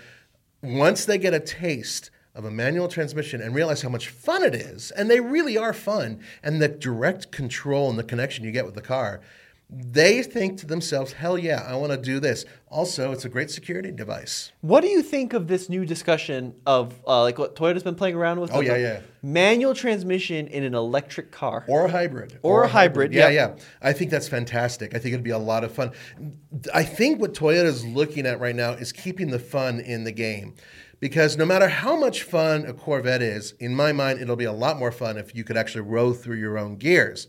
once 0.62 1.04
they 1.04 1.18
get 1.18 1.34
a 1.34 1.40
taste 1.40 2.10
of 2.34 2.44
a 2.44 2.50
manual 2.50 2.86
transmission 2.86 3.40
and 3.40 3.54
realize 3.54 3.82
how 3.82 3.88
much 3.88 4.08
fun 4.08 4.42
it 4.42 4.54
is, 4.54 4.90
and 4.92 5.10
they 5.10 5.20
really 5.20 5.56
are 5.56 5.72
fun, 5.72 6.20
and 6.42 6.60
the 6.60 6.68
direct 6.68 7.32
control 7.32 7.90
and 7.90 7.98
the 7.98 8.04
connection 8.04 8.44
you 8.44 8.52
get 8.52 8.66
with 8.66 8.74
the 8.74 8.80
car, 8.80 9.20
they 9.72 10.22
think 10.24 10.58
to 10.58 10.66
themselves, 10.66 11.12
hell 11.12 11.38
yeah, 11.38 11.64
I 11.66 11.76
want 11.76 11.92
to 11.92 11.98
do 11.98 12.18
this. 12.18 12.44
Also, 12.68 13.12
it's 13.12 13.24
a 13.24 13.28
great 13.28 13.50
security 13.50 13.92
device. 13.92 14.50
What 14.62 14.80
do 14.80 14.88
you 14.88 15.00
think 15.00 15.32
of 15.32 15.46
this 15.46 15.68
new 15.68 15.86
discussion 15.86 16.54
of 16.66 17.00
uh, 17.06 17.22
like 17.22 17.38
what 17.38 17.54
Toyota's 17.54 17.84
been 17.84 17.94
playing 17.94 18.16
around 18.16 18.40
with? 18.40 18.50
Oh, 18.52 18.60
yeah, 18.60 18.76
yeah. 18.76 19.00
Manual 19.22 19.74
transmission 19.74 20.48
in 20.48 20.64
an 20.64 20.74
electric 20.74 21.30
car. 21.30 21.64
Or 21.68 21.84
a 21.84 21.90
hybrid. 21.90 22.38
Or 22.42 22.64
a 22.64 22.68
hybrid, 22.68 23.12
Yeah, 23.12 23.28
yep. 23.28 23.58
yeah. 23.58 23.64
I 23.80 23.92
think 23.92 24.10
that's 24.10 24.28
fantastic. 24.28 24.94
I 24.94 24.98
think 24.98 25.12
it'd 25.12 25.22
be 25.22 25.30
a 25.30 25.38
lot 25.38 25.62
of 25.62 25.72
fun. 25.72 25.92
I 26.74 26.82
think 26.82 27.20
what 27.20 27.34
Toyota's 27.34 27.84
looking 27.84 28.26
at 28.26 28.40
right 28.40 28.56
now 28.56 28.72
is 28.72 28.92
keeping 28.92 29.30
the 29.30 29.38
fun 29.38 29.78
in 29.78 30.02
the 30.04 30.12
game. 30.12 30.54
Because 30.98 31.38
no 31.38 31.46
matter 31.46 31.66
how 31.68 31.96
much 31.96 32.24
fun 32.24 32.66
a 32.66 32.74
Corvette 32.74 33.22
is, 33.22 33.52
in 33.58 33.74
my 33.74 33.90
mind, 33.90 34.20
it'll 34.20 34.36
be 34.36 34.44
a 34.44 34.52
lot 34.52 34.78
more 34.78 34.92
fun 34.92 35.16
if 35.16 35.34
you 35.34 35.44
could 35.44 35.56
actually 35.56 35.80
row 35.80 36.12
through 36.12 36.36
your 36.36 36.58
own 36.58 36.76
gears. 36.76 37.26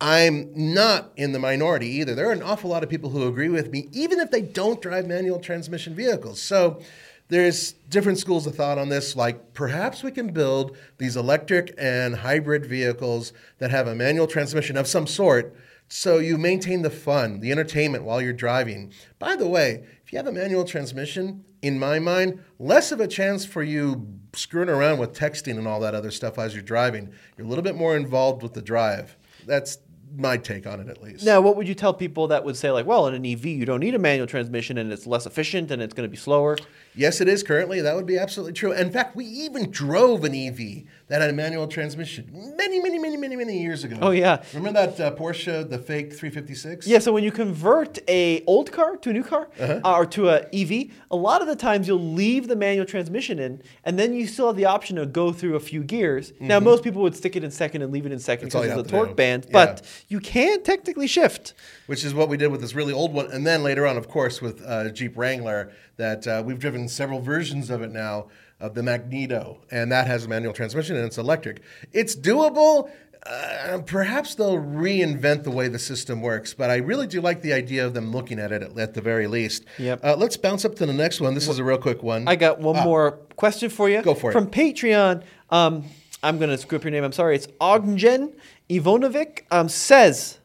I'm 0.00 0.50
not 0.54 1.12
in 1.16 1.32
the 1.32 1.38
minority 1.38 1.88
either. 1.88 2.14
There 2.14 2.28
are 2.28 2.32
an 2.32 2.42
awful 2.42 2.70
lot 2.70 2.82
of 2.82 2.88
people 2.88 3.10
who 3.10 3.28
agree 3.28 3.50
with 3.50 3.70
me, 3.70 3.88
even 3.92 4.18
if 4.18 4.30
they 4.30 4.40
don't 4.40 4.80
drive 4.80 5.06
manual 5.06 5.40
transmission 5.40 5.94
vehicles. 5.94 6.40
So 6.40 6.80
there's 7.28 7.72
different 7.72 8.18
schools 8.18 8.46
of 8.46 8.54
thought 8.54 8.78
on 8.78 8.88
this. 8.88 9.14
Like 9.14 9.52
perhaps 9.52 10.02
we 10.02 10.10
can 10.10 10.32
build 10.32 10.76
these 10.98 11.16
electric 11.16 11.74
and 11.76 12.16
hybrid 12.16 12.64
vehicles 12.64 13.32
that 13.58 13.70
have 13.70 13.86
a 13.86 13.94
manual 13.94 14.26
transmission 14.26 14.76
of 14.76 14.86
some 14.86 15.06
sort. 15.06 15.54
So 15.88 16.18
you 16.18 16.38
maintain 16.38 16.82
the 16.82 16.90
fun, 16.90 17.40
the 17.40 17.52
entertainment 17.52 18.04
while 18.04 18.22
you're 18.22 18.32
driving. 18.32 18.92
By 19.18 19.36
the 19.36 19.48
way, 19.48 19.84
if 20.02 20.12
you 20.12 20.18
have 20.18 20.26
a 20.26 20.32
manual 20.32 20.64
transmission, 20.64 21.44
in 21.62 21.78
my 21.78 21.98
mind, 21.98 22.42
less 22.58 22.90
of 22.90 23.00
a 23.00 23.08
chance 23.08 23.44
for 23.44 23.62
you 23.62 24.06
screwing 24.32 24.68
around 24.68 24.98
with 24.98 25.12
texting 25.12 25.58
and 25.58 25.66
all 25.66 25.80
that 25.80 25.94
other 25.94 26.10
stuff 26.10 26.38
as 26.38 26.54
you're 26.54 26.62
driving. 26.62 27.12
You're 27.36 27.46
a 27.46 27.50
little 27.50 27.64
bit 27.64 27.76
more 27.76 27.96
involved 27.96 28.42
with 28.42 28.54
the 28.54 28.62
drive. 28.62 29.16
That's 29.46 29.78
my 30.16 30.36
take 30.36 30.66
on 30.66 30.80
it, 30.80 30.88
at 30.88 31.02
least. 31.02 31.24
Now, 31.24 31.40
what 31.40 31.56
would 31.56 31.68
you 31.68 31.74
tell 31.74 31.94
people 31.94 32.28
that 32.28 32.44
would 32.44 32.56
say 32.56 32.70
like, 32.70 32.86
well, 32.86 33.06
in 33.06 33.14
an 33.14 33.24
EV 33.24 33.44
you 33.46 33.64
don't 33.64 33.80
need 33.80 33.94
a 33.94 33.98
manual 33.98 34.26
transmission 34.26 34.78
and 34.78 34.92
it's 34.92 35.06
less 35.06 35.26
efficient 35.26 35.70
and 35.70 35.80
it's 35.82 35.94
going 35.94 36.08
to 36.08 36.10
be 36.10 36.16
slower? 36.16 36.56
Yes, 36.94 37.20
it 37.20 37.28
is 37.28 37.42
currently. 37.42 37.80
That 37.80 37.96
would 37.96 38.06
be 38.06 38.18
absolutely 38.18 38.52
true. 38.52 38.72
In 38.72 38.90
fact, 38.90 39.14
we 39.14 39.24
even 39.24 39.70
drove 39.70 40.24
an 40.24 40.34
EV 40.34 40.84
that 41.10 41.20
had 41.20 41.28
a 41.28 41.32
manual 41.32 41.66
transmission 41.66 42.30
many, 42.56 42.80
many, 42.80 42.98
many, 43.00 43.16
many, 43.16 43.34
many 43.36 43.58
years 43.60 43.82
ago. 43.82 43.98
Oh, 44.00 44.12
yeah. 44.12 44.42
Remember 44.54 44.86
that 44.86 45.00
uh, 45.00 45.14
Porsche, 45.16 45.68
the 45.68 45.78
fake 45.78 46.12
356? 46.12 46.86
Yeah, 46.86 47.00
so 47.00 47.12
when 47.12 47.24
you 47.24 47.32
convert 47.32 47.98
a 48.08 48.44
old 48.46 48.70
car 48.70 48.96
to 48.98 49.10
a 49.10 49.12
new 49.12 49.24
car 49.24 49.48
Uh-huh. 49.58 49.80
uh, 49.84 49.96
or 49.98 50.06
to 50.06 50.28
a 50.28 50.46
EV, 50.54 50.90
a 51.10 51.16
lot 51.16 51.42
of 51.42 51.48
the 51.48 51.56
times 51.56 51.88
you'll 51.88 51.98
leave 52.14 52.46
the 52.46 52.54
manual 52.54 52.86
transmission 52.86 53.40
in, 53.40 53.60
and 53.84 53.98
then 53.98 54.14
you 54.14 54.26
still 54.28 54.46
have 54.46 54.56
the 54.56 54.66
option 54.66 54.96
to 54.96 55.04
go 55.06 55.32
through 55.32 55.56
a 55.56 55.60
few 55.60 55.82
gears. 55.82 56.32
Now, 56.38 56.60
most 56.60 56.84
people 56.84 57.02
would 57.02 57.16
stick 57.16 57.34
it 57.34 57.42
in 57.42 57.50
second 57.50 57.82
and 57.82 57.92
leave 57.92 58.06
it 58.06 58.12
in 58.12 58.18
second 58.20 58.50
Mm-hmm. 58.50 58.60
Because 58.62 58.76
the 58.76 58.82
to 58.84 58.88
torque 58.88 59.16
band, 59.16 59.46
Yeah. 59.46 59.52
but 59.52 59.82
you 60.08 60.20
can 60.20 60.62
technically 60.62 61.08
shift. 61.08 61.54
which 61.88 62.04
is 62.04 62.14
what 62.14 62.28
we 62.28 62.36
did 62.36 62.52
with 62.52 62.60
this 62.60 62.74
really 62.74 62.92
old 62.92 63.12
one. 63.12 63.30
And 63.32 63.44
then 63.44 63.64
later 63.64 63.84
on, 63.86 63.96
of 63.96 64.06
course, 64.08 64.40
with 64.40 64.62
uh, 64.64 64.90
Jeep 64.90 65.16
Wrangler, 65.18 65.72
that 65.96 66.24
uh, 66.26 66.42
we've 66.46 66.58
driven 66.60 66.86
several 66.88 67.20
versions 67.20 67.68
of 67.68 67.82
it 67.82 67.90
now. 67.90 68.28
Of 68.60 68.74
the 68.74 68.82
Magneto, 68.82 69.58
and 69.70 69.90
that 69.92 70.06
has 70.06 70.24
a 70.24 70.28
manual 70.28 70.52
transmission 70.52 70.96
and 70.96 71.06
it's 71.06 71.18
electric. 71.18 71.62
It's 71.92 72.14
doable. 72.14 72.90
Uh, 73.26 73.78
perhaps 73.84 74.34
they'll 74.34 74.56
reinvent 74.56 75.44
the 75.44 75.50
way 75.50 75.68
the 75.68 75.78
system 75.78 76.22
works, 76.22 76.54
but 76.54 76.70
I 76.70 76.76
really 76.76 77.06
do 77.06 77.20
like 77.20 77.42
the 77.42 77.52
idea 77.52 77.84
of 77.84 77.92
them 77.92 78.12
looking 78.12 78.38
at 78.38 78.50
it 78.50 78.62
at, 78.62 78.78
at 78.78 78.94
the 78.94 79.02
very 79.02 79.26
least. 79.26 79.66
Yep. 79.78 80.02
Uh, 80.02 80.16
let's 80.16 80.38
bounce 80.38 80.64
up 80.64 80.74
to 80.76 80.86
the 80.86 80.92
next 80.92 81.20
one. 81.20 81.34
This 81.34 81.46
is 81.46 81.58
a 81.58 81.64
real 81.64 81.76
quick 81.76 82.02
one. 82.02 82.26
I 82.26 82.36
got 82.36 82.60
one 82.60 82.82
more 82.82 83.12
question 83.36 83.68
for 83.68 83.90
you. 83.90 83.98
Ah. 83.98 84.02
Go 84.02 84.14
for 84.14 84.30
it. 84.30 84.32
From 84.32 84.46
Patreon. 84.46 85.22
Um, 85.50 85.84
I'm 86.22 86.38
going 86.38 86.50
to 86.50 86.58
screw 86.58 86.78
up 86.78 86.84
your 86.84 86.90
name. 86.90 87.04
I'm 87.04 87.12
sorry. 87.12 87.36
It's 87.36 87.48
Ogden 87.60 88.32
Ivanovic. 88.68 89.42
Um, 89.50 89.68
says, 89.68 90.38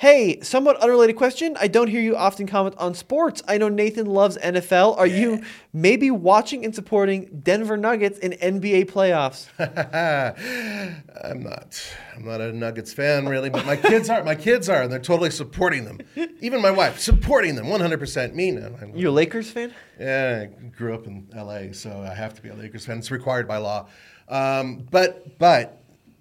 Hey, 0.00 0.40
somewhat 0.40 0.78
unrelated 0.78 1.16
question. 1.16 1.58
I 1.60 1.68
don't 1.68 1.88
hear 1.88 2.00
you 2.00 2.16
often 2.16 2.46
comment 2.46 2.74
on 2.78 2.94
sports. 2.94 3.42
I 3.46 3.58
know 3.58 3.68
Nathan 3.68 4.06
loves 4.06 4.38
NFL. 4.38 4.96
Are 4.96 5.06
you 5.06 5.42
maybe 5.74 6.10
watching 6.10 6.64
and 6.64 6.74
supporting 6.74 7.42
Denver 7.42 7.76
Nuggets 7.76 8.18
in 8.18 8.32
NBA 8.32 8.90
playoffs? 8.90 9.50
I'm 11.22 11.42
not. 11.42 11.96
I'm 12.16 12.24
not 12.24 12.40
a 12.40 12.50
Nuggets 12.50 12.94
fan 12.94 13.28
really, 13.28 13.50
but 13.50 13.66
my 13.66 13.76
kids 13.76 14.08
are. 14.08 14.24
My 14.24 14.34
kids 14.34 14.70
are, 14.70 14.80
and 14.80 14.90
they're 14.90 15.00
totally 15.00 15.30
supporting 15.30 15.84
them. 15.84 15.98
Even 16.40 16.62
my 16.62 16.70
wife 16.70 16.98
supporting 16.98 17.54
them 17.54 17.66
100%. 17.66 18.32
Me, 18.32 18.52
no. 18.52 18.74
You 18.94 19.10
a 19.10 19.12
Lakers 19.12 19.50
fan? 19.50 19.74
Yeah, 19.98 20.46
I 20.48 20.64
grew 20.68 20.94
up 20.94 21.06
in 21.06 21.28
LA, 21.36 21.72
so 21.72 22.00
I 22.00 22.14
have 22.14 22.32
to 22.36 22.40
be 22.40 22.48
a 22.48 22.54
Lakers 22.54 22.86
fan. 22.86 22.96
It's 22.96 23.10
required 23.10 23.46
by 23.46 23.58
law. 23.58 23.86
Um, 24.30 24.86
but 24.90 25.38
but 25.38 25.79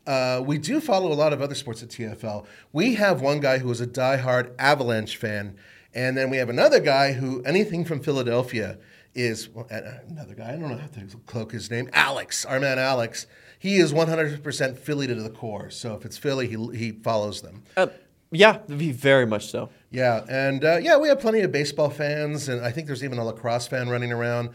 uh, 0.09 0.41
we 0.41 0.57
do 0.57 0.81
follow 0.81 1.11
a 1.11 1.13
lot 1.13 1.33
of 1.33 1.41
other 1.41 1.53
sports 1.53 1.83
at 1.83 1.89
TFL. 1.89 2.43
We 2.73 2.95
have 2.95 3.21
one 3.21 3.39
guy 3.39 3.59
who 3.59 3.69
is 3.69 3.79
a 3.79 3.85
diehard 3.85 4.55
Avalanche 4.57 5.15
fan, 5.15 5.55
and 5.93 6.17
then 6.17 6.31
we 6.31 6.37
have 6.37 6.49
another 6.49 6.79
guy 6.79 7.13
who 7.13 7.43
anything 7.43 7.85
from 7.85 7.99
Philadelphia 7.99 8.79
is 9.13 9.49
well, 9.49 9.67
uh, 9.71 9.81
another 10.07 10.33
guy. 10.33 10.49
I 10.49 10.51
don't 10.53 10.69
know 10.69 10.77
how 10.77 10.87
to 10.87 11.17
cloak 11.27 11.51
his 11.51 11.69
name. 11.69 11.91
Alex, 11.93 12.43
our 12.43 12.59
man 12.59 12.79
Alex. 12.79 13.27
He 13.59 13.77
is 13.77 13.93
100% 13.93 14.77
Philly 14.79 15.05
to 15.05 15.13
the 15.13 15.29
core. 15.29 15.69
So 15.69 15.93
if 15.93 16.05
it's 16.05 16.17
Philly, 16.17 16.47
he 16.47 16.55
he 16.75 16.91
follows 16.91 17.43
them. 17.43 17.61
Uh, 17.77 17.87
yeah, 18.31 18.59
very 18.67 19.27
much 19.27 19.51
so. 19.51 19.69
Yeah, 19.91 20.25
and 20.27 20.65
uh, 20.65 20.77
yeah, 20.77 20.97
we 20.97 21.07
have 21.09 21.19
plenty 21.19 21.41
of 21.41 21.51
baseball 21.51 21.91
fans, 21.91 22.49
and 22.49 22.65
I 22.65 22.71
think 22.71 22.87
there's 22.87 23.03
even 23.03 23.19
a 23.19 23.25
lacrosse 23.25 23.67
fan 23.67 23.89
running 23.89 24.11
around. 24.11 24.49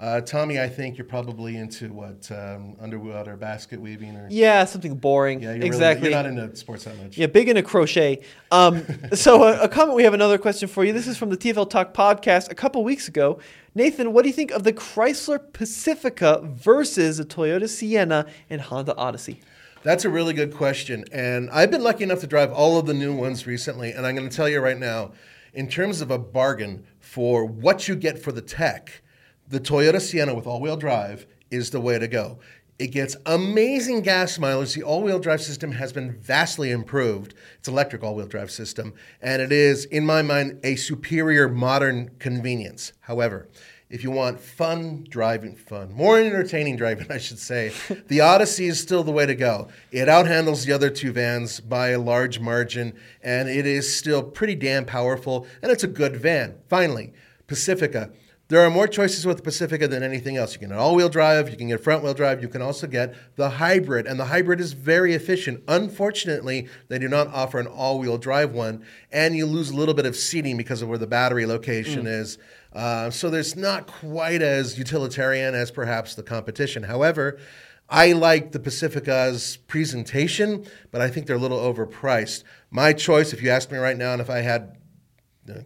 Uh, 0.00 0.18
Tommy, 0.22 0.58
I 0.58 0.66
think 0.66 0.96
you're 0.96 1.04
probably 1.04 1.56
into 1.56 1.92
what 1.92 2.30
um, 2.32 2.74
underwater 2.80 3.36
basket 3.36 3.78
weaving, 3.78 4.16
or 4.16 4.28
Yeah, 4.30 4.64
something 4.64 4.94
boring. 4.94 5.42
yeah, 5.42 5.52
you're 5.52 5.66
exactly. 5.66 6.08
Really, 6.08 6.22
you're 6.24 6.32
not 6.32 6.44
into 6.44 6.56
sports 6.56 6.84
that 6.84 6.96
much. 6.96 7.18
Yeah, 7.18 7.26
big 7.26 7.50
into 7.50 7.62
crochet. 7.62 8.22
Um, 8.50 8.82
so 9.12 9.42
a, 9.44 9.60
a 9.64 9.68
comment. 9.68 9.96
We 9.96 10.04
have 10.04 10.14
another 10.14 10.38
question 10.38 10.68
for 10.68 10.84
you. 10.86 10.94
This 10.94 11.06
is 11.06 11.18
from 11.18 11.28
the 11.28 11.36
TFL 11.36 11.68
Talk 11.68 11.92
podcast 11.92 12.50
a 12.50 12.54
couple 12.54 12.82
weeks 12.82 13.08
ago. 13.08 13.40
Nathan, 13.74 14.14
what 14.14 14.22
do 14.22 14.28
you 14.30 14.34
think 14.34 14.52
of 14.52 14.64
the 14.64 14.72
Chrysler 14.72 15.38
Pacifica 15.52 16.40
versus 16.44 17.18
the 17.18 17.24
Toyota 17.26 17.68
Sienna 17.68 18.24
and 18.48 18.62
Honda 18.62 18.96
Odyssey? 18.96 19.40
That's 19.82 20.06
a 20.06 20.10
really 20.10 20.32
good 20.32 20.54
question, 20.54 21.04
and 21.12 21.50
I've 21.50 21.70
been 21.70 21.82
lucky 21.82 22.04
enough 22.04 22.20
to 22.20 22.26
drive 22.26 22.52
all 22.52 22.78
of 22.78 22.86
the 22.86 22.94
new 22.94 23.14
ones 23.14 23.46
recently, 23.46 23.92
and 23.92 24.06
I'm 24.06 24.14
going 24.14 24.28
to 24.28 24.34
tell 24.34 24.48
you 24.48 24.60
right 24.60 24.78
now, 24.78 25.12
in 25.54 25.68
terms 25.68 26.00
of 26.00 26.10
a 26.10 26.18
bargain 26.18 26.84
for 27.00 27.44
what 27.44 27.86
you 27.88 27.96
get 27.96 28.18
for 28.22 28.30
the 28.32 28.42
tech, 28.42 29.02
the 29.50 29.60
Toyota 29.60 30.00
Sienna 30.00 30.32
with 30.32 30.46
all-wheel 30.46 30.76
drive 30.76 31.26
is 31.50 31.70
the 31.70 31.80
way 31.80 31.98
to 31.98 32.06
go. 32.06 32.38
It 32.78 32.92
gets 32.92 33.16
amazing 33.26 34.02
gas 34.02 34.38
mileage. 34.38 34.74
The 34.74 34.84
all 34.84 35.02
wheel 35.02 35.18
drive 35.18 35.42
system 35.42 35.72
has 35.72 35.92
been 35.92 36.12
vastly 36.12 36.70
improved. 36.70 37.34
It's 37.58 37.68
electric 37.68 38.02
all 38.02 38.14
wheel 38.14 38.28
drive 38.28 38.50
system, 38.50 38.94
and 39.20 39.42
it 39.42 39.52
is, 39.52 39.84
in 39.86 40.06
my 40.06 40.22
mind, 40.22 40.60
a 40.62 40.76
superior 40.76 41.48
modern 41.48 42.12
convenience. 42.20 42.92
However, 43.00 43.48
if 43.90 44.04
you 44.04 44.12
want 44.12 44.38
fun 44.38 45.04
driving, 45.10 45.56
fun, 45.56 45.92
more 45.92 46.18
entertaining 46.18 46.76
driving, 46.76 47.06
I 47.10 47.18
should 47.18 47.40
say, 47.40 47.72
the 48.06 48.20
Odyssey 48.20 48.66
is 48.66 48.80
still 48.80 49.02
the 49.02 49.10
way 49.10 49.26
to 49.26 49.34
go. 49.34 49.68
It 49.90 50.06
outhandles 50.06 50.64
the 50.64 50.72
other 50.72 50.90
two 50.90 51.10
vans 51.10 51.58
by 51.58 51.88
a 51.88 51.98
large 51.98 52.38
margin, 52.38 52.94
and 53.20 53.48
it 53.48 53.66
is 53.66 53.94
still 53.94 54.22
pretty 54.22 54.54
damn 54.54 54.86
powerful, 54.86 55.46
and 55.60 55.72
it's 55.72 55.84
a 55.84 55.88
good 55.88 56.16
van. 56.16 56.54
Finally, 56.68 57.12
Pacifica. 57.48 58.12
There 58.50 58.60
are 58.66 58.70
more 58.70 58.88
choices 58.88 59.24
with 59.24 59.36
the 59.36 59.44
Pacifica 59.44 59.86
than 59.86 60.02
anything 60.02 60.36
else. 60.36 60.54
You 60.54 60.58
can 60.58 60.70
get 60.70 60.78
all-wheel 60.78 61.08
drive, 61.08 61.50
you 61.50 61.56
can 61.56 61.68
get 61.68 61.84
front-wheel 61.84 62.14
drive, 62.14 62.42
you 62.42 62.48
can 62.48 62.60
also 62.60 62.88
get 62.88 63.14
the 63.36 63.48
hybrid, 63.48 64.08
and 64.08 64.18
the 64.18 64.24
hybrid 64.24 64.60
is 64.60 64.72
very 64.72 65.14
efficient. 65.14 65.62
Unfortunately, 65.68 66.68
they 66.88 66.98
do 66.98 67.06
not 67.06 67.28
offer 67.28 67.60
an 67.60 67.68
all-wheel 67.68 68.18
drive 68.18 68.50
one, 68.50 68.84
and 69.12 69.36
you 69.36 69.46
lose 69.46 69.70
a 69.70 69.76
little 69.76 69.94
bit 69.94 70.04
of 70.04 70.16
seating 70.16 70.56
because 70.56 70.82
of 70.82 70.88
where 70.88 70.98
the 70.98 71.06
battery 71.06 71.46
location 71.46 72.08
is. 72.08 72.38
Uh, 72.72 73.08
so 73.08 73.30
there's 73.30 73.54
not 73.54 73.86
quite 73.86 74.42
as 74.42 74.76
utilitarian 74.76 75.54
as 75.54 75.70
perhaps 75.70 76.16
the 76.16 76.22
competition. 76.24 76.82
However, 76.82 77.38
I 77.88 78.10
like 78.10 78.50
the 78.50 78.58
Pacifica's 78.58 79.58
presentation, 79.68 80.66
but 80.90 81.00
I 81.00 81.08
think 81.08 81.28
they're 81.28 81.36
a 81.36 81.38
little 81.40 81.60
overpriced. 81.60 82.42
My 82.72 82.94
choice, 82.94 83.32
if 83.32 83.42
you 83.44 83.50
ask 83.50 83.70
me 83.70 83.78
right 83.78 83.96
now, 83.96 84.12
and 84.12 84.20
if 84.20 84.28
I 84.28 84.38
had 84.38 84.76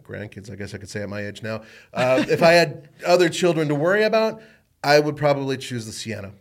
grandkids, 0.03 0.51
I 0.51 0.55
guess 0.55 0.73
I 0.73 0.77
could 0.77 0.89
say 0.89 1.01
at 1.01 1.09
my 1.09 1.25
age 1.25 1.41
now, 1.43 1.61
uh, 1.93 2.23
if 2.27 2.41
I 2.43 2.53
had 2.53 2.89
other 3.05 3.29
children 3.29 3.67
to 3.69 3.75
worry 3.75 4.03
about, 4.03 4.41
I 4.83 4.99
would 4.99 5.15
probably 5.17 5.57
choose 5.57 5.85
the 5.85 5.91
Sienna. 5.91 6.33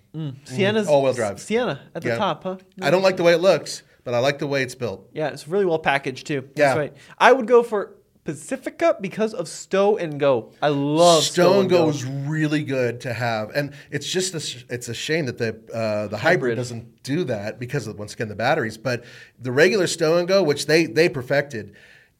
Sienna's 0.45 0.87
all-wheel 0.89 1.15
drive. 1.15 1.41
Sienna 1.41 1.81
at 1.95 2.03
the 2.03 2.09
Yeah. 2.11 2.17
top, 2.17 2.45
huh? 2.45 2.57
I 2.81 2.91
don't 2.91 3.03
like 3.03 3.17
the 3.17 3.23
way 3.25 3.33
it 3.33 3.39
looks, 3.41 3.83
but 4.05 4.15
I 4.15 4.19
like 4.19 4.39
the 4.39 4.47
way 4.47 4.63
it's 4.63 4.75
built. 4.75 5.09
Yeah, 5.13 5.29
it's 5.29 5.49
really 5.49 5.65
well 5.65 5.79
packaged 5.79 6.27
too. 6.27 6.43
That's 6.55 6.59
Yeah. 6.59 6.77
right. 6.77 6.93
I 7.19 7.33
would 7.33 7.47
go 7.47 7.63
for 7.63 7.95
Pacifica 8.25 8.97
because 9.03 9.35
of 9.35 9.49
Stow 9.49 9.97
and 9.99 10.19
Go. 10.19 10.53
I 10.63 10.69
love 10.69 11.25
Stow, 11.25 11.61
and 11.61 11.69
Go 11.69 11.85
Go. 11.85 11.89
is 11.91 12.05
really 12.07 12.63
good 12.65 13.01
to 13.03 13.13
have, 13.13 13.51
and 13.55 13.73
it's 13.91 14.07
just 14.07 14.35
a, 14.35 14.65
it's 14.75 14.89
a 14.89 14.95
shame 14.95 15.27
that 15.27 15.37
the 15.37 15.49
uh, 15.75 16.07
the 16.09 16.17
hybrid. 16.17 16.23
Hybrid. 16.23 16.57
doesn't 16.57 17.03
do 17.03 17.25
that 17.25 17.59
because 17.59 17.87
of 17.87 17.99
once 17.99 18.15
again 18.15 18.29
the 18.29 18.35
batteries. 18.35 18.79
But 18.79 19.05
the 19.39 19.53
regular 19.53 19.87
Stow 19.87 20.17
and 20.17 20.27
Go, 20.27 20.43
which 20.43 20.65
they 20.67 20.87
they 20.87 21.09
perfected, 21.11 21.75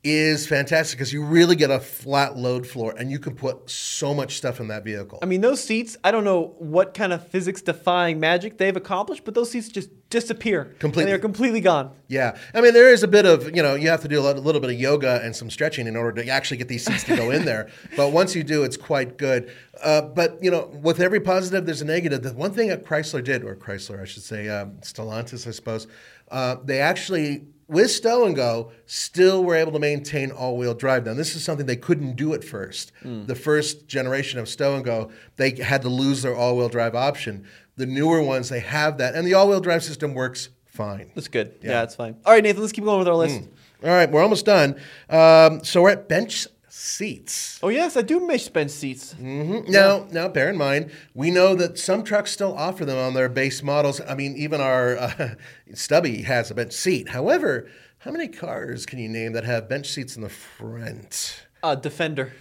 is 0.05 0.47
fantastic 0.47 0.99
because 0.99 1.13
you 1.13 1.25
really 1.25 1.57
get 1.57 1.71
a 1.71 1.81
flat 1.81 2.37
load 2.37 2.67
floor, 2.67 2.95
and 2.97 3.11
you 3.11 3.19
can 3.19 3.35
put 3.35 3.69
so 3.71 4.13
much 4.13 4.37
stuff 4.37 4.61
in 4.61 4.69
that 4.69 4.85
vehicle. 4.85 5.19
I 5.23 5.27
mean, 5.27 5.41
those 5.41 5.65
seats, 5.65 5.97
I 6.05 6.11
don't 6.11 6.25
know 6.25 6.55
what 6.59 6.93
kind 6.93 7.13
of 7.13 7.27
physics 7.29 7.63
defying 7.63 8.21
magic 8.21 8.59
they've 8.59 8.77
accomplished, 8.77 9.25
but 9.25 9.35
those 9.35 9.51
seats 9.51 9.69
just 9.69 9.89
disappear. 10.11 10.77
Completely. 10.79 11.11
They're 11.11 11.19
completely 11.19 11.61
gone. 11.61 11.91
Yeah, 12.07 12.37
I 12.53 12.61
mean 12.61 12.75
there 12.75 12.93
is 12.93 13.03
a 13.03 13.09
bit 13.09 13.27
of 13.27 13.57
you 13.57 13.63
know 13.63 13.75
you 13.75 13.89
have 13.89 14.03
to 14.03 14.09
do 14.09 14.21
a, 14.21 14.23
lot, 14.23 14.37
a 14.37 14.41
little 14.41 14.61
bit 14.61 14.71
of 14.71 14.79
yoga 14.79 15.21
and 15.25 15.35
some 15.35 15.51
stretching 15.51 15.87
in 15.87 15.97
order 15.97 16.23
to 16.23 16.31
actually 16.31 16.59
get 16.59 16.69
these 16.69 16.85
seats 16.85 17.05
to 17.05 17.17
go 17.17 17.31
in 17.31 17.45
there. 17.45 17.71
But 17.97 18.13
once 18.13 18.35
you 18.35 18.43
do, 18.43 18.65
it's 18.65 18.77
quite 18.77 19.17
good. 19.19 19.53
Uh, 19.83 20.03
but 20.03 20.39
you 20.43 20.51
know, 20.51 20.67
with 20.83 21.01
every 21.01 21.21
positive, 21.21 21.65
there's 21.65 21.81
a 21.81 21.85
negative. 21.85 22.23
The 22.23 22.33
one 22.35 22.53
thing 22.53 22.69
that 22.69 22.85
Chrysler 22.85 23.23
did, 23.23 23.45
or 23.45 23.57
Chrysler, 23.57 24.01
I 24.01 24.05
should 24.05 24.23
say, 24.23 24.49
um, 24.49 24.73
Stellantis, 24.81 25.47
I 25.47 25.53
suppose, 25.53 25.87
uh, 26.31 26.57
they 26.65 26.81
actually 26.81 27.47
with 27.69 27.91
Stow 27.91 28.27
and 28.27 28.37
Go 28.37 28.73
still 28.87 29.45
were 29.45 29.55
able 29.55 29.73
to 29.73 29.79
maintain 29.79 30.31
all-wheel 30.31 30.75
drive. 30.75 31.07
Now 31.07 31.15
this 31.15 31.35
is 31.35 31.43
something 31.45 31.67
they 31.67 31.77
couldn't 31.77 32.17
do 32.17 32.35
at 32.35 32.45
first. 32.45 32.93
The 33.03 33.35
first 33.35 33.87
generation 33.89 34.39
of 34.39 34.49
Stow 34.49 34.75
and 34.77 34.85
Go, 34.85 35.11
they 35.37 35.51
had 35.57 35.83
to 35.83 35.89
lose 35.89 36.23
their 36.23 36.35
all-wheel 36.37 36.69
drive 36.69 36.95
option. 36.95 37.45
The 37.77 37.87
newer 37.87 38.23
ones, 38.23 38.49
they 38.49 38.61
have 38.61 38.99
that, 38.99 39.15
and 39.15 39.27
the 39.27 39.35
all-wheel 39.35 39.61
drive 39.61 39.83
system 39.83 40.15
works 40.15 40.49
fine. 40.67 41.11
That's 41.15 41.29
good. 41.29 41.55
Yeah, 41.63 41.71
Yeah. 41.71 41.83
it's 41.85 41.95
fine. 41.97 42.17
All 42.25 42.33
right, 42.33 42.43
Nathan, 42.43 42.61
let's 42.61 42.73
keep 42.73 42.85
going 42.85 42.99
with 42.99 43.09
our 43.09 43.17
list. 43.17 43.41
All 43.83 43.91
right, 43.91 44.11
we're 44.11 44.23
almost 44.23 44.45
done. 44.47 44.77
Um, 45.11 45.63
so 45.65 45.83
we're 45.83 45.91
at 45.91 46.09
bench 46.09 46.47
seats. 46.75 47.59
Oh, 47.63 47.69
yes, 47.69 47.97
I 47.97 48.03
do 48.03 48.19
miss 48.27 48.49
bench 48.49 48.71
seats. 48.73 49.15
Mhm. 49.15 49.69
Now, 49.69 50.07
now, 50.11 50.29
bear 50.29 50.51
in 50.51 50.57
mind, 50.57 50.91
we 51.15 51.31
know 51.31 51.55
that 51.55 51.79
some 51.79 52.03
trucks 52.03 52.33
still 52.33 52.53
offer 52.57 52.85
them 52.85 52.99
on 52.99 53.15
their 53.15 53.29
base 53.29 53.63
models. 53.63 54.01
I 54.09 54.15
mean, 54.15 54.35
even 54.37 54.61
our 54.61 54.97
uh, 54.97 55.35
Stubby 55.75 56.23
has 56.23 56.51
a 56.51 56.55
bench 56.55 56.73
seat. 56.73 57.11
However, 57.11 57.69
how 57.99 58.11
many 58.11 58.29
cars 58.29 58.87
can 58.87 58.99
you 58.99 59.09
name 59.09 59.33
that 59.35 59.45
have 59.45 59.69
bench 59.69 59.87
seats 59.89 60.17
in 60.17 60.23
the 60.23 60.29
front? 60.29 61.47
Uh, 61.63 61.75
Defender. 61.77 62.33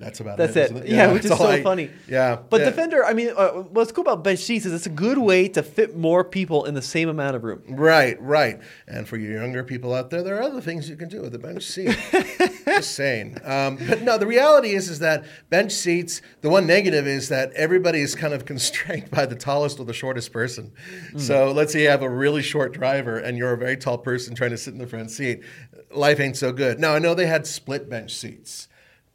That's 0.00 0.18
about 0.20 0.38
That's 0.38 0.56
it. 0.56 0.70
it. 0.70 0.76
isn't 0.76 0.86
Yeah, 0.88 1.12
which 1.12 1.26
is 1.26 1.30
so 1.36 1.46
I- 1.46 1.62
funny. 1.62 1.90
Yeah, 2.08 2.38
But 2.48 2.60
yeah. 2.62 2.70
Defender, 2.70 3.04
I 3.04 3.12
mean, 3.12 3.30
uh, 3.36 3.48
what's 3.50 3.92
cool 3.92 4.00
about 4.02 4.24
bench 4.24 4.40
seats 4.40 4.64
is 4.64 4.72
it's 4.72 4.86
a 4.86 4.90
good 4.90 5.18
way 5.18 5.46
to 5.48 5.62
fit 5.62 5.94
more 5.94 6.24
people 6.24 6.64
in 6.64 6.72
the 6.72 6.80
same 6.80 7.10
amount 7.10 7.36
of 7.36 7.44
room. 7.44 7.62
Right, 7.68 8.20
right. 8.22 8.58
And 8.88 9.06
for 9.06 9.18
your 9.18 9.38
younger 9.40 9.62
people 9.62 9.92
out 9.92 10.08
there, 10.08 10.22
there 10.22 10.38
are 10.38 10.42
other 10.42 10.62
things 10.62 10.88
you 10.88 10.96
can 10.96 11.10
do 11.10 11.20
with 11.20 11.34
a 11.34 11.38
bench 11.38 11.64
seat. 11.64 11.94
Just 12.66 12.92
saying. 12.94 13.36
Um, 13.44 13.78
but 13.88 14.00
no, 14.02 14.16
the 14.16 14.26
reality 14.26 14.70
is, 14.70 14.88
is 14.88 15.00
that 15.00 15.24
bench 15.50 15.72
seats. 15.72 16.22
The 16.40 16.48
one 16.48 16.66
negative 16.66 17.06
is 17.06 17.28
that 17.28 17.52
everybody 17.52 18.00
is 18.00 18.14
kind 18.14 18.32
of 18.32 18.44
constrained 18.52 19.10
by 19.10 19.26
the 19.26 19.36
tallest 19.36 19.78
or 19.80 19.84
the 19.84 19.92
shortest 19.92 20.32
person. 20.32 20.72
So 21.18 21.52
let's 21.52 21.72
say 21.74 21.82
you 21.82 21.90
have 21.90 22.02
a 22.02 22.08
really 22.08 22.42
short 22.42 22.72
driver 22.72 23.18
and 23.18 23.36
you're 23.36 23.52
a 23.52 23.58
very 23.58 23.76
tall 23.76 23.98
person 23.98 24.34
trying 24.34 24.50
to 24.50 24.56
sit 24.58 24.72
in 24.72 24.78
the 24.78 24.86
front 24.86 25.10
seat. 25.10 25.42
Life 25.90 26.20
ain't 26.20 26.38
so 26.38 26.52
good. 26.52 26.78
Now 26.80 26.94
I 26.94 27.00
know 27.00 27.12
they 27.14 27.26
had 27.26 27.46
split 27.46 27.90
bench 27.90 28.14
seats. 28.14 28.68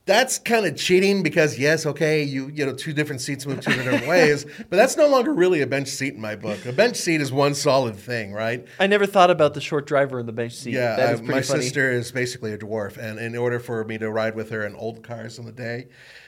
That's 0.06 0.38
kind 0.38 0.66
of 0.68 0.76
cheating 0.78 1.24
because 1.24 1.58
yes, 1.58 1.86
okay, 1.86 2.22
you 2.24 2.47
you 2.53 2.66
know 2.66 2.74
two 2.74 2.93
different 2.93 3.22
seats 3.22 3.45
move 3.47 3.62
two 3.62 3.74
different 3.74 4.08
ways, 4.08 4.45
but 4.58 4.72
that's 4.78 4.95
no 4.97 5.08
longer 5.08 5.34
really 5.34 5.62
a 5.62 5.68
bench 5.68 5.88
seat 5.88 6.14
in 6.14 6.22
my 6.22 6.36
book. 6.36 6.64
A 6.66 6.72
bench 6.74 6.95
seat 6.95 7.22
is 7.22 7.32
one 7.32 7.56
solid 7.56 7.95
thing, 7.95 8.32
right? 8.32 8.66
I 8.80 8.88
never 8.88 9.06
thought 9.06 9.32
about 9.32 9.53
the 9.56 9.62
short 9.62 9.88
driver 9.88 10.20
in 10.20 10.26
the 10.28 10.32
bench 10.34 10.53
seat. 10.53 10.74
Yeah, 10.74 10.95
that 10.95 11.10
I- 11.10 11.14
pretty 11.16 11.32
my 11.32 11.41
funny. 11.41 11.62
sister 11.64 11.91
is 11.91 12.12
basically 12.12 12.53
a 12.53 12.58
dwarf, 12.58 12.97
and 12.97 13.18
in 13.20 13.36
order 13.36 13.60
for 13.60 13.84
me 13.84 13.97
to 13.97 14.12
ride 14.12 14.36
with 14.36 14.49
her 14.51 14.66
in 14.66 14.76
old 14.76 15.01
cars 15.03 15.39
in 15.39 15.45
the 15.45 15.51
day, 15.51 15.88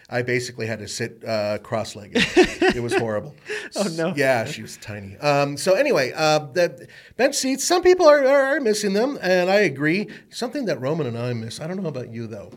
I 0.10 0.22
basically 0.24 0.66
had 0.66 0.80
to 0.80 0.88
sit 0.88 1.24
uh, 1.24 1.60
cross-legged. 1.60 2.14
it 2.76 2.82
was 2.82 2.96
horrible. 2.96 3.36
Oh, 3.76 3.84
no. 3.98 4.14
Yeah, 4.16 4.46
she 4.46 4.62
was 4.62 4.78
tiny. 4.78 5.18
Um, 5.18 5.58
so 5.58 5.74
anyway, 5.74 6.14
uh, 6.16 6.40
the 6.54 6.88
bench 7.18 7.36
seats. 7.36 7.66
Some 7.66 7.84
people 7.84 8.08
are, 8.08 8.26
are 8.26 8.60
missing 8.62 8.94
them, 8.94 9.20
and 9.22 9.50
I 9.52 9.56
agree. 9.58 10.08
Something 10.30 10.66
that 10.66 10.80
Roman 10.80 11.06
and 11.06 11.18
I 11.18 11.34
miss. 11.34 11.60
I 11.60 11.68
don't 11.68 11.84
know 11.84 11.90
about 11.90 12.10
you 12.14 12.28
though. 12.28 12.54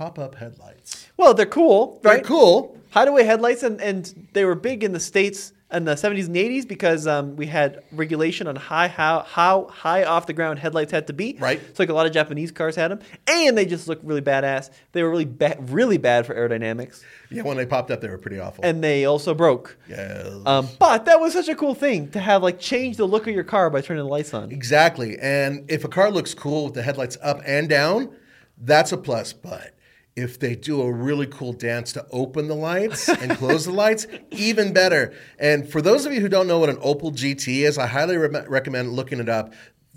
Pop-up 0.00 0.34
headlights. 0.36 1.08
Well, 1.18 1.34
they're 1.34 1.44
cool, 1.44 2.00
They're 2.02 2.14
right? 2.14 2.24
cool. 2.24 2.74
Hideaway 2.88 3.24
headlights, 3.24 3.62
and, 3.62 3.78
and 3.82 4.28
they 4.32 4.46
were 4.46 4.54
big 4.54 4.82
in 4.82 4.92
the 4.92 4.98
states 4.98 5.52
in 5.70 5.84
the 5.84 5.92
70s 5.94 6.24
and 6.26 6.34
80s 6.36 6.66
because 6.66 7.06
um, 7.06 7.36
we 7.36 7.44
had 7.46 7.82
regulation 7.92 8.46
on 8.46 8.56
high 8.56 8.88
how 8.88 9.20
how 9.24 9.66
high 9.66 10.04
off 10.04 10.26
the 10.26 10.32
ground 10.32 10.58
headlights 10.58 10.90
had 10.90 11.06
to 11.08 11.12
be. 11.12 11.36
Right. 11.38 11.60
So 11.76 11.82
like 11.82 11.90
a 11.90 11.92
lot 11.92 12.06
of 12.06 12.12
Japanese 12.12 12.50
cars 12.50 12.76
had 12.76 12.90
them, 12.92 13.00
and 13.26 13.58
they 13.58 13.66
just 13.66 13.88
looked 13.88 14.02
really 14.02 14.22
badass. 14.22 14.70
They 14.92 15.02
were 15.02 15.10
really 15.10 15.26
bad, 15.26 15.68
really 15.70 15.98
bad 15.98 16.24
for 16.24 16.34
aerodynamics, 16.34 17.02
Yeah, 17.30 17.42
when 17.42 17.58
they 17.58 17.66
popped 17.66 17.90
up, 17.90 18.00
they 18.00 18.08
were 18.08 18.16
pretty 18.16 18.40
awful. 18.40 18.64
and 18.64 18.82
they 18.82 19.04
also 19.04 19.34
broke. 19.34 19.76
yeah. 19.86 20.30
Um, 20.46 20.66
but 20.78 21.04
that 21.04 21.20
was 21.20 21.34
such 21.34 21.50
a 21.50 21.54
cool 21.54 21.74
thing 21.74 22.10
to 22.12 22.20
have 22.20 22.42
like 22.42 22.58
change 22.58 22.96
the 22.96 23.04
look 23.06 23.26
of 23.28 23.34
your 23.34 23.44
car 23.44 23.68
by 23.68 23.82
turning 23.82 24.02
the 24.04 24.08
lights 24.10 24.32
on. 24.32 24.50
Exactly. 24.50 25.18
And 25.20 25.70
if 25.70 25.84
a 25.84 25.88
car 25.88 26.10
looks 26.10 26.32
cool 26.32 26.64
with 26.64 26.74
the 26.74 26.82
headlights 26.82 27.18
up 27.22 27.42
and 27.44 27.68
down, 27.68 28.16
that's 28.58 28.92
a 28.92 28.96
plus. 28.96 29.32
But 29.34 29.74
if 30.20 30.38
they 30.38 30.54
do 30.54 30.82
a 30.82 30.92
really 30.92 31.26
cool 31.26 31.52
dance 31.52 31.92
to 31.94 32.06
open 32.10 32.48
the 32.48 32.54
lights 32.54 33.08
and 33.08 33.36
close 33.36 33.64
the 33.64 33.72
lights, 33.72 34.06
even 34.30 34.72
better. 34.72 35.12
And 35.38 35.68
for 35.68 35.82
those 35.82 36.06
of 36.06 36.12
you 36.12 36.20
who 36.20 36.28
don't 36.28 36.46
know 36.46 36.58
what 36.58 36.68
an 36.68 36.76
Opel 36.76 37.12
GT 37.12 37.62
is, 37.66 37.78
I 37.78 37.86
highly 37.86 38.16
re- 38.16 38.44
recommend 38.46 38.92
looking 38.92 39.20
it 39.20 39.28
up. 39.28 39.52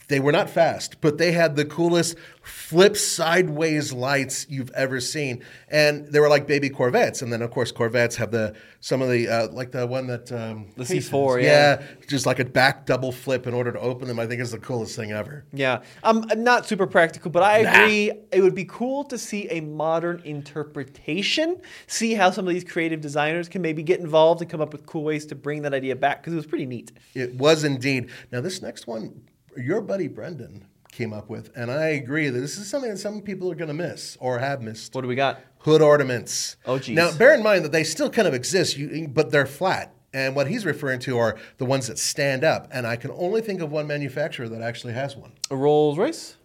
They 0.09 0.19
were 0.19 0.31
not 0.31 0.49
fast, 0.49 0.99
but 1.01 1.17
they 1.17 1.31
had 1.31 1.55
the 1.55 1.65
coolest 1.65 2.17
flip 2.41 2.97
sideways 2.97 3.93
lights 3.93 4.45
you've 4.49 4.69
ever 4.71 4.99
seen, 4.99 5.43
and 5.69 6.05
they 6.07 6.19
were 6.19 6.27
like 6.29 6.45
baby 6.45 6.69
Corvettes. 6.69 7.21
And 7.21 7.31
then, 7.31 7.41
of 7.41 7.51
course, 7.51 7.71
Corvettes 7.71 8.17
have 8.17 8.31
the 8.31 8.53
some 8.81 9.01
of 9.01 9.09
the 9.09 9.29
uh, 9.29 9.47
like 9.51 9.71
the 9.71 9.87
one 9.87 10.07
that 10.07 10.31
um, 10.31 10.67
The 10.75 10.83
C4, 10.83 11.37
has. 11.37 11.45
yeah. 11.45 11.81
just 12.07 12.25
like 12.25 12.39
a 12.39 12.45
back 12.45 12.85
double 12.85 13.11
flip 13.13 13.47
in 13.47 13.53
order 13.53 13.71
to 13.71 13.79
open 13.79 14.07
them. 14.07 14.19
I 14.19 14.27
think 14.27 14.41
is 14.41 14.51
the 14.51 14.59
coolest 14.59 14.95
thing 14.95 15.11
ever. 15.13 15.45
Yeah, 15.53 15.81
I'm 16.03 16.25
not 16.43 16.65
super 16.65 16.85
practical, 16.85 17.31
but 17.31 17.43
I 17.43 17.59
agree. 17.59 18.11
It 18.31 18.41
would 18.41 18.55
be 18.55 18.65
cool 18.65 19.05
to 19.05 19.17
see 19.17 19.47
a 19.49 19.61
modern 19.61 20.21
interpretation, 20.25 21.61
see 21.87 22.13
how 22.13 22.31
some 22.31 22.47
of 22.47 22.53
these 22.53 22.63
creative 22.63 22.99
designers 23.01 23.47
can 23.47 23.61
maybe 23.61 23.83
get 23.83 23.99
involved 23.99 24.41
and 24.41 24.49
come 24.49 24.61
up 24.61 24.73
with 24.73 24.85
cool 24.85 25.03
ways 25.03 25.25
to 25.27 25.35
bring 25.35 25.61
that 25.61 25.73
idea 25.73 25.95
back 25.95 26.21
because 26.21 26.33
it 26.33 26.37
was 26.37 26.45
pretty 26.45 26.65
neat. 26.65 26.91
It 27.13 27.35
was 27.35 27.63
indeed. 27.63 28.09
Now, 28.31 28.41
this 28.41 28.61
next 28.61 28.87
one, 28.87 29.21
your 29.57 29.81
buddy 29.81 30.07
Brendan 30.07 30.65
came 30.91 31.13
up 31.13 31.29
with, 31.29 31.51
and 31.55 31.71
I 31.71 31.87
agree 31.87 32.29
that 32.29 32.39
this 32.39 32.57
is 32.57 32.69
something 32.69 32.91
that 32.91 32.97
some 32.97 33.21
people 33.21 33.51
are 33.51 33.55
going 33.55 33.67
to 33.67 33.73
miss 33.73 34.17
or 34.19 34.39
have 34.39 34.61
missed. 34.61 34.93
What 34.93 35.01
do 35.01 35.07
we 35.07 35.15
got? 35.15 35.39
Hood 35.59 35.81
ornaments. 35.81 36.57
Oh, 36.65 36.77
geez. 36.77 36.95
Now, 36.95 37.11
bear 37.11 37.33
in 37.33 37.41
mind 37.41 37.65
that 37.65 37.71
they 37.71 37.83
still 37.83 38.09
kind 38.09 38.27
of 38.27 38.33
exist, 38.33 38.77
you, 38.77 39.07
but 39.07 39.31
they're 39.31 39.45
flat. 39.45 39.93
And 40.13 40.35
what 40.35 40.47
he's 40.47 40.65
referring 40.65 40.99
to 41.01 41.17
are 41.17 41.37
the 41.57 41.65
ones 41.65 41.87
that 41.87 41.97
stand 41.97 42.43
up. 42.43 42.67
And 42.71 42.85
I 42.85 42.95
can 42.95 43.09
only 43.11 43.41
think 43.41 43.61
of 43.61 43.71
one 43.71 43.87
manufacturer 43.87 44.47
that 44.49 44.61
actually 44.61 44.93
has 44.93 45.15
one. 45.15 45.31
A 45.49 45.55
Rolls 45.55 45.97
Royce? 45.97 46.37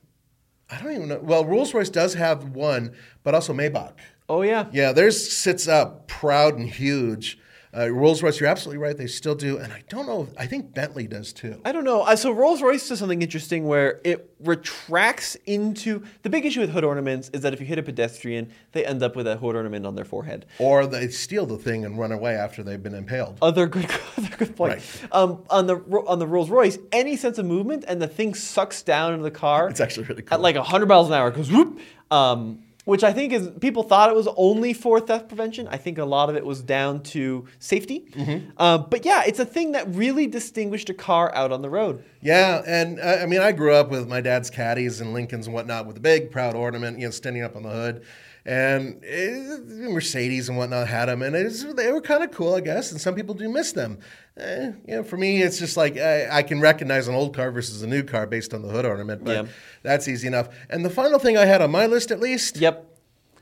I 0.71 0.81
don't 0.81 0.93
even 0.93 1.09
know. 1.09 1.21
Well, 1.23 1.45
Rolls 1.45 1.75
Royce 1.75 1.91
does 1.91 2.15
have 2.15 2.51
one, 2.51 2.95
but 3.23 3.35
also 3.35 3.53
Maybach. 3.53 3.93
Oh 4.29 4.43
yeah. 4.43 4.67
Yeah, 4.73 4.93
theirs 4.93 5.31
sits 5.31 5.69
up 5.69 6.07
proud 6.09 6.57
and 6.57 6.69
huge. 6.69 7.39
Uh, 7.77 7.91
Rolls 7.91 8.23
Royce, 8.23 8.41
you're 8.41 8.49
absolutely 8.49 8.83
right. 8.83 8.97
They 8.97 9.07
still 9.07 9.35
do. 9.35 9.59
And 9.59 9.73
I 9.73 9.83
don't 9.89 10.07
know. 10.07 10.29
I 10.39 10.47
think 10.47 10.73
Bentley 10.75 11.07
does 11.07 11.33
too. 11.33 11.61
I 11.65 11.73
don't 11.73 11.85
know. 11.85 12.03
Uh, 12.03 12.17
So 12.17 12.31
Rolls 12.33 12.63
Royce 12.63 12.89
does 12.89 12.99
something 12.99 13.21
interesting 13.23 13.67
where 13.67 14.01
it 14.05 14.35
retracts 14.41 15.35
into 15.47 16.03
the 16.23 16.31
big 16.31 16.47
issue 16.47 16.61
with 16.61 16.71
hood 16.71 16.85
ornaments 16.85 17.29
is 17.33 17.43
that 17.43 17.53
if 17.53 17.61
you 17.61 17.67
hit 17.67 17.79
a 17.79 17.83
pedestrian, 17.83 18.51
they 18.73 18.85
end 18.87 19.03
up 19.03 19.17
with 19.17 19.27
a 19.27 19.37
hood 19.37 19.57
ornament 19.57 19.85
on 19.87 19.95
their 19.97 20.05
forehead. 20.05 20.47
Or 20.59 20.87
they 20.87 21.09
steal 21.09 21.47
the 21.47 21.59
thing 21.59 21.85
and 21.85 21.99
run 21.99 22.13
away 22.13 22.35
after 22.35 22.63
they've 22.63 22.83
been 22.83 22.95
impaled. 22.95 23.39
Other 23.43 23.67
good, 23.67 23.91
other 24.17 24.37
good 24.37 24.57
point. 24.57 24.75
Right. 24.75 25.13
Um, 25.13 25.45
on 25.51 25.67
the 25.67 25.77
on 26.07 26.19
the 26.19 26.27
Rolls 26.27 26.51
Royce, 26.51 26.79
any 26.93 27.17
sense 27.17 27.39
of 27.39 27.47
movement 27.47 27.85
and 27.89 28.01
the 28.01 28.09
thing 28.09 28.35
sucks 28.35 28.83
down 28.83 29.13
into 29.13 29.25
the 29.25 29.31
car. 29.31 29.69
It's 29.69 29.81
actually 29.81 30.07
really 30.07 30.23
cool. 30.23 30.35
at 30.37 30.41
like 30.41 30.57
100 30.57 30.87
miles 30.87 31.09
an 31.09 31.15
hour. 31.15 31.29
It 31.29 31.35
goes 31.35 31.51
whoop. 31.51 31.79
Um, 32.11 32.63
which 32.89 33.05
I 33.05 33.13
think 33.13 33.35
is 33.35 33.51
people 33.61 33.83
thought 33.83 34.09
it 34.09 34.17
was 34.17 34.29
only 34.35 34.73
for 34.73 34.99
theft 34.99 35.29
prevention. 35.29 35.69
I 35.69 35.77
think 35.77 35.99
a 35.99 36.07
lot 36.07 36.31
of 36.31 36.37
it 36.37 36.47
was 36.47 36.63
down 36.63 37.03
to 37.03 37.45
safety. 37.59 38.07
Mm-hmm. 38.13 38.49
Uh, 38.57 38.79
but 38.79 39.05
yeah, 39.05 39.25
it's 39.27 39.39
a 39.39 39.45
thing 39.45 39.73
that 39.73 39.95
really 39.95 40.27
distinguished 40.27 40.89
a 40.89 40.95
car 40.95 41.31
out 41.35 41.53
on 41.53 41.61
the 41.61 41.69
road. 41.69 42.03
Yeah, 42.23 42.63
and 42.67 42.99
uh, 42.99 43.19
I 43.21 43.27
mean, 43.27 43.43
I 43.43 43.53
grew 43.53 43.75
up 43.75 43.91
with 43.91 44.09
my 44.09 44.23
dad's 44.23 44.49
caddies 44.49 45.03
and 45.03 45.13
Lincolns 45.13 45.47
and 45.47 45.53
whatnot 45.53 45.85
with 45.85 45.99
a 45.99 46.01
big 46.01 46.31
proud 46.31 46.55
ornament, 46.55 46.99
you 46.99 47.05
know, 47.05 47.11
standing 47.11 47.43
up 47.43 47.57
on 47.57 47.63
the 47.63 47.69
hood. 47.69 48.07
And 48.49 49.05
eh, 49.05 49.57
Mercedes 49.91 50.49
and 50.49 50.57
whatnot 50.57 50.89
had 50.89 51.07
them, 51.11 51.21
and 51.21 51.37
it 51.37 51.45
was, 51.45 51.75
they 51.75 51.93
were 51.93 52.01
kind 52.01 52.23
of 52.25 52.31
cool, 52.31 52.55
I 52.55 52.61
guess. 52.61 52.91
And 52.93 52.99
some 52.99 53.15
people 53.15 53.35
do 53.35 53.47
miss 53.47 53.73
them. 53.73 53.99
Eh, 54.39 54.73
you 54.87 54.97
know, 54.97 55.03
for 55.03 55.19
me, 55.19 55.43
it's 55.43 55.59
just 55.59 55.77
like 55.77 55.99
I, 55.99 56.39
I 56.39 56.43
can 56.43 56.59
recognize 56.59 57.09
an 57.09 57.15
old 57.15 57.37
car 57.37 57.51
versus 57.51 57.83
a 57.83 57.87
new 57.87 58.03
car 58.03 58.27
based 58.27 58.55
on 58.55 58.63
the 58.63 58.69
hood 58.69 58.87
ornament, 58.87 59.23
but 59.23 59.45
Yeah. 59.45 59.51
that's 59.83 60.09
easy 60.09 60.27
enough. 60.29 60.49
And 60.71 60.83
the 60.83 60.89
final 60.89 61.19
thing 61.19 61.37
I 61.37 61.45
had 61.45 61.61
on 61.61 61.71
my 61.71 61.85
list, 61.85 62.11
at 62.11 62.21
least, 62.21 62.57
Yep. 62.57 62.87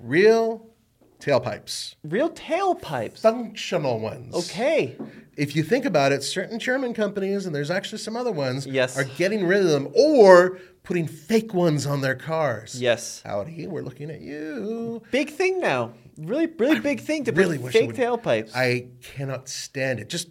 real 0.00 0.66
tailpipes, 1.20 1.94
Real 2.02 2.30
tailpipes. 2.30 3.20
functional 3.20 4.00
ones. 4.00 4.34
Okay. 4.34 4.96
if 5.36 5.54
you 5.54 5.62
think 5.62 5.84
about 5.84 6.12
it, 6.12 6.22
certain 6.24 6.58
German 6.58 6.94
companies, 6.94 7.44
and 7.46 7.54
there's 7.54 7.70
actually 7.70 7.98
some 7.98 8.16
other 8.16 8.32
ones, 8.32 8.66
Yes. 8.66 8.98
are 8.98 9.04
getting 9.04 9.46
rid 9.46 9.60
of 9.60 9.68
them 9.68 9.88
or 9.94 10.58
putting 10.86 11.08
fake 11.08 11.52
ones 11.52 11.84
on 11.84 12.00
their 12.00 12.14
cars. 12.14 12.80
Yes. 12.80 13.20
Audi, 13.26 13.66
we're 13.66 13.82
looking 13.82 14.08
at 14.08 14.20
you. 14.20 15.02
Big 15.10 15.30
thing 15.30 15.60
now. 15.60 15.92
Really, 16.16 16.46
really 16.46 16.80
big 16.80 17.00
thing 17.00 17.24
to 17.24 17.32
really 17.32 17.58
put 17.58 17.72
fake 17.72 17.92
tailpipes. 17.92 18.52
I 18.54 18.86
cannot 19.02 19.48
stand 19.48 19.98
it. 19.98 20.08
Just 20.08 20.28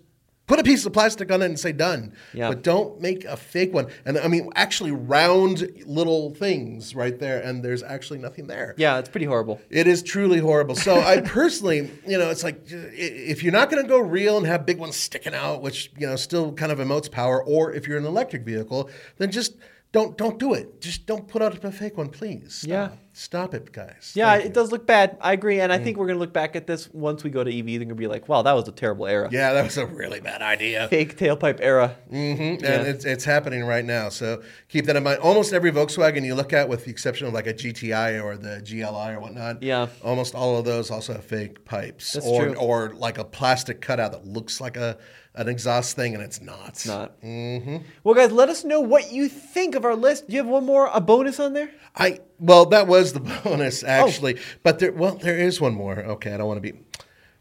put 0.47 0.59
a 0.59 0.63
piece 0.63 0.85
of 0.85 0.93
plastic 0.93 1.29
on 1.31 1.41
it 1.41 1.45
and 1.45 1.59
say 1.59 1.73
done. 1.73 2.13
Yeah. 2.33 2.47
But 2.49 2.63
don't 2.63 3.01
make 3.01 3.25
a 3.25 3.35
fake 3.35 3.73
one. 3.73 3.87
And 4.05 4.17
I 4.17 4.29
mean, 4.29 4.49
actually 4.55 4.91
round 4.91 5.69
little 5.85 6.33
things 6.33 6.95
right 6.95 7.19
there, 7.19 7.41
and 7.41 7.61
there's 7.61 7.83
actually 7.83 8.19
nothing 8.19 8.47
there. 8.47 8.75
yeah, 8.77 8.97
it's 8.97 9.09
pretty 9.09 9.25
horrible. 9.25 9.59
It 9.69 9.87
is 9.87 10.01
truly 10.01 10.39
horrible. 10.39 10.75
So 10.75 10.99
I 11.01 11.19
personally, 11.25 11.91
you 12.07 12.17
know, 12.17 12.29
it's 12.29 12.43
like 12.43 12.61
if 12.69 13.43
you're 13.43 13.53
not 13.53 13.69
going 13.69 13.83
to 13.83 13.89
go 13.89 13.99
real 13.99 14.37
and 14.37 14.47
have 14.47 14.65
big 14.65 14.77
ones 14.77 14.95
sticking 14.95 15.35
out, 15.35 15.61
which 15.61 15.91
you 15.97 16.07
know 16.07 16.15
still 16.15 16.53
kind 16.53 16.71
of 16.71 16.79
emotes 16.79 17.11
power, 17.11 17.43
or 17.43 17.73
if 17.73 17.87
you're 17.87 17.97
an 17.97 18.05
electric 18.05 18.43
vehicle, 18.43 18.89
then 19.17 19.31
just 19.31 19.55
don't 19.95 20.17
don't 20.17 20.37
do 20.37 20.53
it. 20.53 20.81
Just 20.81 21.05
don't 21.05 21.25
put 21.25 21.41
out 21.41 21.63
a 21.63 21.71
fake 21.71 21.97
one, 21.97 22.09
please. 22.09 22.55
Stop. 22.55 22.69
Yeah. 22.69 22.89
Stop 23.17 23.53
it, 23.53 23.71
guys. 23.71 24.11
Yeah, 24.15 24.31
Thank 24.31 24.41
it 24.43 24.47
you. 24.49 24.53
does 24.53 24.71
look 24.71 24.85
bad. 24.85 25.17
I 25.21 25.33
agree, 25.33 25.57
Mm. 25.57 25.63
and 25.63 25.73
I 25.73 25.77
think 25.79 25.97
we're 25.97 26.07
gonna 26.07 26.19
look 26.19 26.33
back 26.33 26.55
at 26.55 26.67
this 26.67 26.89
once 26.93 27.23
we 27.23 27.29
go 27.29 27.43
to 27.43 27.49
EV. 27.51 27.77
They're 27.77 27.85
gonna 27.85 27.95
be 27.95 28.07
like, 28.07 28.27
"Wow, 28.27 28.41
that 28.41 28.53
was 28.53 28.67
a 28.67 28.71
terrible 28.71 29.07
era." 29.07 29.29
Yeah, 29.31 29.53
that 29.53 29.63
was 29.63 29.77
a 29.77 29.85
really 29.85 30.19
bad 30.19 30.41
idea. 30.41 30.87
Fake 30.89 31.17
tailpipe 31.17 31.59
era. 31.61 31.95
hmm 32.09 32.15
And 32.15 32.61
it's, 32.87 33.05
it's 33.05 33.23
happening 33.25 33.63
right 33.63 33.85
now. 33.85 34.09
So 34.09 34.43
keep 34.69 34.85
that 34.85 34.95
in 34.95 35.03
mind. 35.03 35.19
Almost 35.19 35.53
every 35.53 35.71
Volkswagen 35.71 36.25
you 36.25 36.35
look 36.35 36.53
at, 36.53 36.67
with 36.69 36.85
the 36.85 36.91
exception 36.91 37.27
of 37.27 37.33
like 37.33 37.47
a 37.47 37.53
GTI 37.53 38.21
or 38.23 38.37
the 38.37 38.61
GLI 38.61 39.13
or 39.13 39.19
whatnot, 39.19 39.63
Yeah. 39.63 39.87
almost 40.03 40.35
all 40.35 40.57
of 40.57 40.65
those 40.65 40.91
also 40.91 41.13
have 41.13 41.23
fake 41.23 41.65
pipes. 41.65 42.13
That's 42.13 42.25
or, 42.25 42.43
true. 42.43 42.53
Or 42.55 42.93
like 42.95 43.17
a 43.17 43.23
plastic 43.23 43.81
cutout 43.81 44.11
that 44.11 44.25
looks 44.27 44.59
like 44.61 44.75
a 44.77 44.97
an 45.37 45.49
exhaust 45.49 45.97
thing 45.97 46.13
and 46.15 46.23
it's 46.23 46.41
not. 46.41 46.69
It's 46.69 46.87
not. 46.87 47.21
Mm-hmm. 47.21 47.77
Well, 48.05 48.15
guys, 48.15 48.31
let 48.31 48.47
us 48.47 48.63
know 48.63 48.79
what 48.79 49.11
you 49.11 49.27
think 49.27 49.75
of 49.75 49.83
our 49.83 49.93
list. 49.95 50.27
Do 50.29 50.33
you 50.33 50.39
have 50.39 50.47
one 50.49 50.65
more, 50.65 50.89
a 50.93 51.01
bonus 51.01 51.41
on 51.41 51.51
there? 51.51 51.69
I 51.93 52.19
well, 52.39 52.65
that 52.67 52.87
was 52.87 53.13
the 53.13 53.19
bonus 53.43 53.83
Oh. 53.83 53.87
actually, 53.87 54.37
but 54.63 54.79
there 54.79 54.91
well 54.91 55.15
there 55.15 55.37
is 55.37 55.59
one 55.61 55.73
more. 55.73 55.99
Okay, 55.99 56.33
I 56.33 56.37
don't 56.37 56.47
want 56.47 56.57
to 56.63 56.71
be 56.71 56.77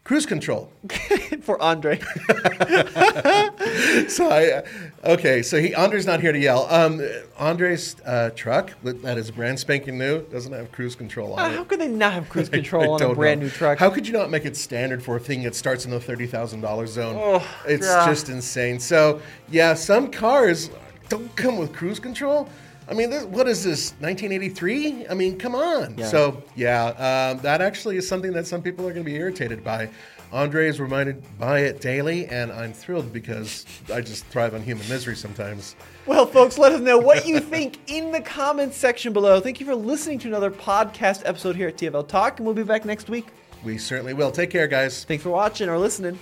cruise 0.04 0.26
control. 0.26 0.70
For 1.42 1.60
Andre. 1.62 1.98
so 4.08 4.30
I 4.30 4.62
okay, 5.04 5.42
so 5.42 5.60
he 5.60 5.74
Andre's 5.74 6.06
not 6.06 6.20
here 6.20 6.32
to 6.32 6.38
yell. 6.38 6.66
Um, 6.70 7.00
Andre's 7.38 7.96
uh, 8.04 8.30
truck 8.34 8.72
that 8.82 9.18
is 9.18 9.30
brand 9.30 9.58
spanking 9.58 9.98
new 9.98 10.22
doesn't 10.26 10.52
have 10.52 10.72
cruise 10.72 10.94
control 10.94 11.34
on 11.34 11.38
Uh, 11.40 11.48
it. 11.52 11.56
how 11.56 11.64
could 11.64 11.80
they 11.80 11.88
not 11.88 12.12
have 12.12 12.28
cruise 12.28 12.48
I 12.48 12.52
control 12.56 12.92
on 12.94 13.02
a 13.02 13.14
brand 13.14 13.40
know. 13.40 13.46
new 13.46 13.50
truck? 13.52 13.78
How 13.78 13.90
could 13.90 14.06
you 14.06 14.12
not 14.12 14.30
make 14.30 14.44
it 14.44 14.56
standard 14.56 15.02
for 15.02 15.16
a 15.16 15.20
thing 15.20 15.42
that 15.42 15.54
starts 15.54 15.84
in 15.84 15.90
the 15.90 16.00
thirty 16.00 16.26
thousand 16.26 16.60
dollars 16.60 16.92
zone? 16.92 17.16
Oh, 17.18 17.46
it's 17.66 17.86
just 17.86 18.28
insane. 18.28 18.78
So 18.80 19.20
yeah, 19.50 19.74
some 19.74 20.10
cars 20.10 20.70
don't 21.08 21.34
come 21.36 21.58
with 21.58 21.72
cruise 21.72 22.00
control. 22.00 22.48
I 22.88 22.94
mean, 22.94 23.10
this, 23.10 23.24
what 23.24 23.48
is 23.48 23.64
this? 23.64 23.92
1983? 24.00 25.06
I 25.08 25.14
mean, 25.14 25.38
come 25.38 25.54
on. 25.54 25.96
Yeah. 25.96 26.06
So 26.06 26.42
yeah, 26.54 26.86
um, 27.32 27.40
that 27.42 27.60
actually 27.60 27.96
is 27.96 28.06
something 28.06 28.32
that 28.32 28.46
some 28.46 28.62
people 28.62 28.86
are 28.86 28.92
going 28.92 29.04
to 29.04 29.10
be 29.10 29.16
irritated 29.16 29.64
by. 29.64 29.90
Andre 30.32 30.66
is 30.66 30.80
reminded 30.80 31.22
by 31.38 31.60
it 31.60 31.80
daily, 31.80 32.26
and 32.26 32.50
I'm 32.50 32.72
thrilled 32.72 33.12
because 33.12 33.64
I 33.92 34.00
just 34.00 34.24
thrive 34.26 34.52
on 34.52 34.62
human 34.62 34.88
misery 34.88 35.14
sometimes. 35.14 35.76
Well, 36.06 36.26
folks, 36.26 36.58
let 36.58 36.72
us 36.72 36.80
know 36.80 36.98
what 36.98 37.24
you 37.24 37.38
think 37.38 37.78
in 37.86 38.10
the 38.10 38.20
comments 38.20 38.76
section 38.76 39.12
below. 39.12 39.38
Thank 39.38 39.60
you 39.60 39.66
for 39.66 39.76
listening 39.76 40.18
to 40.20 40.28
another 40.28 40.50
podcast 40.50 41.22
episode 41.24 41.54
here 41.54 41.68
at 41.68 41.76
TFL 41.76 42.08
Talk, 42.08 42.38
and 42.38 42.46
we'll 42.46 42.54
be 42.54 42.64
back 42.64 42.84
next 42.84 43.08
week. 43.08 43.28
We 43.62 43.78
certainly 43.78 44.12
will. 44.12 44.32
Take 44.32 44.50
care, 44.50 44.66
guys. 44.66 45.04
Thanks 45.04 45.22
for 45.22 45.30
watching 45.30 45.68
or 45.68 45.78
listening. 45.78 46.18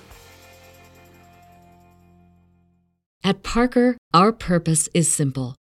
At 3.24 3.42
Parker, 3.42 3.96
our 4.12 4.30
purpose 4.32 4.90
is 4.92 5.10
simple. 5.10 5.56